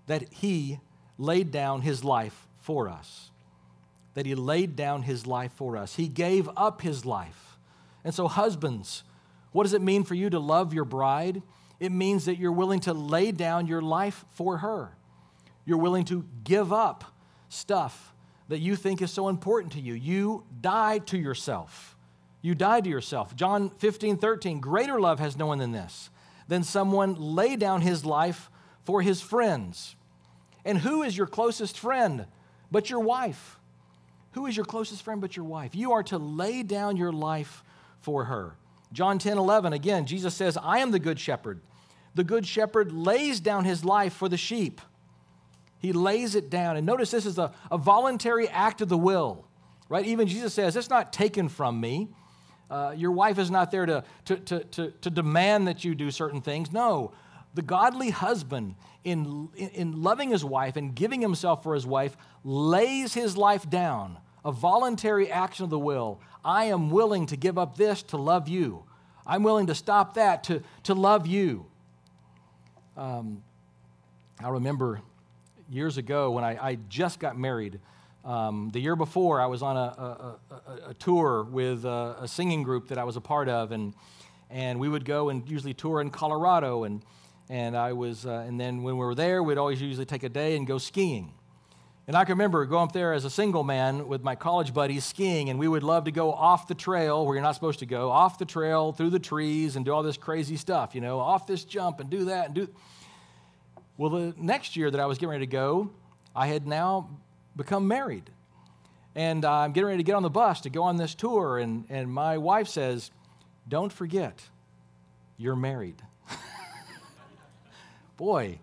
that 0.06 0.32
he 0.32 0.80
laid 1.18 1.50
down 1.50 1.82
his 1.82 2.04
life 2.04 2.46
for 2.58 2.88
us. 2.88 3.30
That 4.14 4.26
he 4.26 4.34
laid 4.34 4.76
down 4.76 5.02
his 5.02 5.26
life 5.26 5.52
for 5.52 5.76
us. 5.76 5.94
He 5.94 6.08
gave 6.08 6.48
up 6.56 6.82
his 6.82 7.06
life. 7.06 7.49
And 8.04 8.14
so 8.14 8.28
husbands, 8.28 9.04
what 9.52 9.64
does 9.64 9.74
it 9.74 9.82
mean 9.82 10.04
for 10.04 10.14
you 10.14 10.30
to 10.30 10.38
love 10.38 10.72
your 10.72 10.84
bride? 10.84 11.42
It 11.78 11.92
means 11.92 12.26
that 12.26 12.38
you're 12.38 12.52
willing 12.52 12.80
to 12.80 12.92
lay 12.92 13.32
down 13.32 13.66
your 13.66 13.82
life 13.82 14.24
for 14.30 14.58
her. 14.58 14.96
You're 15.64 15.78
willing 15.78 16.04
to 16.06 16.24
give 16.44 16.72
up 16.72 17.04
stuff 17.48 18.14
that 18.48 18.58
you 18.58 18.76
think 18.76 19.00
is 19.00 19.10
so 19.10 19.28
important 19.28 19.72
to 19.74 19.80
you. 19.80 19.94
You 19.94 20.44
die 20.60 20.98
to 20.98 21.18
yourself. 21.18 21.96
You 22.42 22.54
die 22.54 22.80
to 22.80 22.88
yourself. 22.88 23.36
John 23.36 23.70
15, 23.70 24.16
13, 24.16 24.60
greater 24.60 25.00
love 25.00 25.18
has 25.20 25.36
no 25.36 25.46
one 25.46 25.58
than 25.58 25.72
this, 25.72 26.10
than 26.48 26.62
someone 26.62 27.14
lay 27.14 27.56
down 27.56 27.82
his 27.82 28.04
life 28.04 28.50
for 28.84 29.02
his 29.02 29.20
friends. 29.20 29.94
And 30.64 30.78
who 30.78 31.02
is 31.02 31.16
your 31.16 31.26
closest 31.26 31.78
friend 31.78 32.26
but 32.70 32.90
your 32.90 33.00
wife? 33.00 33.58
Who 34.32 34.46
is 34.46 34.56
your 34.56 34.66
closest 34.66 35.02
friend 35.02 35.20
but 35.20 35.36
your 35.36 35.44
wife? 35.44 35.74
You 35.74 35.92
are 35.92 36.02
to 36.04 36.18
lay 36.18 36.62
down 36.62 36.96
your 36.96 37.12
life 37.12 37.64
for 38.00 38.24
her. 38.24 38.56
John 38.92 39.18
10, 39.18 39.38
11, 39.38 39.72
again, 39.72 40.06
Jesus 40.06 40.34
says, 40.34 40.58
I 40.60 40.78
am 40.78 40.90
the 40.90 40.98
good 40.98 41.20
shepherd. 41.20 41.60
The 42.14 42.24
good 42.24 42.46
shepherd 42.46 42.92
lays 42.92 43.40
down 43.40 43.64
his 43.64 43.84
life 43.84 44.12
for 44.12 44.28
the 44.28 44.36
sheep. 44.36 44.80
He 45.78 45.92
lays 45.92 46.34
it 46.34 46.50
down. 46.50 46.76
And 46.76 46.84
notice 46.84 47.10
this 47.10 47.24
is 47.24 47.38
a, 47.38 47.52
a 47.70 47.78
voluntary 47.78 48.48
act 48.48 48.80
of 48.80 48.88
the 48.88 48.98
will, 48.98 49.46
right? 49.88 50.04
Even 50.04 50.26
Jesus 50.26 50.52
says, 50.52 50.76
It's 50.76 50.90
not 50.90 51.12
taken 51.12 51.48
from 51.48 51.80
me. 51.80 52.08
Uh, 52.70 52.94
your 52.96 53.10
wife 53.10 53.38
is 53.38 53.50
not 53.50 53.70
there 53.70 53.86
to, 53.86 54.04
to, 54.26 54.36
to, 54.36 54.64
to, 54.64 54.90
to 54.90 55.10
demand 55.10 55.66
that 55.66 55.84
you 55.84 55.94
do 55.94 56.10
certain 56.10 56.40
things. 56.40 56.72
No, 56.72 57.12
the 57.54 57.62
godly 57.62 58.10
husband, 58.10 58.76
in, 59.02 59.48
in 59.56 60.02
loving 60.02 60.30
his 60.30 60.44
wife 60.44 60.76
and 60.76 60.94
giving 60.94 61.20
himself 61.20 61.62
for 61.62 61.74
his 61.74 61.86
wife, 61.86 62.16
lays 62.44 63.14
his 63.14 63.36
life 63.36 63.68
down, 63.68 64.18
a 64.44 64.52
voluntary 64.52 65.30
action 65.30 65.64
of 65.64 65.70
the 65.70 65.78
will. 65.78 66.20
I 66.44 66.66
am 66.66 66.90
willing 66.90 67.26
to 67.26 67.36
give 67.36 67.58
up 67.58 67.76
this 67.76 68.02
to 68.04 68.16
love 68.16 68.48
you. 68.48 68.84
I'm 69.26 69.42
willing 69.42 69.66
to 69.68 69.74
stop 69.74 70.14
that 70.14 70.44
to, 70.44 70.62
to 70.84 70.94
love 70.94 71.26
you. 71.26 71.66
Um, 72.96 73.42
I 74.42 74.48
remember 74.48 75.00
years 75.70 75.98
ago 75.98 76.30
when 76.32 76.44
I, 76.44 76.70
I 76.70 76.78
just 76.88 77.20
got 77.20 77.38
married. 77.38 77.78
Um, 78.24 78.70
the 78.72 78.80
year 78.80 78.96
before, 78.96 79.40
I 79.40 79.46
was 79.46 79.62
on 79.62 79.76
a, 79.76 79.80
a, 79.80 80.38
a, 80.50 80.90
a 80.90 80.94
tour 80.94 81.44
with 81.44 81.84
a, 81.84 82.16
a, 82.20 82.28
singing 82.28 82.62
group 82.62 82.88
that 82.88 82.98
I 82.98 83.04
was 83.04 83.16
a 83.16 83.20
part 83.20 83.48
of, 83.48 83.72
and, 83.72 83.94
and 84.50 84.78
we 84.78 84.88
would 84.88 85.06
go 85.06 85.30
and 85.30 85.48
usually 85.48 85.72
tour 85.72 86.02
in 86.02 86.10
Colorado. 86.10 86.84
And, 86.84 87.02
and, 87.48 87.76
I 87.76 87.94
was, 87.94 88.26
uh, 88.26 88.44
and 88.46 88.60
then 88.60 88.82
when 88.82 88.98
we 88.98 89.04
were 89.04 89.14
there, 89.14 89.42
we'd 89.42 89.56
always 89.56 89.80
usually 89.80 90.04
take 90.04 90.22
a 90.22 90.28
day 90.28 90.56
and 90.56 90.66
go 90.66 90.76
skiing. 90.76 91.32
And 92.10 92.16
I 92.16 92.24
can 92.24 92.32
remember 92.32 92.66
going 92.66 92.88
up 92.88 92.92
there 92.92 93.12
as 93.12 93.24
a 93.24 93.30
single 93.30 93.62
man 93.62 94.08
with 94.08 94.24
my 94.24 94.34
college 94.34 94.74
buddies 94.74 95.04
skiing, 95.04 95.48
and 95.48 95.60
we 95.60 95.68
would 95.68 95.84
love 95.84 96.06
to 96.06 96.10
go 96.10 96.32
off 96.32 96.66
the 96.66 96.74
trail 96.74 97.24
where 97.24 97.36
you're 97.36 97.42
not 97.44 97.54
supposed 97.54 97.78
to 97.78 97.86
go, 97.86 98.10
off 98.10 98.36
the 98.36 98.44
trail, 98.44 98.90
through 98.90 99.10
the 99.10 99.20
trees, 99.20 99.76
and 99.76 99.84
do 99.84 99.92
all 99.92 100.02
this 100.02 100.16
crazy 100.16 100.56
stuff, 100.56 100.96
you 100.96 101.00
know, 101.00 101.20
off 101.20 101.46
this 101.46 101.62
jump 101.62 102.00
and 102.00 102.10
do 102.10 102.24
that 102.24 102.46
and 102.46 102.54
do. 102.56 102.68
Well, 103.96 104.10
the 104.10 104.34
next 104.36 104.74
year 104.74 104.90
that 104.90 105.00
I 105.00 105.06
was 105.06 105.18
getting 105.18 105.28
ready 105.28 105.46
to 105.46 105.52
go, 105.52 105.92
I 106.34 106.48
had 106.48 106.66
now 106.66 107.10
become 107.54 107.86
married. 107.86 108.28
And 109.14 109.44
I'm 109.44 109.70
getting 109.70 109.86
ready 109.86 109.98
to 109.98 110.02
get 110.02 110.16
on 110.16 110.24
the 110.24 110.30
bus 110.30 110.62
to 110.62 110.68
go 110.68 110.82
on 110.82 110.96
this 110.96 111.14
tour, 111.14 111.58
and, 111.58 111.84
and 111.90 112.12
my 112.12 112.38
wife 112.38 112.66
says, 112.66 113.12
Don't 113.68 113.92
forget, 113.92 114.42
you're 115.36 115.54
married. 115.54 116.02
Boy, 118.16 118.58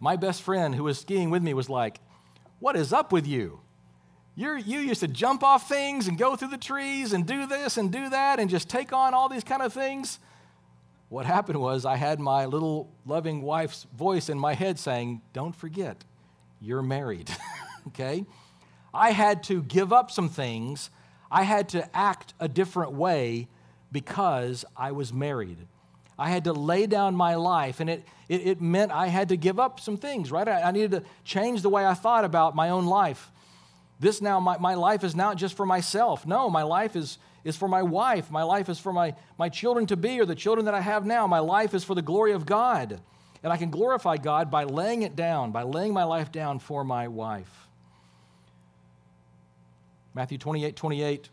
my 0.00 0.16
best 0.16 0.42
friend 0.42 0.74
who 0.74 0.82
was 0.82 0.98
skiing 0.98 1.30
with 1.30 1.44
me 1.44 1.54
was 1.54 1.70
like, 1.70 2.00
What 2.58 2.76
is 2.76 2.92
up 2.92 3.12
with 3.12 3.26
you? 3.26 3.60
You're, 4.36 4.58
you 4.58 4.80
used 4.80 5.00
to 5.00 5.08
jump 5.08 5.44
off 5.44 5.68
things 5.68 6.08
and 6.08 6.18
go 6.18 6.34
through 6.34 6.48
the 6.48 6.58
trees 6.58 7.12
and 7.12 7.26
do 7.26 7.46
this 7.46 7.76
and 7.76 7.92
do 7.92 8.08
that 8.08 8.40
and 8.40 8.50
just 8.50 8.68
take 8.68 8.92
on 8.92 9.14
all 9.14 9.28
these 9.28 9.44
kind 9.44 9.62
of 9.62 9.72
things. 9.72 10.18
What 11.08 11.26
happened 11.26 11.60
was 11.60 11.84
I 11.84 11.96
had 11.96 12.18
my 12.18 12.46
little 12.46 12.90
loving 13.06 13.42
wife's 13.42 13.86
voice 13.96 14.28
in 14.28 14.38
my 14.38 14.54
head 14.54 14.78
saying, 14.78 15.22
Don't 15.32 15.54
forget, 15.54 16.04
you're 16.60 16.82
married. 16.82 17.30
okay? 17.88 18.24
I 18.92 19.10
had 19.10 19.44
to 19.44 19.62
give 19.62 19.92
up 19.92 20.10
some 20.10 20.28
things. 20.28 20.90
I 21.30 21.42
had 21.42 21.68
to 21.70 21.96
act 21.96 22.34
a 22.40 22.48
different 22.48 22.92
way 22.92 23.48
because 23.92 24.64
I 24.76 24.92
was 24.92 25.12
married. 25.12 25.58
I 26.18 26.30
had 26.30 26.44
to 26.44 26.52
lay 26.52 26.86
down 26.86 27.14
my 27.14 27.34
life, 27.34 27.80
and 27.80 27.90
it, 27.90 28.04
it, 28.28 28.46
it 28.46 28.60
meant 28.60 28.92
I 28.92 29.08
had 29.08 29.28
to 29.28 29.36
give 29.36 29.58
up 29.58 29.80
some 29.80 29.96
things, 29.96 30.32
right? 30.32 30.46
I, 30.46 30.62
I, 30.62 30.70
needed 30.70 30.90
to 30.92 31.02
change 31.24 31.62
the 31.62 31.68
way 31.68 31.84
I 31.84 31.94
thought 31.94 32.24
about 32.24 32.56
my 32.56 32.70
own 32.70 32.86
life. 32.86 33.30
This 34.00 34.20
now, 34.20 34.40
my, 34.40 34.58
my 34.58 34.74
life 34.74 35.04
is 35.04 35.14
not 35.14 35.36
just 35.36 35.56
for 35.56 35.66
myself. 35.66 36.26
No, 36.26 36.48
my 36.50 36.62
life 36.62 36.96
is, 36.96 37.18
is 37.44 37.56
for 37.56 37.68
my 37.68 37.82
wife. 37.82 38.30
My 38.30 38.42
life 38.42 38.68
is 38.68 38.78
for 38.78 38.92
my, 38.92 39.14
my 39.38 39.48
children 39.48 39.86
to 39.86 39.96
be 39.96 40.20
or 40.20 40.26
the 40.26 40.34
children 40.34 40.64
that 40.64 40.74
I 40.74 40.80
have 40.80 41.06
now. 41.06 41.26
My 41.26 41.38
life 41.38 41.74
is 41.74 41.84
for 41.84 41.94
the 41.94 42.02
glory 42.02 42.32
of 42.32 42.46
God. 42.46 43.00
And 43.42 43.52
I 43.52 43.56
can 43.58 43.70
glorify 43.70 44.16
God 44.16 44.50
by 44.50 44.64
laying 44.64 45.02
it 45.02 45.14
down, 45.14 45.52
by 45.52 45.62
laying 45.62 45.92
my 45.92 46.04
life 46.04 46.32
down 46.32 46.58
for 46.58 46.82
my 46.82 47.08
wife. 47.08 47.68
Matthew 50.14 50.38
28, 50.38 50.76
28, 50.76 51.28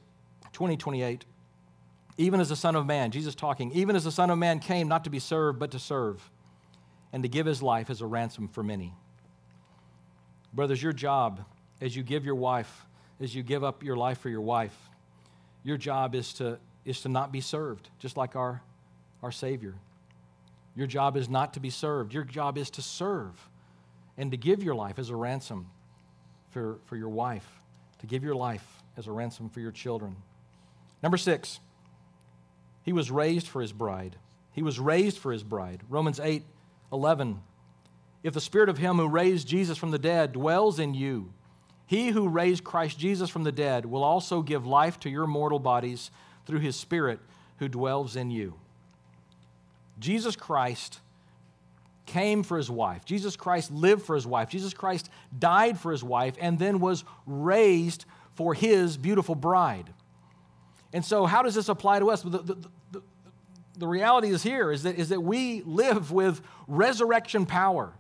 20, 0.52 0.78
28. 0.78 1.26
Even 2.18 2.40
as 2.40 2.50
the 2.50 2.56
Son 2.56 2.76
of 2.76 2.86
Man, 2.86 3.12
Jesus 3.12 3.34
talking, 3.34 3.72
even 3.72 3.96
as 3.96 4.04
the 4.04 4.12
Son 4.12 4.30
of 4.30 4.38
Man 4.38 4.60
came 4.60 4.88
not 4.88 5.06
to 5.06 5.10
be 5.10 5.20
served, 5.20 5.60
but 5.60 5.72
to 5.72 5.80
serve, 5.80 6.30
and 7.14 7.24
to 7.24 7.30
give 7.30 7.46
his 7.46 7.62
life 7.62 7.90
as 7.90 8.02
a 8.02 8.06
ransom 8.06 8.48
for 8.48 8.64
many. 8.64 8.94
Brothers, 10.54 10.82
your 10.82 10.94
job 10.94 11.42
as 11.82 11.96
you 11.96 12.04
give 12.04 12.26
your 12.26 12.36
wife, 12.36 12.86
as 13.20 13.34
you 13.36 13.44
give 13.44 13.64
up 13.64 13.84
your 13.84 13.96
life 13.96 14.20
for 14.20 14.30
your 14.30 14.42
wife, 14.42 14.76
your 15.64 15.78
job 15.78 16.16
is 16.16 16.34
to, 16.34 16.60
is 16.86 17.02
to 17.02 17.10
not 17.10 17.32
be 17.32 17.42
served, 17.42 17.90
just 18.00 18.18
like 18.18 18.36
our, 18.36 18.62
our 19.22 19.32
Savior. 19.32 19.76
Your 20.76 20.88
job 20.88 21.18
is 21.18 21.30
not 21.30 21.54
to 21.54 21.60
be 21.60 21.70
served. 21.70 22.14
Your 22.14 22.24
job 22.24 22.58
is 22.58 22.70
to 22.72 22.82
serve 22.82 23.50
and 24.18 24.32
to 24.32 24.38
give 24.38 24.64
your 24.64 24.76
life 24.76 25.00
as 25.00 25.10
a 25.10 25.16
ransom 25.16 25.68
for, 26.50 26.80
for 26.86 26.96
your 26.96 27.10
wife, 27.10 27.48
to 28.00 28.08
give 28.08 28.24
your 28.24 28.36
life 28.36 28.66
as 28.98 29.08
a 29.08 29.12
ransom 29.12 29.50
for 29.50 29.60
your 29.60 29.72
children. 29.72 30.16
Number 31.04 31.18
six, 31.18 31.60
he 32.84 32.94
was 32.94 33.12
raised 33.12 33.48
for 33.48 33.62
his 33.62 33.72
bride. 33.72 34.16
He 34.52 34.62
was 34.62 34.80
raised 34.80 35.18
for 35.18 35.32
his 35.32 35.44
bride. 35.44 35.82
Romans 35.90 36.20
8 36.20 36.44
11. 36.92 37.42
If 38.24 38.34
the 38.34 38.42
spirit 38.42 38.70
of 38.70 38.78
him 38.78 38.98
who 38.98 39.08
raised 39.08 39.48
Jesus 39.48 39.78
from 39.78 39.92
the 39.92 40.00
dead 40.00 40.34
dwells 40.34 40.80
in 40.80 40.94
you, 40.94 41.34
he 41.92 42.10
who 42.10 42.30
raised 42.30 42.64
Christ 42.64 42.98
Jesus 42.98 43.30
from 43.30 43.44
the 43.44 43.52
dead 43.52 43.86
will 43.86 44.04
also 44.04 44.42
give 44.42 44.66
life 44.66 45.00
to 45.02 45.10
your 45.10 45.28
mortal 45.28 45.60
bodies 45.60 46.10
through 46.46 46.60
his 46.60 46.76
Spirit 46.76 47.20
who 47.58 47.68
dwells 47.68 48.16
in 48.16 48.32
you. 48.32 48.56
Jesus 50.00 50.36
Christ 50.36 51.00
came 52.06 52.44
for 52.44 52.58
his 52.58 52.70
wife. 52.70 53.06
Jesus 53.06 53.36
Christ 53.36 53.72
lived 53.72 54.04
for 54.04 54.16
his 54.16 54.26
wife. 54.26 54.50
Jesus 54.50 54.74
Christ 54.74 55.10
died 55.38 55.78
for 55.78 55.92
his 55.92 56.04
wife 56.04 56.36
and 56.40 56.58
then 56.58 56.80
was 56.80 57.04
raised 57.26 58.06
for 58.36 58.54
his 58.54 58.98
beautiful 58.98 59.36
bride. 59.36 59.94
And 60.94 61.06
so, 61.06 61.26
how 61.26 61.42
does 61.42 61.56
this 61.56 61.70
apply 61.70 62.00
to 62.00 62.10
us? 62.10 62.22
The, 62.22 62.30
the, 62.30 62.70
the, 63.82 63.88
reality 63.88 64.30
is 64.30 64.44
here 64.44 64.72
is 64.72 64.84
that, 64.84 64.96
is 64.96 65.10
that 65.10 65.22
we 65.22 65.62
live 65.64 66.12
with 66.12 66.42
resurrection 66.68 67.46
power 67.46 67.94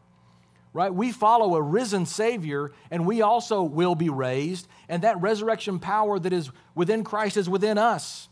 right? 0.73 0.93
We 0.93 1.11
follow 1.11 1.55
a 1.55 1.61
risen 1.61 2.05
Savior, 2.05 2.71
and 2.89 3.05
we 3.05 3.21
also 3.21 3.63
will 3.63 3.95
be 3.95 4.09
raised, 4.09 4.67
and 4.87 5.03
that 5.03 5.21
resurrection 5.21 5.79
power 5.79 6.17
that 6.19 6.31
is 6.31 6.49
within 6.75 7.03
Christ 7.03 7.37
is 7.37 7.49
within 7.49 7.77
us. 7.77 8.29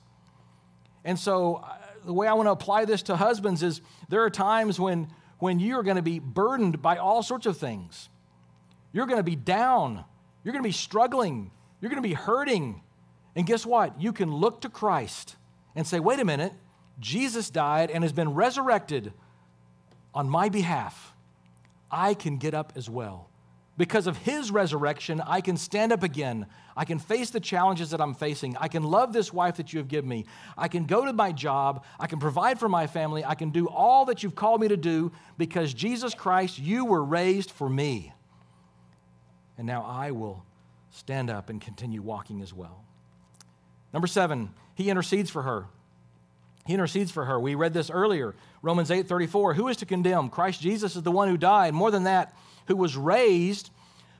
And 1.03 1.17
so, 1.17 1.55
uh, 1.55 1.75
the 2.05 2.13
way 2.13 2.27
I 2.27 2.33
want 2.33 2.47
to 2.47 2.51
apply 2.51 2.85
this 2.85 3.03
to 3.03 3.15
husbands 3.15 3.61
is 3.61 3.81
there 4.07 4.23
are 4.23 4.29
times 4.29 4.79
when, 4.79 5.09
when 5.39 5.59
you're 5.59 5.83
going 5.83 5.97
to 5.97 6.01
be 6.01 6.19
burdened 6.19 6.81
by 6.81 6.97
all 6.97 7.23
sorts 7.23 7.45
of 7.45 7.57
things. 7.57 8.09
You're 8.93 9.05
going 9.05 9.19
to 9.19 9.23
be 9.23 9.35
down, 9.35 10.05
you're 10.43 10.53
going 10.53 10.63
to 10.63 10.67
be 10.67 10.73
struggling, 10.73 11.51
you're 11.81 11.89
going 11.89 12.01
to 12.01 12.07
be 12.07 12.15
hurting. 12.15 12.81
And 13.35 13.45
guess 13.45 13.65
what? 13.65 14.01
You 14.01 14.13
can 14.13 14.33
look 14.33 14.61
to 14.61 14.69
Christ 14.69 15.35
and 15.75 15.85
say, 15.85 15.99
wait 15.99 16.19
a 16.19 16.25
minute, 16.25 16.53
Jesus 16.99 17.49
died 17.49 17.91
and 17.91 18.03
has 18.03 18.13
been 18.13 18.33
resurrected 18.33 19.13
on 20.13 20.29
my 20.29 20.49
behalf. 20.49 21.13
I 21.91 22.13
can 22.13 22.37
get 22.37 22.53
up 22.53 22.73
as 22.75 22.89
well. 22.89 23.29
Because 23.77 24.07
of 24.07 24.17
his 24.17 24.51
resurrection, 24.51 25.21
I 25.25 25.39
can 25.39 25.55
stand 25.55 25.93
up 25.93 26.03
again. 26.03 26.47
I 26.75 26.83
can 26.83 26.99
face 26.99 27.29
the 27.29 27.39
challenges 27.39 27.91
that 27.91 28.01
I'm 28.01 28.13
facing. 28.13 28.57
I 28.57 28.67
can 28.67 28.83
love 28.83 29.13
this 29.13 29.31
wife 29.31 29.55
that 29.55 29.71
you 29.71 29.79
have 29.79 29.87
given 29.87 30.09
me. 30.09 30.25
I 30.57 30.67
can 30.67 30.85
go 30.85 31.05
to 31.05 31.13
my 31.13 31.31
job. 31.31 31.85
I 31.97 32.07
can 32.07 32.19
provide 32.19 32.59
for 32.59 32.67
my 32.67 32.87
family. 32.87 33.23
I 33.23 33.35
can 33.35 33.51
do 33.51 33.69
all 33.69 34.03
that 34.05 34.21
you've 34.21 34.35
called 34.35 34.59
me 34.59 34.67
to 34.67 34.75
do 34.75 35.13
because 35.37 35.73
Jesus 35.73 36.13
Christ, 36.13 36.59
you 36.59 36.83
were 36.83 37.03
raised 37.03 37.51
for 37.51 37.69
me. 37.69 38.11
And 39.57 39.65
now 39.65 39.85
I 39.85 40.11
will 40.11 40.43
stand 40.91 41.29
up 41.29 41.49
and 41.49 41.61
continue 41.61 42.01
walking 42.01 42.41
as 42.41 42.53
well. 42.53 42.83
Number 43.93 44.07
seven, 44.07 44.49
he 44.75 44.89
intercedes 44.89 45.29
for 45.29 45.43
her. 45.43 45.67
He 46.69 46.75
intercedes 46.75 47.09
for 47.09 47.25
her. 47.25 47.39
We 47.39 47.55
read 47.55 47.73
this 47.73 47.89
earlier, 47.89 48.35
Romans 48.61 48.91
8 48.91 49.07
34. 49.07 49.55
Who 49.55 49.69
is 49.69 49.77
to 49.77 49.87
condemn? 49.87 50.29
Christ 50.29 50.61
Jesus 50.61 50.95
is 50.95 51.01
the 51.01 51.09
one 51.09 51.27
who 51.27 51.35
died. 51.35 51.73
More 51.73 51.89
than 51.89 52.03
that, 52.03 52.35
who 52.67 52.75
was 52.75 52.95
raised, 52.95 53.71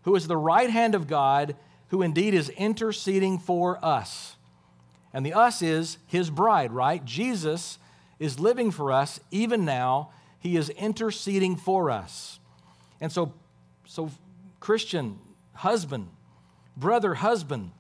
who 0.02 0.16
is 0.16 0.26
the 0.26 0.36
right 0.36 0.72
hand 0.72 0.96
of 0.96 1.06
God, 1.06 1.56
who 1.90 2.02
indeed 2.02 2.34
is 2.34 2.50
interceding 2.50 3.38
for 3.38 3.78
us. 3.86 4.36
And 5.14 5.24
the 5.24 5.34
us 5.34 5.62
is 5.62 6.00
his 6.08 6.32
bride, 6.32 6.72
right? 6.72 7.06
Jesus 7.06 7.78
is 8.18 8.40
living 8.40 8.72
for 8.72 8.92
us 8.92 9.20
even 9.30 9.64
now. 9.64 10.10
He 10.40 10.58
is 10.58 10.72
interceding 10.72 11.56
for 11.56 11.92
us. 11.92 12.40
And 13.00 13.12
so, 13.12 13.32
so 13.86 14.10
Christian 14.60 15.20
husband, 15.54 16.08
brother, 16.76 17.14
husband, 17.14 17.74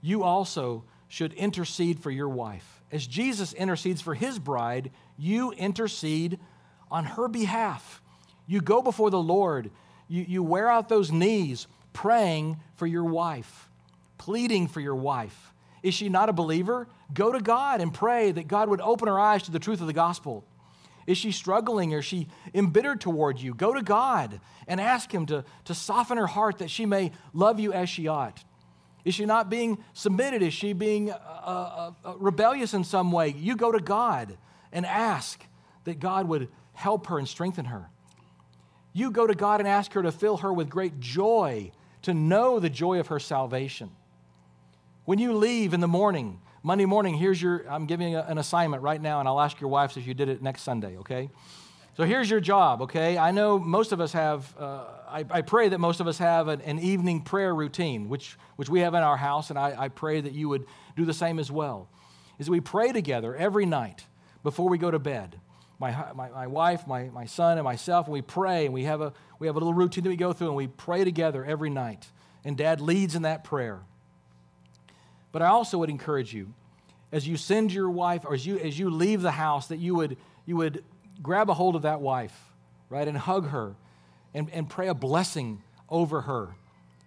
you 0.00 0.24
also 0.24 0.82
should 1.06 1.32
intercede 1.34 2.00
for 2.00 2.10
your 2.10 2.28
wife. 2.28 2.81
As 2.92 3.06
Jesus 3.06 3.54
intercedes 3.54 4.02
for 4.02 4.14
his 4.14 4.38
bride, 4.38 4.90
you 5.18 5.50
intercede 5.52 6.38
on 6.90 7.04
her 7.04 7.26
behalf. 7.26 8.02
You 8.46 8.60
go 8.60 8.82
before 8.82 9.10
the 9.10 9.22
Lord 9.22 9.70
you, 10.12 10.26
you 10.28 10.42
wear 10.42 10.68
out 10.68 10.90
those 10.90 11.10
knees 11.10 11.66
praying 11.94 12.58
for 12.74 12.86
your 12.86 13.04
wife, 13.04 13.70
pleading 14.18 14.68
for 14.68 14.80
your 14.80 14.94
wife. 14.94 15.54
Is 15.82 15.94
she 15.94 16.10
not 16.10 16.28
a 16.28 16.34
believer? 16.34 16.86
Go 17.14 17.32
to 17.32 17.40
God 17.40 17.80
and 17.80 17.94
pray 17.94 18.30
that 18.30 18.46
God 18.46 18.68
would 18.68 18.82
open 18.82 19.08
her 19.08 19.18
eyes 19.18 19.44
to 19.44 19.50
the 19.50 19.58
truth 19.58 19.80
of 19.80 19.86
the 19.86 19.94
gospel. 19.94 20.44
Is 21.06 21.16
she 21.16 21.32
struggling 21.32 21.94
or 21.94 21.98
is 21.98 22.04
she 22.04 22.28
embittered 22.52 23.00
toward 23.00 23.40
you? 23.40 23.54
Go 23.54 23.72
to 23.72 23.82
God 23.82 24.38
and 24.68 24.80
ask 24.80 25.12
Him 25.12 25.24
to, 25.26 25.44
to 25.64 25.74
soften 25.74 26.18
her 26.18 26.26
heart 26.26 26.58
that 26.58 26.70
she 26.70 26.84
may 26.84 27.12
love 27.32 27.58
you 27.58 27.72
as 27.72 27.88
she 27.88 28.06
ought. 28.06 28.44
Is 29.04 29.14
she 29.14 29.26
not 29.26 29.50
being 29.50 29.82
submitted? 29.94 30.42
Is 30.42 30.54
she 30.54 30.72
being 30.72 31.10
uh, 31.10 31.14
uh, 31.14 31.92
uh, 32.04 32.14
rebellious 32.18 32.72
in 32.74 32.84
some 32.84 33.10
way? 33.10 33.28
You 33.36 33.56
go 33.56 33.72
to 33.72 33.80
God 33.80 34.38
and 34.72 34.86
ask 34.86 35.44
that 35.84 35.98
God 35.98 36.28
would 36.28 36.48
help 36.72 37.08
her 37.08 37.18
and 37.18 37.28
strengthen 37.28 37.66
her. 37.66 37.90
You 38.92 39.10
go 39.10 39.26
to 39.26 39.34
God 39.34 39.60
and 39.60 39.68
ask 39.68 39.92
her 39.94 40.02
to 40.02 40.12
fill 40.12 40.38
her 40.38 40.52
with 40.52 40.68
great 40.68 41.00
joy, 41.00 41.72
to 42.02 42.14
know 42.14 42.60
the 42.60 42.70
joy 42.70 43.00
of 43.00 43.08
her 43.08 43.18
salvation. 43.18 43.90
When 45.04 45.18
you 45.18 45.32
leave 45.32 45.74
in 45.74 45.80
the 45.80 45.88
morning, 45.88 46.40
Monday 46.62 46.84
morning, 46.84 47.14
here's 47.14 47.42
your, 47.42 47.68
I'm 47.68 47.86
giving 47.86 48.12
you 48.12 48.18
an 48.18 48.38
assignment 48.38 48.82
right 48.82 49.00
now, 49.00 49.18
and 49.18 49.28
I'll 49.28 49.40
ask 49.40 49.60
your 49.60 49.70
wives 49.70 49.96
if 49.96 50.06
you 50.06 50.14
did 50.14 50.28
it 50.28 50.42
next 50.42 50.62
Sunday, 50.62 50.96
okay? 50.98 51.28
So 51.94 52.04
here's 52.04 52.30
your 52.30 52.40
job, 52.40 52.82
okay? 52.82 53.18
I 53.18 53.32
know 53.32 53.58
most 53.58 53.92
of 53.92 54.00
us 54.00 54.12
have, 54.12 54.54
uh, 54.58 54.84
I, 55.08 55.26
I, 55.30 55.42
pray 55.42 55.68
that 55.68 55.78
most 55.78 56.00
of 56.00 56.06
us 56.06 56.16
have 56.18 56.48
an, 56.48 56.62
an, 56.62 56.78
evening 56.78 57.20
prayer 57.20 57.54
routine, 57.54 58.08
which, 58.08 58.38
which 58.56 58.70
we 58.70 58.80
have 58.80 58.94
in 58.94 59.02
our 59.02 59.18
house, 59.18 59.50
and 59.50 59.58
I, 59.58 59.74
I 59.76 59.88
pray 59.88 60.22
that 60.22 60.32
you 60.32 60.48
would 60.48 60.64
do 60.96 61.04
the 61.04 61.12
same 61.12 61.38
as 61.38 61.50
well. 61.50 61.90
Is 62.38 62.48
we 62.48 62.60
pray 62.60 62.92
together 62.92 63.36
every 63.36 63.66
night 63.66 64.06
before 64.42 64.70
we 64.70 64.78
go 64.78 64.90
to 64.90 64.98
bed 64.98 65.38
my, 65.82 66.12
my, 66.14 66.28
my 66.30 66.46
wife, 66.46 66.86
my, 66.86 67.10
my 67.10 67.26
son, 67.26 67.58
and 67.58 67.64
myself, 67.64 68.06
and 68.06 68.12
we 68.12 68.22
pray, 68.22 68.66
and 68.66 68.72
we 68.72 68.84
have, 68.84 69.00
a, 69.00 69.12
we 69.40 69.48
have 69.48 69.56
a 69.56 69.58
little 69.58 69.74
routine 69.74 70.04
that 70.04 70.10
we 70.10 70.16
go 70.16 70.32
through, 70.32 70.46
and 70.46 70.56
we 70.56 70.68
pray 70.68 71.02
together 71.02 71.44
every 71.44 71.70
night. 71.70 72.06
And 72.44 72.56
dad 72.56 72.80
leads 72.80 73.16
in 73.16 73.22
that 73.22 73.42
prayer. 73.42 73.80
But 75.32 75.42
I 75.42 75.48
also 75.48 75.78
would 75.78 75.90
encourage 75.90 76.32
you, 76.32 76.54
as 77.10 77.26
you 77.26 77.36
send 77.36 77.72
your 77.72 77.90
wife, 77.90 78.24
or 78.24 78.32
as 78.32 78.46
you, 78.46 78.58
as 78.60 78.78
you 78.78 78.90
leave 78.90 79.22
the 79.22 79.32
house, 79.32 79.66
that 79.66 79.78
you 79.78 79.96
would, 79.96 80.16
you 80.46 80.56
would 80.56 80.84
grab 81.22 81.48
a 81.50 81.54
hold 81.54 81.76
of 81.76 81.82
that 81.82 82.00
wife, 82.00 82.52
right, 82.88 83.06
and 83.06 83.16
hug 83.16 83.48
her 83.48 83.74
and, 84.34 84.50
and 84.50 84.68
pray 84.68 84.88
a 84.88 84.94
blessing 84.94 85.62
over 85.88 86.22
her. 86.22 86.54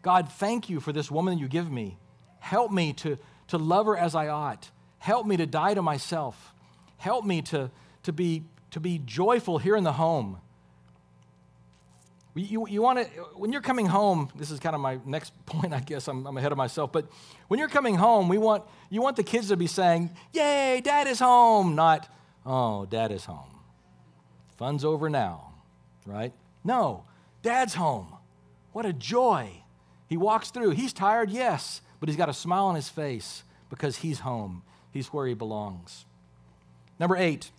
God, 0.01 0.29
thank 0.31 0.69
you 0.69 0.79
for 0.79 0.93
this 0.93 1.09
woman 1.09 1.37
you 1.37 1.47
give 1.47 1.71
me. 1.71 1.97
Help 2.39 2.71
me 2.71 2.93
to, 2.93 3.17
to 3.47 3.57
love 3.57 3.87
her 3.87 3.97
as 3.97 4.15
I 4.15 4.27
ought. 4.27 4.69
Help 4.99 5.25
me 5.25 5.37
to 5.37 5.45
die 5.45 5.73
to 5.73 5.81
myself. 5.81 6.53
Help 6.97 7.25
me 7.25 7.41
to, 7.43 7.71
to 8.03 8.13
be 8.13 8.43
to 8.75 8.81
be 8.81 8.99
joyful 8.99 9.57
here 9.57 9.77
in 9.77 9.85
the 9.85 9.93
home. 9.93 10.37
You, 12.33 12.67
you 12.67 12.81
want 12.81 12.99
to, 12.99 13.05
when 13.37 13.53
you're 13.53 13.61
coming 13.61 13.85
home, 13.85 14.29
this 14.35 14.51
is 14.51 14.59
kind 14.59 14.75
of 14.75 14.81
my 14.81 14.99
next 15.05 15.31
point, 15.45 15.73
I 15.73 15.79
guess 15.79 16.09
I'm, 16.09 16.27
I'm 16.27 16.35
ahead 16.37 16.51
of 16.51 16.57
myself, 16.57 16.91
but 16.91 17.07
when 17.47 17.57
you're 17.57 17.69
coming 17.69 17.95
home, 17.95 18.27
we 18.27 18.37
want, 18.37 18.65
you 18.89 19.01
want 19.01 19.15
the 19.15 19.23
kids 19.23 19.47
to 19.47 19.55
be 19.55 19.67
saying, 19.67 20.09
Yay, 20.33 20.81
dad 20.83 21.07
is 21.07 21.19
home, 21.19 21.75
not, 21.75 22.09
Oh, 22.45 22.85
dad 22.85 23.13
is 23.13 23.23
home. 23.23 23.54
Fun's 24.57 24.85
over 24.85 25.09
now, 25.09 25.53
right? 26.05 26.33
No, 26.63 27.03
dad's 27.41 27.75
home. 27.75 28.07
What 28.71 28.85
a 28.85 28.93
joy. 28.93 29.63
He 30.07 30.17
walks 30.17 30.49
through. 30.49 30.71
He's 30.71 30.93
tired, 30.93 31.29
yes, 31.29 31.81
but 31.99 32.09
he's 32.09 32.17
got 32.17 32.29
a 32.29 32.33
smile 32.33 32.65
on 32.65 32.75
his 32.75 32.89
face 32.89 33.43
because 33.69 33.97
he's 33.97 34.19
home. 34.19 34.63
He's 34.91 35.07
where 35.07 35.27
he 35.27 35.33
belongs. 35.33 36.05
Number 36.99 37.17
eight, 37.17 37.51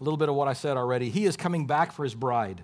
a 0.00 0.04
little 0.04 0.16
bit 0.16 0.28
of 0.28 0.34
what 0.34 0.48
I 0.48 0.52
said 0.52 0.76
already. 0.76 1.10
He 1.10 1.26
is 1.26 1.36
coming 1.36 1.66
back 1.66 1.92
for 1.92 2.02
his 2.02 2.14
bride. 2.14 2.62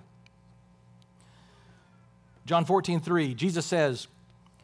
John 2.45 2.65
14, 2.65 2.99
3, 2.99 3.33
Jesus 3.35 3.65
says, 3.65 4.07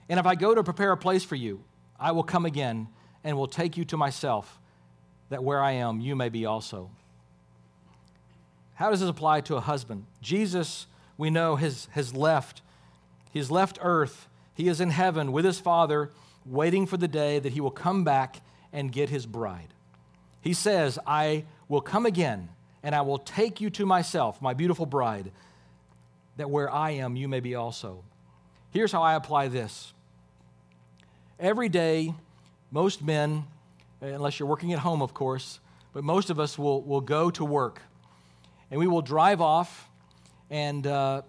And 0.09 0.19
if 0.19 0.25
I 0.25 0.35
go 0.35 0.55
to 0.55 0.63
prepare 0.63 0.91
a 0.91 0.97
place 0.97 1.23
for 1.23 1.35
you, 1.35 1.63
I 1.99 2.11
will 2.11 2.23
come 2.23 2.45
again 2.45 2.87
and 3.23 3.37
will 3.37 3.47
take 3.47 3.77
you 3.77 3.85
to 3.85 3.97
myself, 3.97 4.59
that 5.29 5.43
where 5.43 5.61
I 5.61 5.73
am, 5.73 6.01
you 6.01 6.15
may 6.15 6.29
be 6.29 6.45
also. 6.45 6.89
How 8.75 8.89
does 8.89 8.99
this 8.99 9.09
apply 9.09 9.41
to 9.41 9.55
a 9.55 9.61
husband? 9.61 10.05
Jesus, 10.21 10.87
we 11.17 11.29
know, 11.29 11.55
has, 11.55 11.87
has 11.91 12.13
left. 12.13 12.61
He's 13.31 13.49
left 13.49 13.79
earth. 13.81 14.27
He 14.53 14.67
is 14.67 14.79
in 14.81 14.89
heaven 14.89 15.31
with 15.31 15.45
his 15.45 15.59
Father, 15.59 16.11
waiting 16.45 16.85
for 16.85 16.97
the 16.97 17.07
day 17.07 17.39
that 17.39 17.53
he 17.53 17.61
will 17.61 17.71
come 17.71 18.03
back 18.03 18.41
and 18.71 18.91
get 18.91 19.09
his 19.09 19.25
bride. 19.25 19.73
He 20.41 20.53
says, 20.53 20.99
I 21.07 21.45
will 21.67 21.81
come 21.81 22.05
again 22.05 22.49
and 22.83 22.93
I 22.93 23.01
will 23.01 23.17
take 23.17 23.61
you 23.61 23.69
to 23.71 23.85
myself, 23.85 24.41
my 24.41 24.53
beautiful 24.53 24.85
bride, 24.85 25.31
that 26.37 26.49
where 26.49 26.71
I 26.71 26.91
am, 26.91 27.15
you 27.15 27.27
may 27.27 27.39
be 27.39 27.55
also. 27.55 28.03
Here's 28.71 28.91
how 28.91 29.01
I 29.01 29.15
apply 29.15 29.47
this. 29.47 29.93
Every 31.39 31.69
day, 31.69 32.13
most 32.71 33.01
men, 33.01 33.45
unless 34.01 34.37
you're 34.37 34.49
working 34.49 34.73
at 34.73 34.79
home, 34.79 35.01
of 35.01 35.13
course, 35.13 35.59
but 35.93 36.03
most 36.03 36.29
of 36.29 36.39
us 36.39 36.59
will, 36.59 36.81
will 36.83 37.01
go 37.01 37.31
to 37.31 37.45
work 37.45 37.81
and 38.71 38.79
we 38.79 38.87
will 38.87 39.01
drive 39.01 39.41
off 39.41 39.89
and 40.49 40.85
uh, 40.85 41.21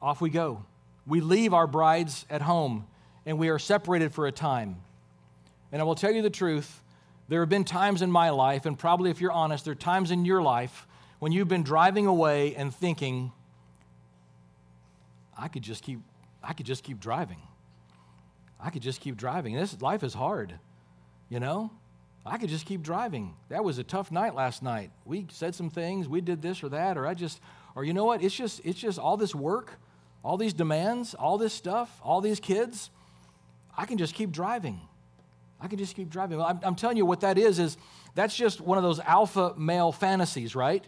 off 0.00 0.20
we 0.20 0.30
go. 0.30 0.64
We 1.06 1.20
leave 1.20 1.54
our 1.54 1.66
brides 1.66 2.26
at 2.30 2.42
home 2.42 2.86
and 3.26 3.38
we 3.38 3.48
are 3.48 3.58
separated 3.58 4.12
for 4.12 4.26
a 4.26 4.32
time. 4.32 4.76
And 5.70 5.80
I 5.80 5.84
will 5.84 5.94
tell 5.94 6.12
you 6.12 6.22
the 6.22 6.30
truth 6.30 6.82
there 7.28 7.40
have 7.40 7.48
been 7.48 7.64
times 7.64 8.02
in 8.02 8.10
my 8.10 8.30
life, 8.30 8.66
and 8.66 8.78
probably 8.78 9.10
if 9.10 9.20
you're 9.20 9.32
honest, 9.32 9.64
there 9.64 9.72
are 9.72 9.74
times 9.74 10.10
in 10.10 10.24
your 10.24 10.42
life 10.42 10.86
when 11.18 11.32
you've 11.32 11.48
been 11.48 11.62
driving 11.62 12.06
away 12.06 12.54
and 12.54 12.74
thinking, 12.74 13.32
I 15.38 15.48
could 15.48 15.62
just 15.62 15.82
keep, 15.82 16.00
I 16.42 16.52
could 16.52 16.66
just 16.66 16.84
keep 16.84 17.00
driving. 17.00 17.38
I 18.60 18.70
could 18.70 18.82
just 18.82 19.00
keep 19.00 19.16
driving. 19.16 19.54
This 19.54 19.80
life 19.80 20.02
is 20.02 20.14
hard, 20.14 20.58
you 21.28 21.40
know? 21.40 21.70
I 22.24 22.38
could 22.38 22.48
just 22.48 22.66
keep 22.66 22.82
driving. 22.82 23.34
That 23.48 23.64
was 23.64 23.78
a 23.78 23.84
tough 23.84 24.12
night 24.12 24.34
last 24.34 24.62
night. 24.62 24.90
We 25.04 25.26
said 25.30 25.54
some 25.54 25.70
things, 25.70 26.08
we 26.08 26.20
did 26.20 26.40
this 26.40 26.62
or 26.62 26.68
that, 26.68 26.96
or 26.96 27.06
I 27.06 27.14
just, 27.14 27.40
or 27.74 27.84
you 27.84 27.92
know 27.92 28.04
what? 28.04 28.22
It's 28.22 28.34
just, 28.34 28.60
it's 28.64 28.78
just 28.78 28.98
all 28.98 29.16
this 29.16 29.34
work, 29.34 29.80
all 30.24 30.36
these 30.36 30.52
demands, 30.52 31.14
all 31.14 31.36
this 31.36 31.52
stuff, 31.52 32.00
all 32.02 32.20
these 32.20 32.38
kids. 32.38 32.90
I 33.76 33.86
can 33.86 33.98
just 33.98 34.14
keep 34.14 34.30
driving. 34.30 34.80
I 35.60 35.66
can 35.66 35.78
just 35.78 35.96
keep 35.96 36.10
driving. 36.10 36.40
I'm, 36.40 36.60
I'm 36.62 36.74
telling 36.76 36.96
you 36.96 37.06
what 37.06 37.20
that 37.20 37.38
is, 37.38 37.58
is 37.58 37.76
that's 38.14 38.36
just 38.36 38.60
one 38.60 38.78
of 38.78 38.84
those 38.84 39.00
alpha 39.00 39.54
male 39.56 39.90
fantasies, 39.90 40.54
right? 40.54 40.84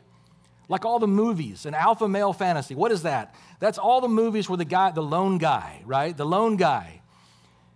Like 0.69 0.85
all 0.85 0.99
the 0.99 1.09
movies, 1.09 1.67
an 1.67 1.75
alpha 1.75 2.09
male 2.09 2.33
fantasy. 2.33 2.75
What 2.75 2.93
is 2.93 3.03
that? 3.03 3.35
That's 3.59 3.79
all 3.79 4.01
the 4.01 4.09
movies 4.09 4.49
where 4.49 4.57
the 4.57 4.65
guy, 4.65 4.93
the 4.93 5.03
lone 5.03 5.39
guy, 5.39 5.83
right? 5.85 6.17
The 6.17 6.25
lone 6.25 6.57
guy. 6.57 7.03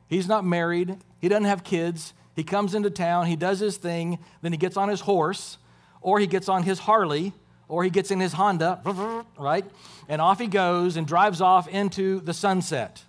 He's 0.07 0.29
not 0.29 0.45
married, 0.45 0.97
he 1.21 1.29
doesn't 1.29 1.45
have 1.45 1.65
kids. 1.65 2.15
He 2.39 2.45
comes 2.45 2.77
into 2.77 2.89
town, 2.89 3.27
he 3.27 3.35
does 3.35 3.59
his 3.59 3.79
thing, 3.79 4.21
then 4.43 4.53
he 4.53 4.59
gets 4.59 4.77
on 4.77 4.89
his 4.89 5.01
horse, 5.01 5.59
or 6.01 6.21
he 6.21 6.29
gets 6.29 6.49
on 6.49 6.63
his 6.63 6.79
Harley, 6.79 7.33
or 7.67 7.83
he 7.83 7.91
gets 7.91 8.13
in 8.13 8.21
his 8.21 8.33
Honda, 8.33 8.81
right? 9.37 9.65
And 10.09 10.23
off 10.23 10.39
he 10.39 10.47
goes 10.47 10.97
and 10.97 11.05
drives 11.05 11.41
off 11.41 11.67
into 11.67 12.21
the 12.21 12.33
sunset, 12.33 13.03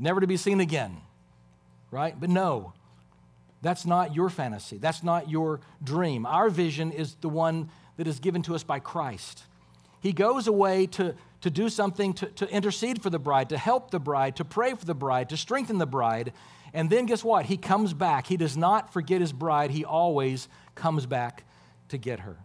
never 0.00 0.20
to 0.20 0.26
be 0.26 0.36
seen 0.36 0.58
again, 0.58 0.96
right? 1.92 2.18
But 2.18 2.28
no, 2.28 2.72
that's 3.62 3.86
not 3.86 4.12
your 4.12 4.28
fantasy. 4.28 4.78
That's 4.78 5.04
not 5.04 5.30
your 5.30 5.60
dream. 5.84 6.26
Our 6.26 6.50
vision 6.50 6.90
is 6.90 7.14
the 7.20 7.28
one 7.28 7.70
that 7.96 8.08
is 8.08 8.18
given 8.18 8.42
to 8.42 8.56
us 8.56 8.64
by 8.64 8.80
Christ. 8.80 9.44
He 10.00 10.12
goes 10.12 10.48
away 10.48 10.86
to, 10.86 11.14
to 11.42 11.50
do 11.50 11.68
something 11.68 12.12
to, 12.14 12.26
to 12.26 12.50
intercede 12.50 13.00
for 13.00 13.08
the 13.08 13.20
bride, 13.20 13.50
to 13.50 13.56
help 13.56 13.92
the 13.92 14.00
bride, 14.00 14.34
to 14.34 14.44
pray 14.44 14.74
for 14.74 14.84
the 14.84 14.96
bride, 14.96 15.28
to 15.28 15.36
strengthen 15.36 15.78
the 15.78 15.86
bride. 15.86 16.32
And 16.76 16.90
then 16.90 17.06
guess 17.06 17.24
what? 17.24 17.46
He 17.46 17.56
comes 17.56 17.94
back. 17.94 18.26
He 18.26 18.36
does 18.36 18.54
not 18.54 18.92
forget 18.92 19.22
his 19.22 19.32
bride, 19.32 19.70
he 19.70 19.84
always 19.84 20.46
comes 20.74 21.06
back 21.06 21.44
to 21.88 21.96
get 21.96 22.20
her. 22.20 22.36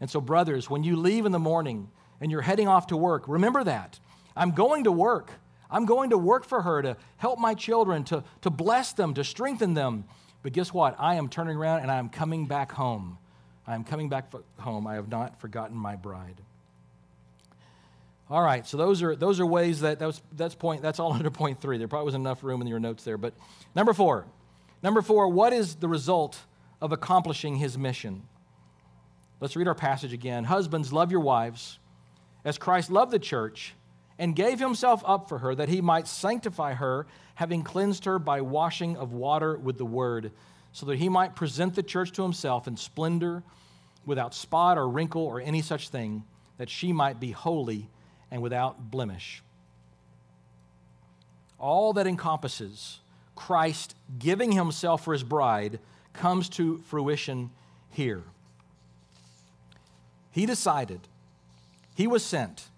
And 0.00 0.08
so, 0.08 0.20
brothers, 0.20 0.70
when 0.70 0.84
you 0.84 0.94
leave 0.94 1.26
in 1.26 1.32
the 1.32 1.40
morning 1.40 1.90
and 2.20 2.30
you're 2.30 2.42
heading 2.42 2.68
off 2.68 2.86
to 2.88 2.96
work, 2.96 3.24
remember 3.26 3.64
that. 3.64 3.98
I'm 4.36 4.52
going 4.52 4.84
to 4.84 4.92
work. 4.92 5.32
I'm 5.68 5.84
going 5.84 6.10
to 6.10 6.18
work 6.18 6.44
for 6.44 6.62
her 6.62 6.80
to 6.82 6.96
help 7.16 7.40
my 7.40 7.54
children, 7.54 8.04
to, 8.04 8.22
to 8.42 8.50
bless 8.50 8.92
them, 8.92 9.14
to 9.14 9.24
strengthen 9.24 9.74
them. 9.74 10.04
But 10.44 10.52
guess 10.52 10.72
what? 10.72 10.94
I 11.00 11.16
am 11.16 11.28
turning 11.28 11.56
around 11.56 11.80
and 11.80 11.90
I 11.90 11.96
am 11.96 12.10
coming 12.10 12.46
back 12.46 12.70
home. 12.70 13.18
I 13.66 13.74
am 13.74 13.82
coming 13.82 14.08
back 14.08 14.32
home. 14.60 14.86
I 14.86 14.94
have 14.94 15.08
not 15.08 15.40
forgotten 15.40 15.76
my 15.76 15.96
bride. 15.96 16.40
All 18.30 18.42
right, 18.42 18.66
so 18.66 18.78
those 18.78 19.02
are 19.02 19.14
those 19.14 19.38
are 19.38 19.46
ways 19.46 19.80
that 19.80 19.98
that's 19.98 20.22
that's 20.32 20.54
point 20.54 20.80
that's 20.82 20.98
all 20.98 21.12
under 21.14 21.30
point 21.30 21.60
three. 21.60 21.78
There 21.78 21.88
probably 21.88 22.06
was 22.06 22.14
enough 22.14 22.42
room 22.42 22.62
in 22.62 22.66
your 22.66 22.80
notes 22.80 23.04
there. 23.04 23.18
But 23.18 23.34
number 23.74 23.92
four, 23.92 24.26
number 24.82 25.02
four, 25.02 25.28
what 25.28 25.52
is 25.52 25.76
the 25.76 25.88
result 25.88 26.38
of 26.80 26.92
accomplishing 26.92 27.56
his 27.56 27.76
mission? 27.76 28.22
Let's 29.40 29.56
read 29.56 29.68
our 29.68 29.74
passage 29.74 30.12
again. 30.12 30.44
Husbands, 30.44 30.92
love 30.92 31.10
your 31.10 31.20
wives, 31.20 31.78
as 32.44 32.56
Christ 32.56 32.90
loved 32.90 33.12
the 33.12 33.18
church 33.18 33.74
and 34.18 34.34
gave 34.34 34.58
himself 34.58 35.02
up 35.04 35.28
for 35.28 35.38
her 35.38 35.54
that 35.54 35.68
he 35.68 35.80
might 35.80 36.06
sanctify 36.06 36.74
her, 36.74 37.06
having 37.34 37.62
cleansed 37.62 38.04
her 38.04 38.18
by 38.18 38.40
washing 38.40 38.96
of 38.96 39.12
water 39.12 39.58
with 39.58 39.76
the 39.76 39.84
word, 39.84 40.30
so 40.72 40.86
that 40.86 40.98
he 40.98 41.08
might 41.08 41.34
present 41.34 41.74
the 41.74 41.82
church 41.82 42.12
to 42.12 42.22
himself 42.22 42.68
in 42.68 42.76
splendor, 42.76 43.42
without 44.06 44.34
spot 44.34 44.78
or 44.78 44.88
wrinkle 44.88 45.22
or 45.22 45.40
any 45.40 45.60
such 45.62 45.88
thing, 45.88 46.24
that 46.58 46.70
she 46.70 46.92
might 46.92 47.18
be 47.18 47.32
holy 47.32 47.88
and 48.34 48.42
without 48.42 48.90
blemish. 48.90 49.44
All 51.56 51.92
that 51.92 52.08
encompasses 52.08 52.98
Christ 53.36 53.94
giving 54.18 54.50
himself 54.50 55.04
for 55.04 55.12
his 55.12 55.22
bride 55.22 55.78
comes 56.12 56.48
to 56.50 56.78
fruition 56.78 57.50
here. 57.90 58.24
He 60.32 60.46
decided, 60.46 61.02
he 61.94 62.08
was 62.08 62.24
sent, 62.24 62.70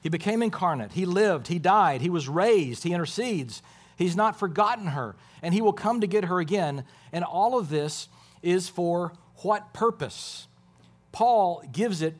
he 0.00 0.08
became 0.08 0.44
incarnate, 0.44 0.92
he 0.92 1.04
lived, 1.04 1.48
he 1.48 1.58
died, 1.58 2.02
he 2.02 2.08
was 2.08 2.28
raised, 2.28 2.84
he 2.84 2.92
intercedes. 2.92 3.62
He's 3.96 4.14
not 4.14 4.38
forgotten 4.38 4.86
her, 4.86 5.16
and 5.42 5.52
he 5.52 5.60
will 5.60 5.72
come 5.72 6.00
to 6.02 6.06
get 6.06 6.26
her 6.26 6.38
again. 6.38 6.84
And 7.12 7.24
all 7.24 7.58
of 7.58 7.68
this 7.68 8.06
is 8.42 8.68
for 8.68 9.12
what 9.38 9.74
purpose? 9.74 10.46
Paul 11.10 11.64
gives 11.72 12.00
it 12.00 12.14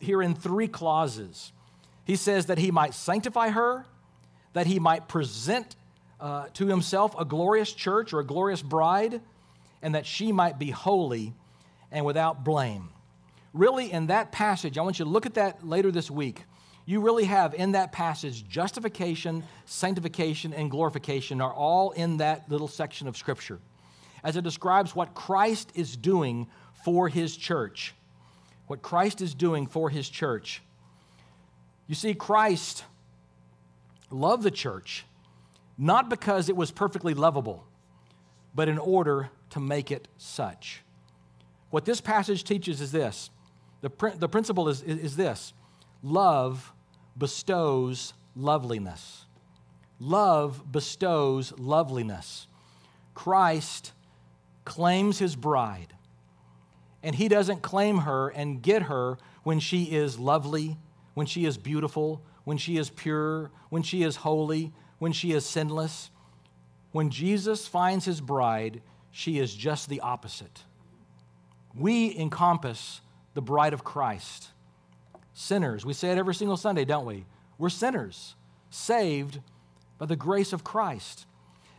here 0.00 0.20
in 0.20 0.34
three 0.34 0.66
clauses. 0.66 1.52
He 2.04 2.16
says 2.16 2.46
that 2.46 2.58
he 2.58 2.70
might 2.70 2.94
sanctify 2.94 3.50
her, 3.50 3.86
that 4.52 4.66
he 4.66 4.78
might 4.78 5.08
present 5.08 5.76
uh, 6.20 6.46
to 6.54 6.66
himself 6.66 7.14
a 7.18 7.24
glorious 7.24 7.72
church 7.72 8.12
or 8.12 8.20
a 8.20 8.24
glorious 8.24 8.62
bride, 8.62 9.20
and 9.82 9.94
that 9.94 10.06
she 10.06 10.32
might 10.32 10.58
be 10.58 10.70
holy 10.70 11.34
and 11.90 12.04
without 12.04 12.44
blame. 12.44 12.88
Really, 13.52 13.92
in 13.92 14.06
that 14.06 14.32
passage, 14.32 14.78
I 14.78 14.82
want 14.82 14.98
you 14.98 15.04
to 15.04 15.10
look 15.10 15.26
at 15.26 15.34
that 15.34 15.66
later 15.66 15.90
this 15.90 16.10
week. 16.10 16.44
You 16.84 17.00
really 17.00 17.24
have 17.24 17.54
in 17.54 17.72
that 17.72 17.92
passage 17.92 18.48
justification, 18.48 19.44
sanctification, 19.66 20.52
and 20.52 20.70
glorification 20.70 21.40
are 21.40 21.52
all 21.52 21.90
in 21.92 22.16
that 22.16 22.48
little 22.48 22.68
section 22.68 23.06
of 23.06 23.16
Scripture 23.16 23.60
as 24.24 24.36
it 24.36 24.44
describes 24.44 24.94
what 24.94 25.14
Christ 25.14 25.72
is 25.74 25.96
doing 25.96 26.48
for 26.84 27.08
his 27.08 27.36
church. 27.36 27.94
What 28.66 28.82
Christ 28.82 29.20
is 29.20 29.34
doing 29.34 29.66
for 29.66 29.90
his 29.90 30.08
church. 30.08 30.62
You 31.92 31.96
see, 31.96 32.14
Christ 32.14 32.84
loved 34.10 34.44
the 34.44 34.50
church 34.50 35.04
not 35.76 36.08
because 36.08 36.48
it 36.48 36.56
was 36.56 36.70
perfectly 36.70 37.12
lovable, 37.12 37.66
but 38.54 38.66
in 38.66 38.78
order 38.78 39.28
to 39.50 39.60
make 39.60 39.90
it 39.90 40.08
such. 40.16 40.80
What 41.68 41.84
this 41.84 42.00
passage 42.00 42.44
teaches 42.44 42.80
is 42.80 42.92
this 42.92 43.28
the, 43.82 43.90
pr- 43.90 44.16
the 44.16 44.26
principle 44.26 44.70
is, 44.70 44.80
is, 44.80 45.00
is 45.00 45.16
this 45.16 45.52
love 46.02 46.72
bestows 47.14 48.14
loveliness. 48.34 49.26
Love 50.00 50.72
bestows 50.72 51.52
loveliness. 51.58 52.46
Christ 53.12 53.92
claims 54.64 55.18
his 55.18 55.36
bride, 55.36 55.92
and 57.02 57.16
he 57.16 57.28
doesn't 57.28 57.60
claim 57.60 57.98
her 57.98 58.30
and 58.30 58.62
get 58.62 58.84
her 58.84 59.18
when 59.42 59.60
she 59.60 59.82
is 59.94 60.18
lovely 60.18 60.78
when 61.14 61.26
she 61.26 61.44
is 61.44 61.58
beautiful, 61.58 62.22
when 62.44 62.56
she 62.56 62.76
is 62.76 62.90
pure, 62.90 63.50
when 63.68 63.82
she 63.82 64.02
is 64.02 64.16
holy, 64.16 64.72
when 64.98 65.12
she 65.12 65.32
is 65.32 65.44
sinless. 65.44 66.10
When 66.92 67.10
Jesus 67.10 67.66
finds 67.66 68.04
his 68.04 68.20
bride, 68.20 68.82
she 69.10 69.38
is 69.38 69.54
just 69.54 69.88
the 69.88 70.00
opposite. 70.00 70.62
We 71.74 72.16
encompass 72.16 73.00
the 73.34 73.42
bride 73.42 73.72
of 73.72 73.84
Christ. 73.84 74.48
Sinners. 75.34 75.84
We 75.86 75.94
say 75.94 76.10
it 76.10 76.18
every 76.18 76.34
single 76.34 76.56
Sunday, 76.56 76.84
don't 76.84 77.06
we? 77.06 77.24
We're 77.58 77.70
sinners, 77.70 78.34
saved 78.70 79.40
by 79.98 80.06
the 80.06 80.16
grace 80.16 80.52
of 80.52 80.64
Christ. 80.64 81.26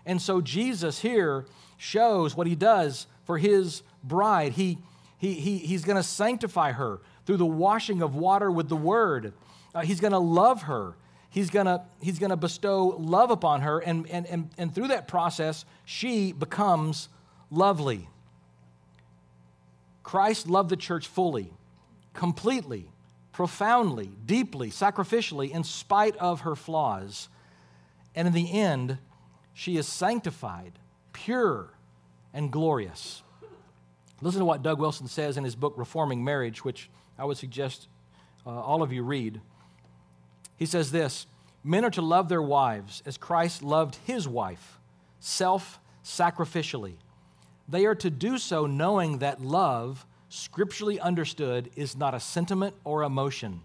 And 0.05 0.21
so 0.21 0.41
Jesus 0.41 0.99
here 0.99 1.45
shows 1.77 2.35
what 2.35 2.47
he 2.47 2.55
does 2.55 3.07
for 3.25 3.37
his 3.37 3.83
bride. 4.03 4.53
He, 4.53 4.79
he, 5.17 5.33
he, 5.33 5.57
he's 5.59 5.85
going 5.85 5.97
to 5.97 6.03
sanctify 6.03 6.71
her 6.73 7.01
through 7.25 7.37
the 7.37 7.45
washing 7.45 8.01
of 8.01 8.15
water 8.15 8.51
with 8.51 8.69
the 8.69 8.75
word. 8.75 9.33
Uh, 9.73 9.81
he's 9.81 9.99
going 9.99 10.13
to 10.13 10.19
love 10.19 10.63
her. 10.63 10.95
He's 11.29 11.49
going 11.49 11.65
to 11.65 11.81
he's 11.99 12.19
to 12.19 12.37
bestow 12.37 12.95
love 12.99 13.31
upon 13.31 13.61
her. 13.61 13.79
And, 13.79 14.07
and, 14.09 14.27
and, 14.27 14.49
and 14.57 14.73
through 14.73 14.89
that 14.89 15.07
process, 15.07 15.65
she 15.85 16.31
becomes 16.31 17.09
lovely. 17.49 18.07
Christ 20.03 20.47
loved 20.47 20.69
the 20.69 20.77
church 20.77 21.07
fully, 21.07 21.51
completely, 22.13 22.87
profoundly, 23.31 24.11
deeply, 24.25 24.69
sacrificially, 24.69 25.49
in 25.49 25.63
spite 25.63 26.15
of 26.17 26.41
her 26.41 26.55
flaws. 26.55 27.29
And 28.13 28.27
in 28.27 28.33
the 28.33 28.51
end, 28.51 28.99
she 29.53 29.77
is 29.77 29.87
sanctified, 29.87 30.73
pure, 31.13 31.71
and 32.33 32.51
glorious. 32.51 33.23
Listen 34.21 34.39
to 34.39 34.45
what 34.45 34.61
Doug 34.61 34.79
Wilson 34.79 35.07
says 35.07 35.37
in 35.37 35.43
his 35.43 35.55
book, 35.55 35.73
Reforming 35.77 36.23
Marriage, 36.23 36.63
which 36.63 36.89
I 37.17 37.25
would 37.25 37.37
suggest 37.37 37.87
uh, 38.45 38.49
all 38.49 38.81
of 38.81 38.91
you 38.91 39.03
read. 39.03 39.41
He 40.55 40.65
says 40.65 40.91
this 40.91 41.27
Men 41.63 41.85
are 41.85 41.91
to 41.91 42.01
love 42.01 42.29
their 42.29 42.41
wives 42.41 43.01
as 43.05 43.17
Christ 43.17 43.63
loved 43.63 43.95
his 44.05 44.27
wife, 44.27 44.79
self 45.19 45.79
sacrificially. 46.03 46.95
They 47.67 47.85
are 47.85 47.95
to 47.95 48.09
do 48.09 48.37
so 48.37 48.65
knowing 48.65 49.19
that 49.19 49.41
love, 49.41 50.05
scripturally 50.27 50.99
understood, 50.99 51.69
is 51.75 51.95
not 51.95 52.13
a 52.13 52.19
sentiment 52.19 52.75
or 52.83 53.03
emotion, 53.03 53.61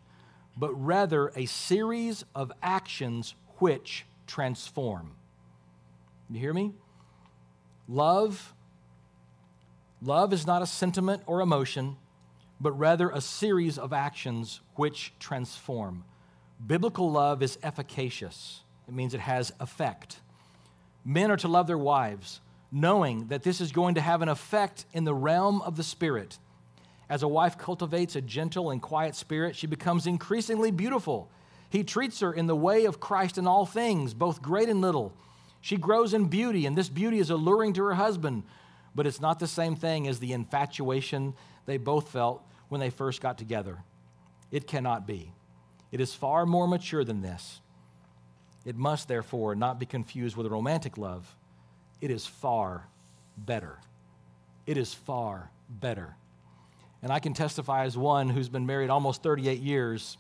but 0.56 0.72
rather 0.74 1.32
a 1.34 1.46
series 1.46 2.24
of 2.34 2.52
actions 2.62 3.34
which 3.58 4.06
transform. 4.26 5.12
You 6.30 6.38
hear 6.38 6.54
me? 6.54 6.74
Love 7.88 8.54
love 10.00 10.32
is 10.32 10.46
not 10.46 10.62
a 10.62 10.66
sentiment 10.66 11.22
or 11.26 11.40
emotion, 11.40 11.96
but 12.60 12.72
rather 12.72 13.10
a 13.10 13.20
series 13.20 13.78
of 13.78 13.92
actions 13.92 14.60
which 14.74 15.12
transform. 15.18 16.04
Biblical 16.64 17.10
love 17.10 17.42
is 17.42 17.58
efficacious, 17.62 18.62
it 18.88 18.94
means 18.94 19.14
it 19.14 19.20
has 19.20 19.52
effect. 19.60 20.20
Men 21.04 21.30
are 21.30 21.36
to 21.38 21.48
love 21.48 21.66
their 21.66 21.78
wives, 21.78 22.40
knowing 22.72 23.28
that 23.28 23.42
this 23.42 23.60
is 23.60 23.72
going 23.72 23.94
to 23.94 24.00
have 24.00 24.22
an 24.22 24.28
effect 24.28 24.84
in 24.92 25.04
the 25.04 25.14
realm 25.14 25.62
of 25.62 25.76
the 25.76 25.82
Spirit. 25.82 26.38
As 27.08 27.22
a 27.22 27.28
wife 27.28 27.56
cultivates 27.56 28.16
a 28.16 28.20
gentle 28.20 28.70
and 28.70 28.82
quiet 28.82 29.14
spirit, 29.14 29.56
she 29.56 29.66
becomes 29.66 30.06
increasingly 30.06 30.70
beautiful. 30.70 31.30
He 31.70 31.82
treats 31.82 32.20
her 32.20 32.32
in 32.32 32.46
the 32.46 32.56
way 32.56 32.84
of 32.84 33.00
Christ 33.00 33.38
in 33.38 33.46
all 33.46 33.64
things, 33.64 34.12
both 34.12 34.42
great 34.42 34.68
and 34.68 34.80
little. 34.80 35.14
She 35.60 35.76
grows 35.76 36.12
in 36.12 36.26
beauty, 36.26 36.66
and 36.66 36.76
this 36.76 36.88
beauty 36.88 37.18
is 37.18 37.30
alluring 37.30 37.72
to 37.74 37.84
her 37.84 37.94
husband, 37.94 38.42
but 38.94 39.06
it's 39.06 39.20
not 39.20 39.38
the 39.38 39.46
same 39.46 39.76
thing 39.76 40.08
as 40.08 40.18
the 40.18 40.32
infatuation 40.32 41.34
they 41.66 41.76
both 41.76 42.10
felt 42.10 42.42
when 42.68 42.80
they 42.80 42.90
first 42.90 43.20
got 43.20 43.38
together. 43.38 43.78
It 44.50 44.66
cannot 44.66 45.06
be. 45.06 45.32
It 45.92 46.00
is 46.00 46.14
far 46.14 46.46
more 46.46 46.66
mature 46.66 47.04
than 47.04 47.22
this. 47.22 47.60
It 48.64 48.76
must, 48.76 49.08
therefore, 49.08 49.54
not 49.54 49.78
be 49.78 49.86
confused 49.86 50.36
with 50.36 50.46
a 50.46 50.50
romantic 50.50 50.98
love. 50.98 51.36
It 52.00 52.10
is 52.10 52.26
far 52.26 52.88
better. 53.36 53.78
It 54.66 54.76
is 54.76 54.92
far 54.92 55.50
better. 55.68 56.16
And 57.02 57.12
I 57.12 57.18
can 57.20 57.32
testify 57.32 57.84
as 57.84 57.96
one 57.96 58.28
who's 58.28 58.48
been 58.48 58.66
married 58.66 58.90
almost 58.90 59.22
38 59.22 59.60
years 59.60 60.18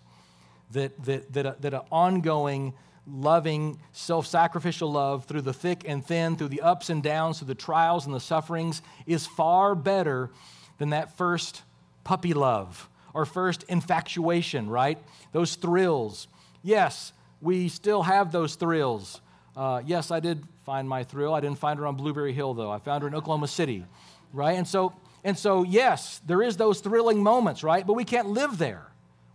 that, 0.72 1.02
that, 1.04 1.32
that, 1.32 1.46
a, 1.46 1.56
that 1.60 1.74
an 1.74 1.80
ongoing, 1.90 2.74
loving, 3.10 3.78
self 3.92 4.26
sacrificial 4.26 4.92
love 4.92 5.24
through 5.24 5.42
the 5.42 5.52
thick 5.52 5.84
and 5.86 6.04
thin, 6.04 6.36
through 6.36 6.48
the 6.48 6.60
ups 6.60 6.90
and 6.90 7.02
downs, 7.02 7.38
through 7.38 7.48
the 7.48 7.54
trials 7.54 8.06
and 8.06 8.14
the 8.14 8.20
sufferings 8.20 8.82
is 9.06 9.26
far 9.26 9.74
better 9.74 10.30
than 10.78 10.90
that 10.90 11.16
first 11.16 11.62
puppy 12.04 12.34
love 12.34 12.88
or 13.14 13.24
first 13.24 13.64
infatuation, 13.64 14.68
right? 14.68 14.98
Those 15.32 15.54
thrills. 15.56 16.28
Yes, 16.62 17.12
we 17.40 17.68
still 17.68 18.02
have 18.02 18.32
those 18.32 18.54
thrills. 18.54 19.20
Uh, 19.56 19.82
yes, 19.84 20.10
I 20.10 20.20
did 20.20 20.44
find 20.64 20.88
my 20.88 21.04
thrill. 21.04 21.34
I 21.34 21.40
didn't 21.40 21.58
find 21.58 21.78
her 21.78 21.86
on 21.86 21.96
Blueberry 21.96 22.32
Hill, 22.32 22.54
though. 22.54 22.70
I 22.70 22.78
found 22.78 23.02
her 23.02 23.08
in 23.08 23.14
Oklahoma 23.14 23.48
City, 23.48 23.84
right? 24.32 24.56
And 24.56 24.66
so, 24.66 24.92
and 25.24 25.36
so, 25.36 25.64
yes, 25.64 26.20
there 26.26 26.42
is 26.42 26.56
those 26.56 26.80
thrilling 26.80 27.22
moments, 27.22 27.64
right? 27.64 27.86
But 27.86 27.94
we 27.94 28.04
can't 28.04 28.28
live 28.28 28.58
there. 28.58 28.86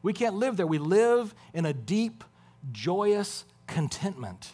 We 0.01 0.13
can't 0.13 0.35
live 0.35 0.57
there. 0.57 0.67
We 0.67 0.77
live 0.77 1.33
in 1.53 1.65
a 1.65 1.73
deep, 1.73 2.23
joyous 2.71 3.45
contentment, 3.73 4.53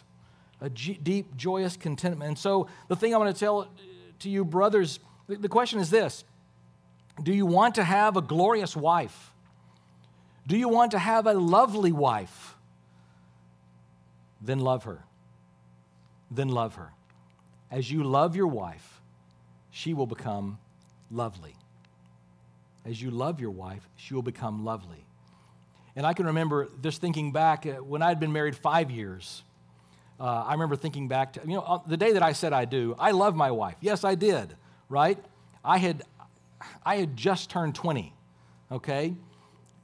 a 0.60 0.70
g- 0.70 0.98
deep, 1.02 1.36
joyous 1.36 1.76
contentment. 1.76 2.28
And 2.28 2.38
so, 2.38 2.68
the 2.88 2.96
thing 2.96 3.14
I 3.14 3.18
want 3.18 3.34
to 3.34 3.38
tell 3.38 3.60
uh, 3.60 3.66
to 4.20 4.30
you, 4.30 4.44
brothers, 4.44 5.00
the, 5.28 5.36
the 5.36 5.48
question 5.48 5.78
is 5.78 5.90
this 5.90 6.24
Do 7.22 7.32
you 7.32 7.46
want 7.46 7.74
to 7.76 7.84
have 7.84 8.16
a 8.16 8.22
glorious 8.22 8.76
wife? 8.76 9.32
Do 10.46 10.56
you 10.56 10.68
want 10.68 10.92
to 10.92 10.98
have 10.98 11.26
a 11.26 11.34
lovely 11.34 11.92
wife? 11.92 12.56
Then 14.40 14.58
love 14.58 14.84
her 14.84 15.04
then 16.30 16.48
love 16.48 16.76
her. 16.76 16.92
As 17.70 17.90
you 17.90 18.04
love 18.04 18.36
your 18.36 18.46
wife, 18.46 19.00
she 19.70 19.94
will 19.94 20.06
become 20.06 20.58
lovely. 21.10 21.56
As 22.84 23.00
you 23.00 23.10
love 23.10 23.40
your 23.40 23.50
wife, 23.50 23.88
she 23.96 24.14
will 24.14 24.22
become 24.22 24.64
lovely. 24.64 25.04
And 25.96 26.06
I 26.06 26.14
can 26.14 26.26
remember 26.26 26.68
just 26.82 27.00
thinking 27.00 27.32
back 27.32 27.66
uh, 27.66 27.82
when 27.82 28.02
I'd 28.02 28.20
been 28.20 28.32
married 28.32 28.56
five 28.56 28.90
years. 28.90 29.42
Uh, 30.18 30.44
I 30.46 30.52
remember 30.52 30.76
thinking 30.76 31.08
back 31.08 31.34
to, 31.34 31.40
you 31.40 31.54
know, 31.54 31.82
the 31.86 31.96
day 31.96 32.12
that 32.12 32.22
I 32.22 32.32
said 32.32 32.52
I 32.52 32.64
do, 32.64 32.94
I 32.98 33.12
love 33.12 33.34
my 33.34 33.50
wife. 33.50 33.76
Yes, 33.80 34.04
I 34.04 34.14
did, 34.14 34.54
right? 34.88 35.18
I 35.64 35.78
had, 35.78 36.02
I 36.84 36.96
had 36.96 37.16
just 37.16 37.50
turned 37.50 37.74
20, 37.74 38.12
okay? 38.70 39.14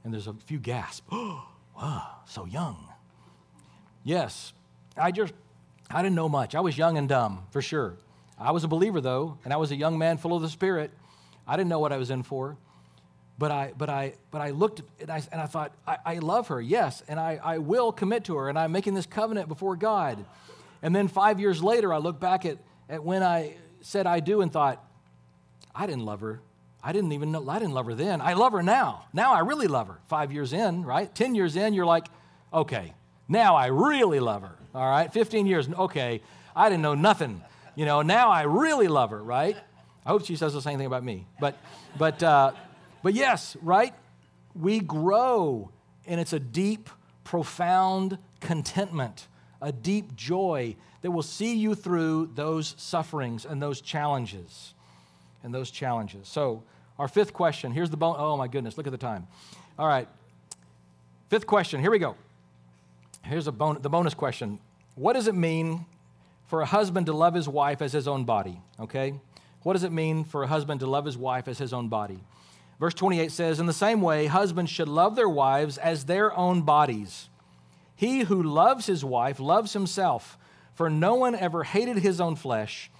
And 0.03 0.13
there's 0.13 0.27
a 0.27 0.33
few 0.45 0.59
gasps. 0.59 1.01
Oh, 1.11 1.47
wow, 1.75 2.07
so 2.25 2.45
young. 2.45 2.87
Yes, 4.03 4.53
I 4.95 5.11
just 5.11 5.33
I 5.89 6.01
didn't 6.01 6.15
know 6.15 6.29
much. 6.29 6.53
I 6.55 6.59
was 6.59 6.77
young 6.77 6.97
and 6.97 7.07
dumb, 7.07 7.43
for 7.51 7.61
sure. 7.61 7.97
I 8.37 8.51
was 8.51 8.63
a 8.63 8.67
believer, 8.67 9.01
though, 9.01 9.37
and 9.43 9.53
I 9.53 9.57
was 9.57 9.71
a 9.71 9.75
young 9.75 9.97
man 9.97 10.17
full 10.17 10.35
of 10.35 10.41
the 10.41 10.49
Spirit. 10.49 10.91
I 11.47 11.55
didn't 11.55 11.69
know 11.69 11.79
what 11.79 11.93
I 11.93 11.97
was 11.97 12.09
in 12.09 12.23
for. 12.23 12.57
But 13.37 13.51
I, 13.51 13.73
but 13.77 13.89
I, 13.89 14.13
but 14.31 14.41
I 14.41 14.49
looked 14.49 14.81
and 14.99 15.11
I, 15.11 15.21
and 15.31 15.39
I 15.39 15.45
thought, 15.45 15.71
I, 15.85 15.97
I 16.05 16.15
love 16.15 16.47
her, 16.47 16.59
yes, 16.59 17.03
and 17.07 17.19
I, 17.19 17.39
I 17.43 17.59
will 17.59 17.91
commit 17.91 18.23
to 18.25 18.37
her, 18.37 18.49
and 18.49 18.57
I'm 18.57 18.71
making 18.71 18.95
this 18.95 19.05
covenant 19.05 19.47
before 19.47 19.75
God. 19.75 20.25
And 20.81 20.95
then 20.95 21.07
five 21.07 21.39
years 21.39 21.61
later, 21.61 21.93
I 21.93 21.97
look 21.97 22.19
back 22.19 22.45
at, 22.45 22.57
at 22.89 23.03
when 23.03 23.21
I 23.21 23.55
said 23.81 24.07
I 24.07 24.21
do 24.21 24.41
and 24.41 24.51
thought, 24.51 24.83
I 25.75 25.85
didn't 25.85 26.05
love 26.05 26.21
her. 26.21 26.41
I 26.83 26.91
didn't 26.91 27.11
even 27.11 27.31
know, 27.31 27.47
I 27.47 27.59
didn't 27.59 27.73
love 27.73 27.85
her 27.85 27.95
then. 27.95 28.21
I 28.21 28.33
love 28.33 28.53
her 28.53 28.63
now. 28.63 29.05
Now 29.13 29.33
I 29.33 29.39
really 29.39 29.67
love 29.67 29.87
her. 29.87 29.99
Five 30.07 30.31
years 30.31 30.53
in, 30.53 30.83
right? 30.83 31.13
10 31.13 31.35
years 31.35 31.55
in, 31.55 31.73
you're 31.73 31.85
like, 31.85 32.07
okay, 32.51 32.93
now 33.27 33.55
I 33.55 33.67
really 33.67 34.19
love 34.19 34.41
her. 34.41 34.55
All 34.73 34.89
right, 34.89 35.11
15 35.11 35.45
years. 35.45 35.67
Okay, 35.69 36.21
I 36.55 36.69
didn't 36.69 36.81
know 36.81 36.95
nothing. 36.95 37.43
You 37.75 37.85
know, 37.85 38.01
now 38.01 38.29
I 38.31 38.43
really 38.43 38.87
love 38.87 39.11
her, 39.11 39.21
right? 39.21 39.55
I 40.05 40.09
hope 40.09 40.25
she 40.25 40.35
says 40.35 40.53
the 40.53 40.61
same 40.61 40.77
thing 40.77 40.87
about 40.87 41.03
me. 41.03 41.27
But, 41.39 41.57
but, 41.97 42.23
uh, 42.23 42.51
but 43.03 43.13
yes, 43.13 43.55
right? 43.61 43.93
We 44.55 44.79
grow, 44.79 45.71
and 46.05 46.19
it's 46.19 46.33
a 46.33 46.39
deep, 46.39 46.89
profound 47.23 48.17
contentment, 48.39 49.27
a 49.61 49.71
deep 49.71 50.15
joy 50.15 50.75
that 51.01 51.11
will 51.11 51.23
see 51.23 51.55
you 51.55 51.75
through 51.75 52.31
those 52.35 52.75
sufferings 52.77 53.45
and 53.45 53.61
those 53.61 53.81
challenges. 53.81 54.73
And 55.43 55.53
those 55.53 55.71
challenges. 55.71 56.27
So, 56.27 56.63
our 56.99 57.07
fifth 57.07 57.31
question 57.31 57.71
here's 57.71 57.89
the 57.89 57.97
bone. 57.97 58.15
Oh, 58.17 58.35
my 58.37 58.47
goodness, 58.47 58.77
look 58.77 58.87
at 58.87 58.91
the 58.91 58.97
time. 58.97 59.27
All 59.77 59.87
right. 59.87 60.07
Fifth 61.29 61.45
question. 61.45 61.79
Here 61.79 61.91
we 61.91 61.99
go. 61.99 62.15
Here's 63.23 63.47
a 63.47 63.51
bon- 63.51 63.81
the 63.81 63.89
bonus 63.89 64.13
question 64.13 64.59
what 64.95 65.13
does 65.13 65.27
it 65.27 65.35
mean 65.35 65.85
for 66.47 66.61
a 66.61 66.65
husband 66.65 67.05
to 67.05 67.13
love 67.13 67.33
his 67.33 67.47
wife 67.47 67.81
as 67.81 67.93
his 67.93 68.07
own 68.07 68.23
body? 68.23 68.61
Okay? 68.79 69.13
What 69.63 69.73
does 69.73 69.83
it 69.83 69.91
mean 69.91 70.23
for 70.23 70.43
a 70.43 70.47
husband 70.47 70.79
to 70.79 70.87
love 70.87 71.05
his 71.05 71.17
wife 71.17 71.47
as 71.47 71.57
his 71.57 71.73
own 71.73 71.87
body? 71.89 72.19
Verse 72.79 72.93
28 72.93 73.31
says, 73.31 73.59
In 73.59 73.65
the 73.65 73.73
same 73.73 74.01
way, 74.01 74.27
husbands 74.27 74.71
should 74.71 74.87
love 74.87 75.15
their 75.15 75.29
wives 75.29 75.77
as 75.77 76.05
their 76.05 76.35
own 76.37 76.61
bodies. 76.61 77.29
He 77.95 78.21
who 78.21 78.41
loves 78.43 78.85
his 78.85 79.03
wife 79.03 79.39
loves 79.39 79.73
himself, 79.73 80.37
for 80.75 80.89
no 80.89 81.15
one 81.15 81.33
ever 81.33 81.63
hated 81.63 81.97
his 81.97 82.21
own 82.21 82.35
flesh, 82.35 82.91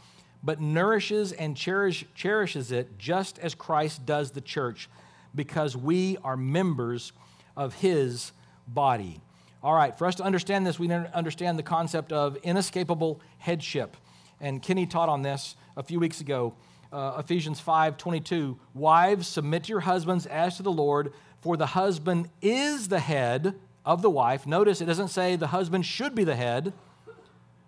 but 0.41 0.59
nourishes 0.59 1.31
and 1.31 1.55
cherish, 1.55 2.05
cherishes 2.15 2.71
it 2.71 2.97
just 2.97 3.37
as 3.37 3.53
Christ 3.53 4.05
does 4.05 4.31
the 4.31 4.41
church, 4.41 4.89
because 5.35 5.77
we 5.77 6.17
are 6.23 6.35
members 6.35 7.13
of 7.55 7.75
his 7.75 8.31
body. 8.67 9.21
All 9.61 9.73
right, 9.73 9.95
for 9.95 10.07
us 10.07 10.15
to 10.15 10.23
understand 10.23 10.65
this, 10.65 10.79
we 10.79 10.87
need 10.87 11.03
to 11.03 11.15
understand 11.15 11.59
the 11.59 11.63
concept 11.63 12.11
of 12.11 12.37
inescapable 12.37 13.21
headship. 13.37 13.97
And 14.39 14.61
Kenny 14.61 14.87
taught 14.87 15.09
on 15.09 15.21
this 15.21 15.55
a 15.75 15.83
few 15.83 15.99
weeks 15.99 16.21
ago. 16.21 16.53
Uh, 16.91 17.17
Ephesians 17.19 17.59
5 17.59 17.97
22. 17.97 18.57
Wives, 18.73 19.27
submit 19.27 19.65
to 19.65 19.69
your 19.69 19.81
husbands 19.81 20.25
as 20.25 20.57
to 20.57 20.63
the 20.63 20.71
Lord, 20.71 21.13
for 21.41 21.57
the 21.57 21.67
husband 21.67 22.29
is 22.41 22.87
the 22.87 22.99
head 22.99 23.55
of 23.85 24.01
the 24.01 24.09
wife. 24.09 24.45
Notice 24.45 24.81
it 24.81 24.85
doesn't 24.85 25.09
say 25.09 25.35
the 25.35 25.47
husband 25.47 25.85
should 25.85 26.15
be 26.15 26.23
the 26.23 26.35
head. 26.35 26.73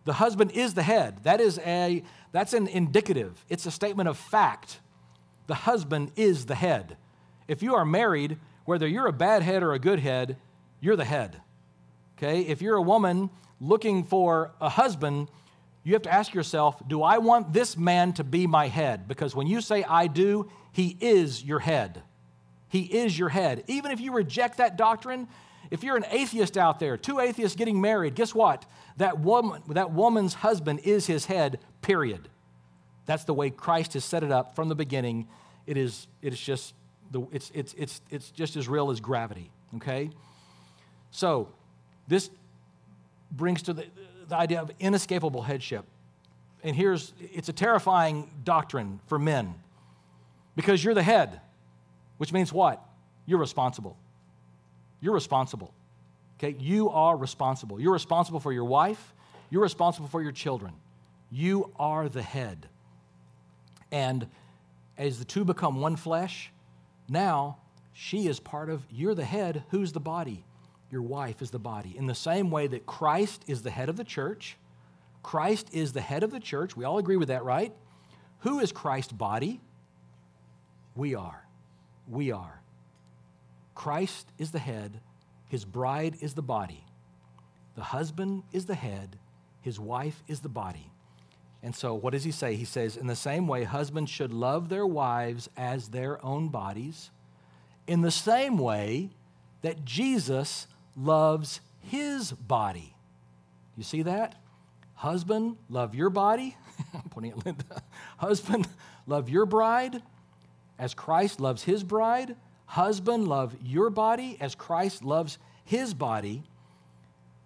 The 0.05 0.13
husband 0.13 0.51
is 0.51 0.73
the 0.73 0.83
head. 0.83 1.23
That 1.23 1.41
is 1.41 1.59
a 1.59 2.03
that's 2.31 2.53
an 2.53 2.67
indicative. 2.67 3.45
It's 3.49 3.65
a 3.65 3.71
statement 3.71 4.09
of 4.09 4.17
fact. 4.17 4.79
The 5.47 5.55
husband 5.55 6.11
is 6.15 6.45
the 6.45 6.55
head. 6.55 6.97
If 7.47 7.63
you 7.63 7.75
are 7.75 7.85
married, 7.85 8.37
whether 8.65 8.87
you're 8.87 9.07
a 9.07 9.13
bad 9.13 9.41
head 9.41 9.63
or 9.63 9.73
a 9.73 9.79
good 9.79 9.99
head, 9.99 10.37
you're 10.79 10.95
the 10.95 11.05
head. 11.05 11.41
Okay? 12.17 12.41
If 12.41 12.61
you're 12.61 12.75
a 12.75 12.81
woman 12.81 13.29
looking 13.59 14.03
for 14.03 14.51
a 14.61 14.69
husband, 14.69 15.29
you 15.89 15.95
have 15.95 16.03
to 16.03 16.13
ask 16.13 16.35
yourself, 16.35 16.81
do 16.87 17.01
I 17.01 17.17
want 17.17 17.51
this 17.51 17.75
man 17.75 18.13
to 18.13 18.23
be 18.23 18.45
my 18.45 18.67
head? 18.67 19.07
Because 19.07 19.35
when 19.35 19.47
you 19.47 19.59
say 19.59 19.83
I 19.83 20.05
do, 20.05 20.49
he 20.71 20.95
is 21.01 21.43
your 21.43 21.59
head. 21.59 22.03
He 22.67 22.81
is 22.81 23.17
your 23.17 23.29
head. 23.29 23.63
Even 23.67 23.91
if 23.91 23.99
you 23.99 24.13
reject 24.13 24.57
that 24.57 24.77
doctrine, 24.77 25.27
if 25.71 25.83
you're 25.83 25.97
an 25.97 26.05
atheist 26.11 26.57
out 26.57 26.79
there, 26.79 26.95
two 26.95 27.19
atheists 27.19 27.55
getting 27.55 27.81
married, 27.81 28.13
guess 28.13 28.35
what? 28.35 28.65
That 28.97 29.19
woman, 29.19 29.63
that 29.69 29.91
woman's 29.91 30.35
husband 30.35 30.81
is 30.83 31.07
his 31.07 31.25
head, 31.25 31.59
period. 31.81 32.29
That's 33.07 33.23
the 33.23 33.33
way 33.33 33.49
Christ 33.49 33.93
has 33.93 34.05
set 34.05 34.23
it 34.23 34.31
up 34.31 34.55
from 34.55 34.69
the 34.69 34.75
beginning. 34.75 35.27
It 35.65 35.75
is, 35.75 36.07
it 36.21 36.33
is 36.33 36.39
just 36.39 36.75
the, 37.09 37.21
it's, 37.31 37.51
it's, 37.55 37.73
it's, 37.75 38.01
it's 38.11 38.29
just 38.29 38.55
as 38.55 38.67
real 38.67 38.91
as 38.91 38.99
gravity, 38.99 39.49
okay? 39.77 40.11
So 41.09 41.49
this 42.07 42.29
brings 43.31 43.63
to 43.63 43.73
the, 43.73 43.85
the 44.29 44.37
idea 44.37 44.61
of 44.61 44.71
inescapable 44.79 45.41
headship. 45.41 45.85
And 46.63 46.75
here's 46.75 47.13
it's 47.33 47.49
a 47.49 47.53
terrifying 47.53 48.29
doctrine 48.43 48.99
for 49.07 49.17
men 49.17 49.55
because 50.55 50.83
you're 50.83 50.93
the 50.93 51.03
head, 51.03 51.41
which 52.17 52.33
means 52.33 52.51
what? 52.51 52.83
You're 53.25 53.39
responsible. 53.39 53.97
You're 55.01 55.13
responsible. 55.13 55.73
Okay? 56.37 56.55
You 56.59 56.89
are 56.89 57.15
responsible. 57.15 57.79
You're 57.79 57.93
responsible 57.93 58.39
for 58.39 58.51
your 58.51 58.65
wife, 58.65 59.13
you're 59.49 59.61
responsible 59.61 60.07
for 60.07 60.21
your 60.21 60.31
children. 60.31 60.73
You 61.31 61.71
are 61.77 62.09
the 62.09 62.23
head. 62.23 62.67
And 63.91 64.27
as 64.97 65.19
the 65.19 65.25
two 65.25 65.45
become 65.45 65.79
one 65.79 65.95
flesh, 65.95 66.51
now 67.07 67.57
she 67.93 68.27
is 68.27 68.39
part 68.39 68.69
of, 68.69 68.83
you're 68.91 69.15
the 69.15 69.25
head, 69.25 69.63
who's 69.69 69.91
the 69.91 69.99
body? 69.99 70.43
Your 70.91 71.01
wife 71.01 71.41
is 71.41 71.51
the 71.51 71.59
body. 71.59 71.95
In 71.97 72.07
the 72.07 72.15
same 72.15 72.51
way 72.51 72.67
that 72.67 72.85
Christ 72.85 73.43
is 73.47 73.61
the 73.61 73.69
head 73.69 73.89
of 73.89 73.97
the 73.97 74.03
church, 74.03 74.57
Christ 75.21 75.69
is 75.73 75.93
the 75.93 76.01
head 76.01 76.23
of 76.23 76.31
the 76.31 76.39
church. 76.39 76.75
We 76.75 76.85
all 76.85 76.97
agree 76.97 77.17
with 77.17 77.27
that, 77.27 77.43
right? 77.43 77.73
Who 78.39 78.59
is 78.59 78.71
Christ's 78.71 79.11
body? 79.11 79.59
We 80.95 81.15
are. 81.15 81.45
We 82.07 82.31
are. 82.31 82.61
Christ 83.75 84.27
is 84.37 84.51
the 84.51 84.59
head, 84.59 84.99
his 85.47 85.63
bride 85.63 86.17
is 86.19 86.33
the 86.33 86.41
body. 86.41 86.83
The 87.75 87.83
husband 87.83 88.43
is 88.51 88.65
the 88.65 88.75
head, 88.75 89.17
his 89.61 89.79
wife 89.79 90.21
is 90.27 90.41
the 90.41 90.49
body. 90.49 90.91
And 91.61 91.75
so, 91.75 91.93
what 91.93 92.13
does 92.13 92.23
he 92.23 92.31
say? 92.31 92.55
He 92.55 92.65
says, 92.65 92.97
In 92.97 93.07
the 93.07 93.15
same 93.15 93.47
way, 93.47 93.63
husbands 93.63 94.09
should 94.09 94.33
love 94.33 94.69
their 94.69 94.85
wives 94.85 95.49
as 95.55 95.89
their 95.89 96.23
own 96.25 96.49
bodies, 96.49 97.09
in 97.87 98.01
the 98.01 98.11
same 98.11 98.57
way 98.57 99.11
that 99.61 99.83
Jesus 99.83 100.67
loves 100.95 101.61
his 101.81 102.31
body. 102.31 102.95
You 103.75 103.83
see 103.83 104.01
that? 104.03 104.35
Husband, 104.95 105.57
love 105.69 105.95
your 105.95 106.09
body. 106.09 106.57
I'm 106.93 107.09
pointing 107.09 107.31
at 107.31 107.45
Linda. 107.45 107.83
Husband, 108.17 108.67
love 109.07 109.29
your 109.29 109.45
bride 109.45 110.01
as 110.77 110.93
Christ 110.93 111.39
loves 111.39 111.63
his 111.63 111.83
bride. 111.83 112.35
Husband, 112.65 113.27
love 113.27 113.55
your 113.63 113.89
body 113.89 114.37
as 114.39 114.55
Christ 114.55 115.03
loves 115.03 115.37
his 115.63 115.93
body. 115.93 116.43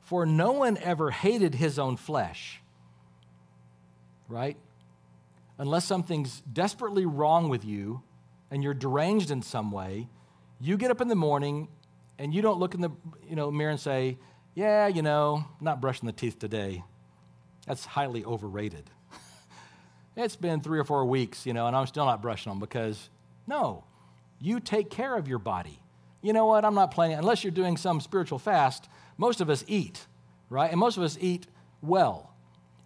For 0.02 0.26
no 0.26 0.52
one 0.52 0.78
ever 0.78 1.12
hated 1.12 1.56
his 1.56 1.80
own 1.80 1.96
flesh, 1.96 2.62
right? 4.28 4.58
Unless 5.58 5.86
something's 5.86 6.42
desperately 6.42 7.06
wrong 7.06 7.50
with 7.50 7.64
you 7.64 8.02
and 8.52 8.64
you're 8.64 8.74
deranged 8.74 9.32
in 9.32 9.42
some 9.42 9.72
way, 9.72 10.10
You 10.60 10.78
get 10.78 10.92
up 10.92 11.02
in 11.02 11.10
the 11.10 11.16
morning 11.16 11.68
and 12.20 12.34
you 12.34 12.42
don't 12.42 12.60
look 12.60 12.74
in 12.74 12.82
the 12.82 12.92
you 13.28 13.36
know, 13.36 13.52
mirror 13.52 13.72
and 13.72 13.80
say, 13.80 14.18
Yeah, 14.56 14.88
you 14.88 15.02
know, 15.02 15.46
not 15.60 15.82
brushing 15.82 16.08
the 16.08 16.14
teeth 16.14 16.40
today. 16.40 16.84
That's 17.68 17.86
highly 17.86 18.26
overrated. 18.26 18.90
it's 20.18 20.36
been 20.36 20.62
three 20.62 20.80
or 20.80 20.84
four 20.84 21.06
weeks, 21.06 21.46
you 21.46 21.54
know, 21.54 21.68
and 21.68 21.76
I'm 21.76 21.88
still 21.88 22.06
not 22.06 22.22
brushing 22.22 22.52
them 22.52 22.60
because, 22.60 23.10
no, 23.48 23.86
you 24.40 24.60
take 24.60 24.90
care 24.90 25.16
of 25.16 25.28
your 25.28 25.40
body. 25.40 25.80
You 26.22 26.34
know 26.34 26.46
what? 26.46 26.66
I'm 26.66 26.76
not 26.76 26.92
planning, 26.92 27.18
unless 27.18 27.44
you're 27.44 27.52
doing 27.52 27.78
some 27.78 28.00
spiritual 28.00 28.40
fast, 28.40 28.88
most 29.18 29.42
of 29.42 29.50
us 29.50 29.64
eat, 29.68 30.06
right? 30.50 30.72
And 30.72 30.80
most 30.80 30.98
of 30.98 31.04
us 31.04 31.18
eat 31.20 31.48
well, 31.82 32.34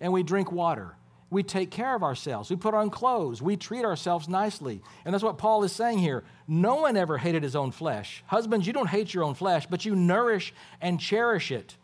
and 0.02 0.12
we 0.12 0.24
drink 0.24 0.52
water. 0.52 0.97
We 1.30 1.44
take 1.44 1.72
care 1.72 1.94
of 1.94 2.04
ourselves. 2.04 2.50
We 2.50 2.56
put 2.56 2.74
on 2.74 2.90
clothes. 2.90 3.42
We 3.42 3.58
treat 3.58 3.84
ourselves 3.84 4.30
nicely. 4.30 4.82
And 5.04 5.14
that's 5.14 5.24
what 5.24 5.38
Paul 5.38 5.64
is 5.64 5.74
saying 5.74 6.00
here. 6.00 6.24
No 6.48 6.76
one 6.76 6.96
ever 6.96 7.18
hated 7.18 7.44
his 7.44 7.56
own 7.56 7.72
flesh. 7.72 8.24
Husbands, 8.28 8.66
you 8.66 8.72
don't 8.72 8.88
hate 8.88 9.14
your 9.14 9.26
own 9.26 9.34
flesh, 9.34 9.66
but 9.66 9.84
you 9.84 9.96
nourish 9.96 10.54
and 10.80 11.00
cherish 11.00 11.52
it, 11.52 11.76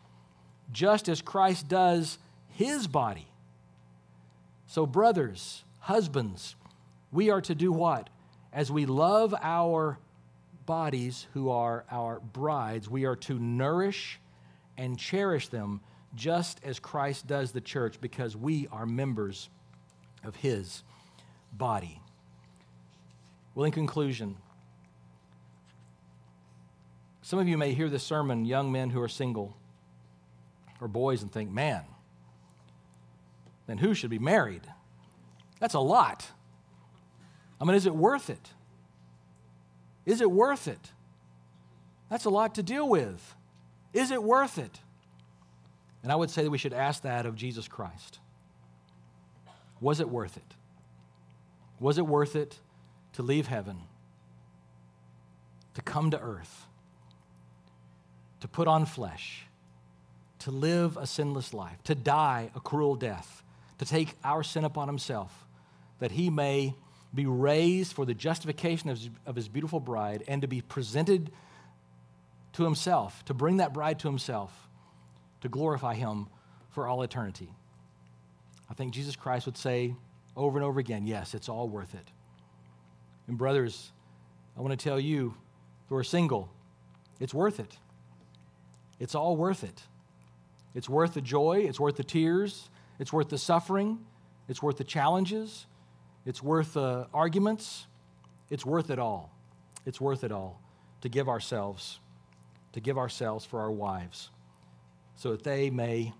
just 0.72 1.08
as 1.08 1.20
Christ 1.20 1.68
does 1.68 2.18
his 2.48 2.86
body. 2.86 3.28
So, 4.66 4.86
brothers, 4.86 5.64
husbands, 5.80 6.56
we 7.12 7.28
are 7.28 7.42
to 7.42 7.54
do 7.54 7.70
what? 7.70 8.08
As 8.52 8.72
we 8.72 8.86
love 8.86 9.34
our 9.42 9.98
bodies, 10.64 11.26
who 11.34 11.50
are 11.50 11.84
our 11.90 12.20
brides, 12.20 12.88
we 12.88 13.04
are 13.04 13.16
to 13.16 13.38
nourish 13.38 14.18
and 14.78 14.98
cherish 14.98 15.48
them 15.48 15.80
just 16.14 16.60
as 16.64 16.78
Christ 16.78 17.26
does 17.26 17.52
the 17.52 17.60
church 17.60 18.00
because 18.00 18.36
we 18.36 18.68
are 18.70 18.86
members 18.86 19.48
of 20.24 20.36
his 20.36 20.82
body. 21.52 22.00
Well, 23.54 23.64
in 23.64 23.72
conclusion, 23.72 24.36
some 27.22 27.38
of 27.38 27.48
you 27.48 27.56
may 27.56 27.72
hear 27.72 27.88
this 27.88 28.02
sermon, 28.02 28.44
young 28.44 28.72
men 28.72 28.90
who 28.90 29.00
are 29.00 29.08
single 29.08 29.56
or 30.80 30.88
boys, 30.88 31.22
and 31.22 31.32
think, 31.32 31.50
man, 31.50 31.84
then 33.66 33.78
who 33.78 33.94
should 33.94 34.10
be 34.10 34.18
married? 34.18 34.62
That's 35.60 35.74
a 35.74 35.80
lot. 35.80 36.30
I 37.60 37.64
mean, 37.64 37.76
is 37.76 37.86
it 37.86 37.94
worth 37.94 38.28
it? 38.28 38.50
Is 40.04 40.20
it 40.20 40.30
worth 40.30 40.68
it? 40.68 40.92
That's 42.10 42.24
a 42.24 42.30
lot 42.30 42.56
to 42.56 42.62
deal 42.62 42.88
with. 42.88 43.34
Is 43.92 44.10
it 44.10 44.22
worth 44.22 44.58
it? 44.58 44.80
And 46.04 46.12
I 46.12 46.16
would 46.16 46.30
say 46.30 46.42
that 46.42 46.50
we 46.50 46.58
should 46.58 46.74
ask 46.74 47.02
that 47.02 47.24
of 47.24 47.34
Jesus 47.34 47.66
Christ. 47.66 48.18
Was 49.80 50.00
it 50.00 50.08
worth 50.10 50.36
it? 50.36 50.54
Was 51.80 51.96
it 51.96 52.06
worth 52.06 52.36
it 52.36 52.58
to 53.14 53.22
leave 53.22 53.46
heaven, 53.46 53.78
to 55.72 55.80
come 55.80 56.10
to 56.10 56.20
earth, 56.20 56.66
to 58.40 58.48
put 58.48 58.68
on 58.68 58.84
flesh, 58.84 59.46
to 60.40 60.50
live 60.50 60.98
a 60.98 61.06
sinless 61.06 61.54
life, 61.54 61.82
to 61.84 61.94
die 61.94 62.50
a 62.54 62.60
cruel 62.60 62.96
death, 62.96 63.42
to 63.78 63.86
take 63.86 64.14
our 64.22 64.42
sin 64.42 64.64
upon 64.64 64.88
himself, 64.88 65.46
that 66.00 66.10
he 66.10 66.28
may 66.28 66.74
be 67.14 67.24
raised 67.24 67.94
for 67.94 68.04
the 68.04 68.12
justification 68.12 68.90
of 68.90 68.98
his, 68.98 69.10
of 69.24 69.36
his 69.36 69.48
beautiful 69.48 69.80
bride 69.80 70.22
and 70.28 70.42
to 70.42 70.48
be 70.48 70.60
presented 70.60 71.30
to 72.52 72.64
himself, 72.64 73.24
to 73.24 73.32
bring 73.32 73.56
that 73.56 73.72
bride 73.72 73.98
to 74.00 74.08
himself 74.08 74.63
to 75.44 75.50
glorify 75.50 75.94
Him 75.94 76.26
for 76.70 76.88
all 76.88 77.02
eternity. 77.02 77.50
I 78.70 78.74
think 78.74 78.94
Jesus 78.94 79.14
Christ 79.14 79.44
would 79.44 79.58
say 79.58 79.94
over 80.34 80.56
and 80.56 80.64
over 80.64 80.80
again, 80.80 81.06
yes, 81.06 81.34
it's 81.34 81.50
all 81.50 81.68
worth 81.68 81.94
it. 81.94 82.10
And, 83.28 83.36
brothers, 83.36 83.92
I 84.56 84.62
want 84.62 84.78
to 84.78 84.82
tell 84.82 84.98
you 84.98 85.34
who 85.88 85.96
are 85.96 86.02
single, 86.02 86.50
it's 87.20 87.34
worth 87.34 87.60
it. 87.60 87.76
It's 88.98 89.14
all 89.14 89.36
worth 89.36 89.64
it. 89.64 89.82
It's 90.74 90.88
worth 90.88 91.12
the 91.12 91.20
joy, 91.20 91.66
it's 91.68 91.78
worth 91.78 91.96
the 91.96 92.04
tears, 92.04 92.70
it's 92.98 93.12
worth 93.12 93.28
the 93.28 93.38
suffering, 93.38 93.98
it's 94.48 94.62
worth 94.62 94.78
the 94.78 94.84
challenges, 94.84 95.66
it's 96.24 96.42
worth 96.42 96.72
the 96.72 97.06
arguments, 97.12 97.86
it's 98.48 98.64
worth 98.64 98.88
it 98.88 98.98
all. 98.98 99.30
It's 99.84 100.00
worth 100.00 100.24
it 100.24 100.32
all 100.32 100.62
to 101.02 101.10
give 101.10 101.28
ourselves, 101.28 102.00
to 102.72 102.80
give 102.80 102.96
ourselves 102.96 103.44
for 103.44 103.60
our 103.60 103.70
wives 103.70 104.30
so 105.16 105.32
that 105.32 105.44
they 105.44 105.70
may 105.70 106.12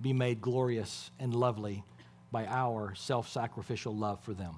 be 0.00 0.12
made 0.12 0.40
glorious 0.40 1.10
and 1.18 1.34
lovely 1.34 1.84
by 2.30 2.46
our 2.46 2.94
self 2.94 3.28
sacrificial 3.28 3.94
love 3.94 4.20
for 4.20 4.34
them. 4.34 4.54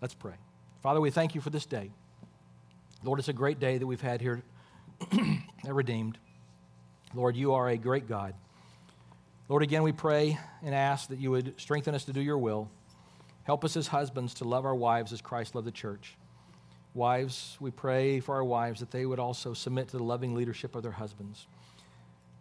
Let's 0.00 0.14
pray. 0.14 0.34
Father, 0.82 1.00
we 1.00 1.10
thank 1.10 1.34
you 1.34 1.40
for 1.40 1.50
this 1.50 1.66
day. 1.66 1.90
Lord, 3.02 3.18
it's 3.18 3.28
a 3.28 3.32
great 3.32 3.58
day 3.58 3.78
that 3.78 3.86
we've 3.86 4.00
had 4.00 4.20
here 4.20 4.42
at 5.12 5.74
Redeemed. 5.74 6.18
Lord, 7.14 7.36
you 7.36 7.54
are 7.54 7.68
a 7.68 7.76
great 7.76 8.08
God. 8.08 8.34
Lord, 9.48 9.62
again, 9.62 9.82
we 9.82 9.92
pray 9.92 10.38
and 10.62 10.74
ask 10.74 11.08
that 11.08 11.18
you 11.18 11.30
would 11.30 11.58
strengthen 11.60 11.94
us 11.94 12.04
to 12.04 12.12
do 12.12 12.20
your 12.20 12.38
will. 12.38 12.68
Help 13.44 13.64
us 13.64 13.76
as 13.76 13.86
husbands 13.86 14.34
to 14.34 14.44
love 14.44 14.64
our 14.64 14.74
wives 14.74 15.12
as 15.12 15.20
Christ 15.20 15.54
loved 15.54 15.66
the 15.66 15.72
church. 15.72 16.16
Wives, 16.94 17.56
we 17.60 17.70
pray 17.70 18.20
for 18.20 18.34
our 18.34 18.44
wives 18.44 18.80
that 18.80 18.90
they 18.90 19.06
would 19.06 19.20
also 19.20 19.54
submit 19.54 19.88
to 19.88 19.98
the 19.98 20.02
loving 20.02 20.34
leadership 20.34 20.74
of 20.74 20.82
their 20.82 20.92
husbands 20.92 21.46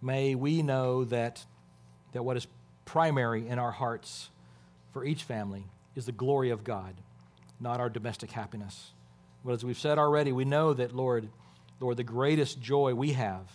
may 0.05 0.35
we 0.35 0.61
know 0.61 1.03
that, 1.05 1.43
that 2.11 2.23
what 2.23 2.37
is 2.37 2.47
primary 2.85 3.47
in 3.47 3.57
our 3.57 3.71
hearts 3.71 4.29
for 4.93 5.03
each 5.03 5.23
family 5.23 5.65
is 5.95 6.05
the 6.05 6.11
glory 6.11 6.51
of 6.51 6.63
God, 6.63 6.93
not 7.59 7.79
our 7.79 7.89
domestic 7.89 8.31
happiness. 8.31 8.91
But 9.43 9.53
as 9.53 9.65
we've 9.65 9.77
said 9.77 9.97
already, 9.97 10.31
we 10.31 10.45
know 10.45 10.73
that, 10.73 10.95
Lord, 10.95 11.27
Lord, 11.79 11.97
the 11.97 12.03
greatest 12.03 12.61
joy 12.61 12.93
we 12.93 13.13
have 13.13 13.51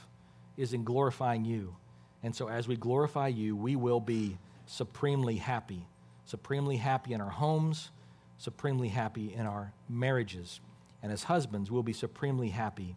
is 0.56 0.72
in 0.72 0.84
glorifying 0.84 1.44
you. 1.44 1.76
And 2.22 2.34
so 2.34 2.48
as 2.48 2.68
we 2.68 2.76
glorify 2.76 3.28
you, 3.28 3.56
we 3.56 3.76
will 3.76 4.00
be 4.00 4.36
supremely 4.66 5.36
happy, 5.36 5.86
supremely 6.24 6.76
happy 6.76 7.12
in 7.12 7.20
our 7.20 7.30
homes, 7.30 7.90
supremely 8.38 8.88
happy 8.88 9.32
in 9.32 9.46
our 9.46 9.72
marriages. 9.88 10.60
And 11.02 11.12
as 11.12 11.24
husbands, 11.24 11.70
we'll 11.70 11.82
be 11.82 11.92
supremely 11.92 12.48
happy 12.48 12.96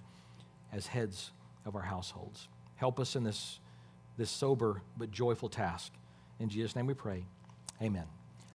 as 0.72 0.88
heads 0.88 1.32
of 1.66 1.76
our 1.76 1.84
households. 1.84 2.48
Help 2.84 3.00
us 3.00 3.16
in 3.16 3.24
this, 3.24 3.62
this 4.18 4.30
sober 4.30 4.82
but 4.98 5.10
joyful 5.10 5.48
task. 5.48 5.94
In 6.42 6.50
Jesus' 6.50 6.76
name 6.76 6.86
we 6.86 6.94
pray. 6.94 7.24
Amen. 7.82 8.04